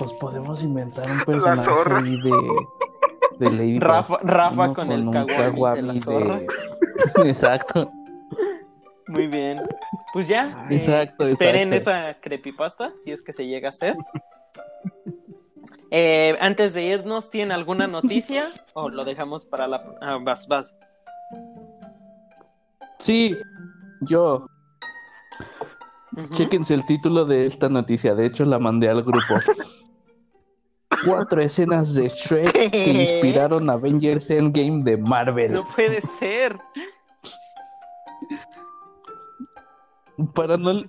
Pues 0.01 0.13
podemos 0.13 0.63
inventar 0.63 1.09
un 1.09 1.19
personaje 1.25 1.63
zorra. 1.65 1.99
ahí 1.99 2.17
de, 2.21 2.31
de 3.39 3.51
Lady 3.51 3.79
Rafa, 3.79 4.17
con, 4.73 4.91
el 4.91 5.09
Kawami 5.11 5.75
de 5.75 5.81
la 5.83 5.95
zorra. 5.97 6.37
de- 6.39 6.47
Exacto. 7.29 7.91
Muy 9.07 9.27
bien. 9.27 9.61
Pues 10.13 10.27
ya, 10.27 10.67
eh, 10.69 10.75
Exacto, 10.75 11.23
esperen 11.23 11.73
exacto. 11.73 12.09
esa 12.09 12.19
creepypasta, 12.21 12.93
si 12.97 13.11
es 13.11 13.21
que 13.21 13.33
se 13.33 13.45
llega 13.45 13.67
a 13.67 13.69
hacer. 13.69 13.95
Eh, 15.91 16.37
antes 16.39 16.73
de 16.73 16.83
irnos, 16.83 17.29
¿tienen 17.29 17.51
alguna 17.51 17.85
noticia? 17.87 18.45
¿O 18.73 18.89
lo 18.89 19.03
dejamos 19.03 19.43
para 19.45 19.67
la... 19.67 19.83
Ah, 20.01 20.17
vas, 20.23 20.47
vas. 20.47 20.73
Sí, 22.99 23.35
yo. 24.01 24.47
Ujú. 26.15 26.27
Chéquense 26.29 26.73
el 26.73 26.85
título 26.85 27.25
de 27.25 27.45
esta 27.45 27.67
noticia. 27.67 28.15
De 28.15 28.25
hecho, 28.25 28.45
la 28.45 28.59
mandé 28.59 28.87
al 28.89 29.03
grupo. 29.03 29.35
Cuatro 31.05 31.41
escenas 31.41 31.93
de 31.93 32.09
Shrek 32.09 32.51
que 32.71 33.01
inspiraron 33.01 33.69
Avengers 33.69 34.29
Endgame 34.29 34.83
de 34.83 34.97
Marvel. 34.97 35.51
No 35.51 35.67
puede 35.75 36.01
ser. 36.01 36.57
Para 40.33 40.57
no, 40.57 40.83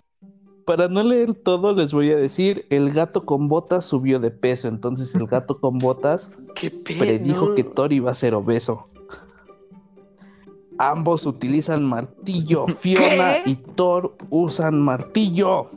para 0.64 0.88
no 0.88 1.02
leer 1.02 1.34
todo, 1.34 1.74
les 1.74 1.92
voy 1.92 2.10
a 2.10 2.16
decir: 2.16 2.66
el 2.70 2.92
gato 2.92 3.24
con 3.24 3.48
botas 3.48 3.84
subió 3.84 4.20
de 4.20 4.30
peso. 4.30 4.68
Entonces, 4.68 5.14
el 5.14 5.26
gato 5.26 5.60
con 5.60 5.78
botas 5.78 6.30
predijo 6.98 7.54
que 7.54 7.64
Thor 7.64 7.92
iba 7.92 8.10
a 8.10 8.14
ser 8.14 8.34
obeso. 8.34 8.88
Ambos 10.78 11.26
utilizan 11.26 11.84
martillo. 11.84 12.66
Fiona 12.66 13.42
¿Qué? 13.44 13.50
y 13.50 13.56
Thor 13.56 14.16
usan 14.30 14.80
martillo. 14.80 15.68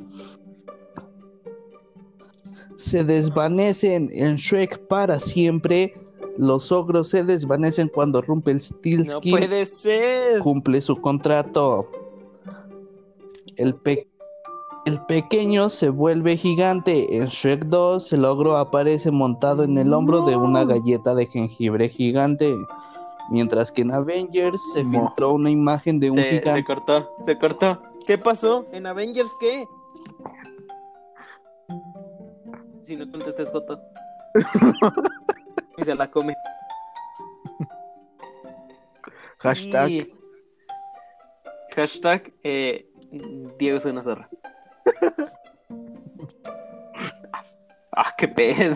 Se 2.77 3.03
desvanecen 3.03 4.09
en 4.13 4.35
Shrek 4.35 4.79
para 4.87 5.19
siempre. 5.19 5.93
Los 6.37 6.71
ogros 6.71 7.09
se 7.09 7.23
desvanecen 7.23 7.87
cuando 7.87 8.19
No 8.21 8.27
Rumpelstiltskin 8.27 9.31
puede 9.31 9.65
ser. 9.65 10.39
cumple 10.39 10.81
su 10.81 10.99
contrato. 10.99 11.89
El, 13.55 13.75
pe- 13.75 14.07
el 14.85 14.99
pequeño 15.05 15.69
se 15.69 15.87
vuelve 15.89 16.35
gigante. 16.35 17.15
En 17.17 17.27
Shrek 17.27 17.65
2, 17.67 18.11
el 18.13 18.25
ogro 18.25 18.57
aparece 18.57 19.11
montado 19.11 19.63
en 19.63 19.77
el 19.77 19.93
hombro 19.93 20.25
de 20.25 20.35
una 20.35 20.63
No. 20.63 20.67
galleta 20.67 21.15
de 21.15 21.27
jengibre 21.27 21.87
gigante. 21.89 22.53
Mientras 23.31 23.71
que 23.71 23.81
en 23.83 23.91
Avengers 23.91 24.61
se 24.73 24.83
No. 24.83 24.89
filtró 25.07 25.31
una 25.33 25.49
imagen 25.49 25.99
de 26.01 26.11
un 26.11 26.17
Se, 26.17 26.23
se 26.23 26.39
gigante. 26.41 26.63
cortó, 26.65 27.09
se 27.23 27.37
cortó. 27.39 27.79
¿Qué 28.05 28.17
pasó? 28.17 28.65
¿En 28.73 28.85
Avengers 28.85 29.31
qué? 29.39 29.65
Si 32.85 32.95
no 32.95 33.09
contestes, 33.09 33.49
Joto. 33.49 33.81
y 35.77 35.83
se 35.83 35.95
la 35.95 36.09
come. 36.09 36.35
Hashtag. 39.39 39.89
Y- 39.89 40.13
Hashtag 41.75 42.31
eh, 42.43 42.87
Diego 43.59 43.77
es 43.77 43.85
una 43.85 44.01
zorra. 44.01 44.29
ah, 47.91 48.13
qué 48.17 48.27
pedo. 48.27 48.75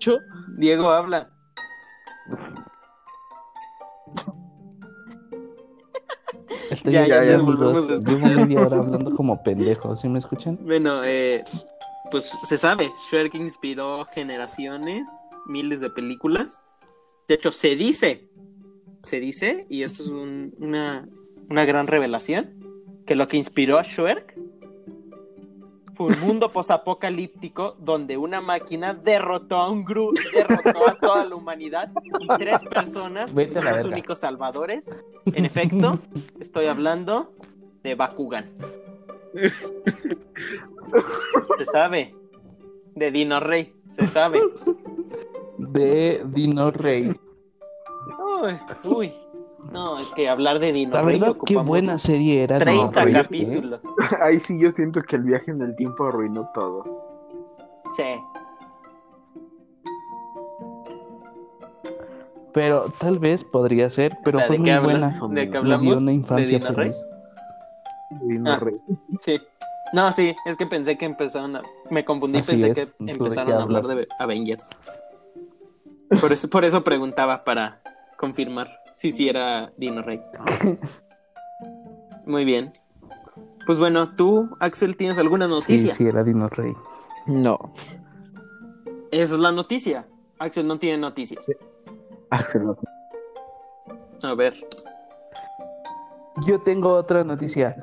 Yo- 0.00 0.18
Diego 0.56 0.90
habla. 0.90 1.30
Estoy 6.70 6.92
Ya, 6.92 7.06
ya, 7.06 7.24
ya, 7.24 7.32
ya 7.32 7.38
volvemos 7.38 7.90
a 7.90 7.96
Llevo 7.96 8.26
media 8.40 8.60
hora 8.60 8.76
hablando 8.78 9.12
como 9.14 9.42
pendejo, 9.42 9.94
¿sí 9.96 10.08
me 10.08 10.18
escuchan? 10.18 10.58
Bueno, 10.62 11.02
eh, 11.04 11.44
pues 12.12 12.30
se 12.44 12.56
sabe, 12.58 12.92
Shrek 13.10 13.34
inspiró 13.34 14.04
generaciones, 14.14 15.10
miles 15.46 15.80
de 15.80 15.90
películas. 15.90 16.62
De 17.26 17.34
hecho, 17.34 17.50
se 17.50 17.74
dice, 17.74 18.28
se 19.02 19.18
dice, 19.18 19.66
y 19.68 19.82
esto 19.82 20.02
es 20.04 20.08
un- 20.08 20.54
una, 20.60 21.08
una 21.50 21.64
gran 21.64 21.86
revelación, 21.88 22.54
que 23.06 23.16
lo 23.16 23.26
que 23.26 23.36
inspiró 23.36 23.78
a 23.78 23.82
Shrek 23.82 24.38
fue 25.94 26.06
un 26.06 26.20
mundo 26.20 26.50
posapocalíptico 26.50 27.76
donde 27.78 28.16
una 28.16 28.40
máquina 28.40 28.94
derrotó 28.94 29.56
a 29.58 29.68
un 29.70 29.84
Gru, 29.84 30.12
derrotó 30.32 30.88
a 30.88 30.94
toda 30.94 31.24
la 31.26 31.34
humanidad 31.34 31.90
y 32.20 32.28
tres 32.38 32.62
personas 32.64 33.34
Vete 33.34 33.50
a 33.50 33.54
son 33.54 33.64
la 33.64 33.70
los 33.72 33.82
verga. 33.82 33.92
únicos 33.96 34.18
salvadores. 34.20 34.88
En 35.26 35.44
efecto, 35.44 35.98
estoy 36.40 36.66
hablando 36.66 37.34
de 37.82 37.94
Bakugan. 37.94 38.46
Se 41.58 41.66
sabe. 41.66 42.14
De 42.94 43.10
Dino 43.10 43.40
Rey, 43.40 43.72
se 43.88 44.06
sabe. 44.06 44.40
De 45.56 46.22
Dino 46.26 46.70
Rey. 46.70 47.18
Uy, 48.42 48.58
uy. 48.84 49.12
No, 49.72 49.98
es 49.98 50.08
que 50.10 50.28
hablar 50.28 50.58
de 50.58 50.72
Dino 50.72 50.92
La 50.92 51.02
Rey 51.02 51.18
verdad, 51.20 51.36
qué 51.46 51.56
buena 51.56 51.98
serie 51.98 52.42
era. 52.44 52.58
30 52.58 52.72
Dino 52.82 52.90
Rey, 52.92 53.12
¿eh? 53.12 53.22
capítulos. 53.22 53.80
Ahí 54.20 54.40
sí 54.40 54.58
yo 54.60 54.70
siento 54.72 55.00
que 55.02 55.16
el 55.16 55.22
viaje 55.22 55.50
en 55.52 55.62
el 55.62 55.74
tiempo 55.76 56.04
arruinó 56.06 56.50
todo. 56.52 56.84
Sí. 57.96 58.02
Pero 62.52 62.90
tal 62.98 63.18
vez 63.18 63.44
podría 63.44 63.88
ser, 63.88 64.18
pero 64.24 64.38
¿De 64.40 64.44
fue 64.44 64.58
muy 64.58 64.70
hablas? 64.70 65.18
buena. 65.18 65.34
¿De 65.40 65.46
qué 65.46 65.52
Le 65.52 65.58
hablamos? 65.58 65.82
dio 65.86 65.96
una 65.96 66.10
¿De 66.10 66.16
infancia 66.16 66.58
Dino 66.58 66.70
Rey? 66.72 66.92
feliz. 66.92 67.04
Dino 68.22 68.50
Ah. 68.52 68.56
Rey. 68.56 68.74
Sí. 69.22 69.40
No, 69.92 70.10
sí, 70.12 70.34
es 70.46 70.56
que 70.56 70.66
pensé 70.66 70.96
que 70.96 71.04
empezaron 71.04 71.56
a... 71.56 71.62
Me 71.90 72.04
confundí, 72.04 72.38
Así 72.38 72.52
pensé 72.52 72.68
es, 72.68 72.74
que 72.74 72.86
¿tú 72.86 73.04
de 73.04 73.12
empezaron 73.12 73.52
a 73.52 73.62
hablar 73.62 73.86
de 73.86 74.08
Avengers. 74.18 74.70
Por 76.20 76.32
eso, 76.32 76.48
por 76.48 76.64
eso 76.64 76.82
preguntaba 76.82 77.44
para 77.44 77.80
confirmar 78.16 78.70
si 78.94 79.12
sí 79.12 79.28
era 79.28 79.72
Dino 79.76 80.00
Rey. 80.02 80.22
Muy 82.26 82.44
bien. 82.44 82.72
Pues 83.66 83.78
bueno, 83.78 84.14
tú, 84.16 84.48
Axel, 84.60 84.96
¿tienes 84.96 85.18
alguna 85.18 85.46
noticia? 85.46 85.92
sí, 85.94 86.04
era 86.06 86.22
Dino 86.24 86.48
Rey. 86.48 86.72
No. 87.26 87.58
Esa 89.10 89.34
es 89.34 89.40
la 89.40 89.52
noticia. 89.52 90.06
Axel 90.38 90.66
no 90.66 90.78
tiene 90.78 90.98
noticias. 90.98 91.46
Axel, 92.30 92.74
A 94.22 94.34
ver. 94.34 94.54
Yo 96.46 96.60
tengo 96.60 96.94
otra 96.94 97.22
noticia. 97.24 97.76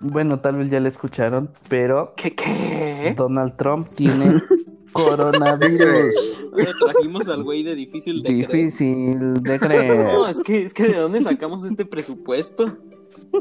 Bueno, 0.00 0.40
tal 0.40 0.56
vez 0.56 0.70
ya 0.70 0.78
la 0.80 0.88
escucharon, 0.88 1.50
pero 1.68 2.12
¿Qué 2.16 2.34
qué? 2.34 3.14
Donald 3.16 3.56
Trump 3.56 3.88
tiene 3.94 4.40
coronavirus. 4.92 6.46
Ahora 6.52 6.72
trajimos 6.92 7.28
al 7.28 7.42
güey 7.42 7.62
de 7.64 7.74
difícil 7.74 8.22
de 8.22 8.28
creer. 8.28 8.46
Difícil 8.46 9.42
de 9.42 9.58
creer. 9.60 10.04
No, 10.06 10.26
es 10.28 10.40
que, 10.40 10.62
es 10.62 10.72
que 10.74 10.84
¿de 10.84 10.94
dónde 10.98 11.20
sacamos 11.20 11.64
este 11.64 11.84
presupuesto? 11.84 12.76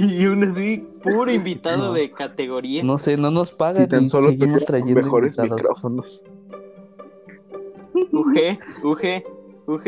Y 0.00 0.24
aún 0.26 0.44
así, 0.44 0.86
puro 1.02 1.28
invitado 1.32 1.88
No. 1.88 1.92
de 1.92 2.12
categoría. 2.12 2.84
No 2.84 2.98
sé, 2.98 3.16
no 3.16 3.32
nos 3.32 3.50
pagan 3.50 3.82
si 3.86 3.88
tan 3.90 4.08
solo 4.08 4.28
seguimos 4.30 4.64
trayendo 4.64 5.02
mejores 5.02 5.36
invitados. 5.36 5.60
micrófonos. 5.62 6.24
UG, 8.12 8.58
UG, 8.84 9.24
UG. 9.66 9.84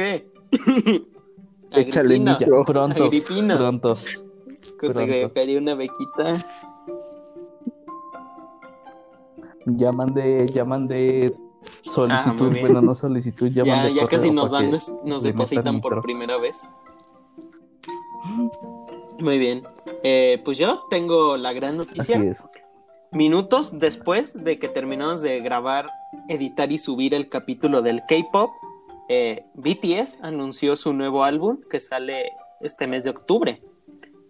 Échale 1.72 2.18
micro. 2.18 2.64
pronto, 2.66 3.04
Agripino. 3.04 3.56
pronto. 3.56 3.96
que 4.78 4.90
te 4.90 5.30
caería 5.32 5.58
una 5.58 5.74
bequita. 5.74 6.38
Ya 9.66 9.92
mandé, 9.92 10.48
ya 10.48 10.64
mandé 10.64 11.34
solicitud, 11.82 12.52
Ah, 12.54 12.60
bueno, 12.60 12.80
no 12.82 12.94
solicitud, 12.94 13.48
ya, 13.48 13.64
Ya, 13.64 13.76
mandé 13.76 13.94
ya 13.94 14.06
casi 14.08 14.30
nos 14.30 14.50
dan, 14.50 14.70
nos, 15.04 15.22
depositan 15.22 15.80
por 15.80 15.92
micro. 15.92 16.02
primera 16.02 16.38
vez. 16.38 16.66
Muy 19.18 19.38
bien. 19.38 19.62
Eh, 20.02 20.40
pues 20.44 20.58
yo 20.58 20.84
tengo 20.88 21.36
la 21.36 21.52
gran 21.52 21.76
noticia. 21.76 22.16
Así 22.18 22.26
es. 22.26 22.42
Minutos 23.12 23.78
después 23.78 24.44
de 24.44 24.58
que 24.58 24.68
terminamos 24.68 25.20
de 25.20 25.40
grabar, 25.40 25.90
editar 26.28 26.70
y 26.70 26.78
subir 26.78 27.12
el 27.12 27.28
capítulo 27.28 27.82
del 27.82 28.02
K-pop, 28.08 28.50
eh, 29.12 29.44
BTS 29.54 30.22
anunció 30.22 30.76
su 30.76 30.92
nuevo 30.92 31.24
álbum 31.24 31.60
que 31.68 31.80
sale 31.80 32.30
este 32.60 32.86
mes 32.86 33.02
de 33.02 33.10
octubre. 33.10 33.60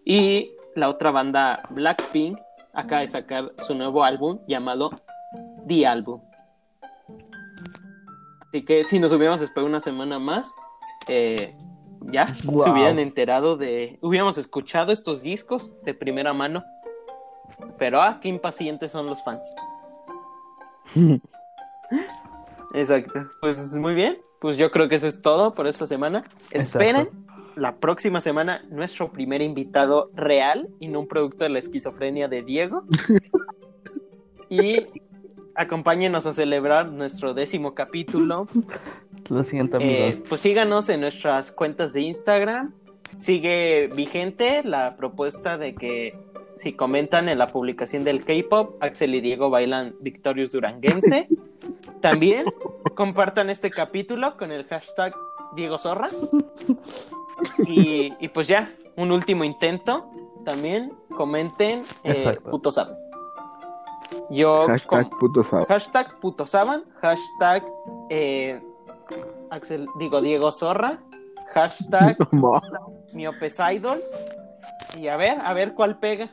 Y 0.06 0.52
la 0.74 0.88
otra 0.88 1.10
banda, 1.10 1.68
Blackpink, 1.68 2.38
acaba 2.72 3.02
de 3.02 3.08
sacar 3.08 3.52
su 3.58 3.74
nuevo 3.74 4.04
álbum 4.04 4.38
llamado 4.48 5.02
The 5.68 5.86
Album. 5.86 6.22
Así 8.48 8.64
que 8.64 8.82
si 8.82 8.98
nos 8.98 9.12
hubiéramos 9.12 9.42
esperado 9.42 9.68
una 9.68 9.80
semana 9.80 10.18
más, 10.18 10.54
eh, 11.08 11.54
ya 12.10 12.34
se 12.34 12.48
hubieran 12.48 12.98
enterado 12.98 13.58
de. 13.58 13.98
Hubiéramos 14.00 14.38
escuchado 14.38 14.92
estos 14.92 15.20
discos 15.20 15.74
de 15.82 15.92
primera 15.92 16.32
mano. 16.32 16.64
Pero 17.76 18.00
ah, 18.00 18.18
qué 18.22 18.28
impacientes 18.28 18.92
son 18.92 19.06
los 19.06 19.22
fans. 19.22 19.54
Exacto. 22.72 23.28
Pues 23.42 23.74
muy 23.74 23.94
bien. 23.94 24.29
Pues 24.40 24.56
yo 24.56 24.70
creo 24.70 24.88
que 24.88 24.96
eso 24.96 25.06
es 25.06 25.20
todo 25.22 25.54
por 25.54 25.66
esta 25.66 25.86
semana. 25.86 26.24
Esperen 26.50 27.10
la 27.56 27.76
próxima 27.76 28.20
semana 28.20 28.64
nuestro 28.70 29.12
primer 29.12 29.42
invitado 29.42 30.10
real 30.14 30.68
y 30.80 30.88
no 30.88 31.00
un 31.00 31.06
producto 31.08 31.44
de 31.44 31.50
la 31.50 31.58
esquizofrenia 31.58 32.26
de 32.26 32.42
Diego. 32.42 32.84
y 34.48 34.86
acompáñenos 35.54 36.26
a 36.26 36.32
celebrar 36.32 36.90
nuestro 36.90 37.34
décimo 37.34 37.74
capítulo. 37.74 38.46
Lo 39.28 39.44
siento, 39.44 39.78
Eh, 39.78 40.06
amigos. 40.06 40.22
pues 40.28 40.40
síganos 40.40 40.88
en 40.88 41.02
nuestras 41.02 41.52
cuentas 41.52 41.92
de 41.92 42.00
Instagram. 42.00 42.72
Sigue 43.16 43.90
vigente 43.94 44.62
la 44.64 44.96
propuesta 44.96 45.58
de 45.58 45.74
que 45.74 46.18
si 46.54 46.72
comentan 46.72 47.28
en 47.28 47.38
la 47.38 47.48
publicación 47.48 48.04
del 48.04 48.24
K-pop, 48.24 48.82
Axel 48.82 49.14
y 49.14 49.20
Diego 49.20 49.50
bailan 49.50 49.94
Victorious 50.00 50.52
Duranguense. 50.52 51.28
También 52.00 52.46
compartan 52.94 53.50
este 53.50 53.70
capítulo 53.70 54.36
con 54.36 54.52
el 54.52 54.64
hashtag 54.66 55.14
Diego 55.54 55.78
Zorra. 55.78 56.08
Y, 57.66 58.12
y 58.18 58.28
pues 58.28 58.46
ya, 58.48 58.70
un 58.96 59.12
último 59.12 59.44
intento. 59.44 60.10
También 60.44 60.92
comenten 61.16 61.84
eh, 62.04 62.38
puto 62.50 62.72
saben. 62.72 62.96
Yo 64.30 64.66
Hashtag 64.66 65.10
puto 65.18 65.42
sábado. 65.44 65.66
Hashtag 65.68 66.18
puto 66.20 66.46
saban, 66.46 66.84
hashtag 67.00 67.64
eh, 68.08 68.60
Axel, 69.50 69.86
digo 69.98 70.20
Diego 70.20 70.50
Zorra, 70.52 71.02
hashtag 71.52 72.16
No. 72.32 72.60
miopes 73.12 73.58
idols 73.72 74.04
y 74.96 75.08
a 75.08 75.16
ver, 75.16 75.40
a 75.40 75.52
ver 75.52 75.74
cuál 75.74 75.98
pega. 75.98 76.30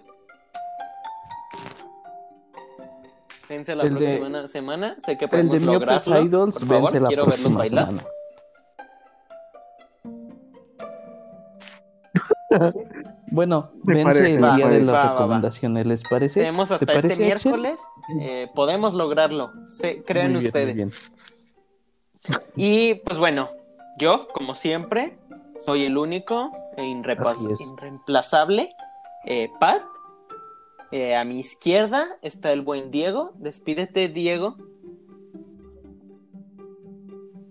Vence 3.50 3.76
la 3.76 3.84
El 3.84 3.90
de- 3.90 3.96
próxima 3.96 4.18
semana, 4.28 4.48
semana, 4.48 4.96
sé 5.00 5.18
que 5.18 5.26
El 5.26 5.32
podemos 5.32 5.54
de 5.54 5.60
Miopes 5.62 6.08
lograrlo. 6.08 6.22
Idols 6.28 6.56
Por 6.60 6.68
favor, 6.68 6.82
vence 6.84 7.00
la 7.00 7.08
quiero 7.08 7.26
verlos 7.26 7.40
próxima 7.54 7.60
bailar. 7.60 7.88
semana. 7.88 8.08
Bueno, 13.30 13.72
Me 13.86 13.96
vence 13.96 14.04
parece, 14.06 14.34
el 14.36 14.38
día 14.56 14.68
de 14.70 14.84
Va, 14.86 14.94
va, 14.94 15.04
va. 15.04 15.12
recomendaciones, 15.12 15.86
¿les 15.86 16.02
parece? 16.04 16.40
Tenemos 16.40 16.70
¿Te 16.70 16.76
hasta 16.76 16.86
este 16.94 17.02
parece, 17.10 17.32
Axel? 17.34 17.52
miércoles, 17.54 17.82
eh, 18.22 18.48
podemos 18.56 18.94
lograrlo, 18.94 19.52
sé, 19.68 20.02
crean 20.04 20.32
Muy 20.34 20.40
bien, 20.42 20.54
muy 20.54 20.72
ustedes. 20.72 20.76
bien. 20.76 20.92
Y 22.56 22.96
pues 22.96 23.20
bueno, 23.20 23.50
yo, 24.00 24.28
como 24.30 24.56
siempre, 24.56 25.20
soy 25.60 25.84
el 25.86 25.98
único 25.98 26.52
e 26.78 26.86
irreemplazable, 26.86 28.70
eh, 29.26 29.50
Pat. 29.60 29.82
Eh, 30.92 31.16
a 31.16 31.24
mi 31.24 31.40
izquierda 31.40 32.18
está 32.22 32.52
el 32.52 32.62
buen 32.62 32.92
Diego. 32.92 33.34
Despídete, 33.36 34.08
Diego. 34.08 34.58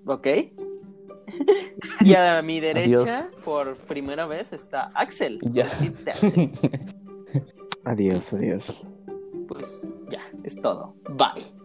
¿Ok? 0.07 0.27
y 2.01 2.15
a 2.15 2.41
mi 2.43 2.61
derecha, 2.61 3.29
por 3.45 3.77
primera 3.77 4.27
vez, 4.27 4.53
está 4.53 4.91
Axel. 4.95 5.41
Ya. 5.53 5.67
Axel. 5.67 6.53
Adiós, 7.85 8.33
adiós. 8.33 8.85
Pues 9.47 9.95
ya, 10.11 10.21
es 10.43 10.61
todo. 10.61 10.97
Bye. 11.09 11.56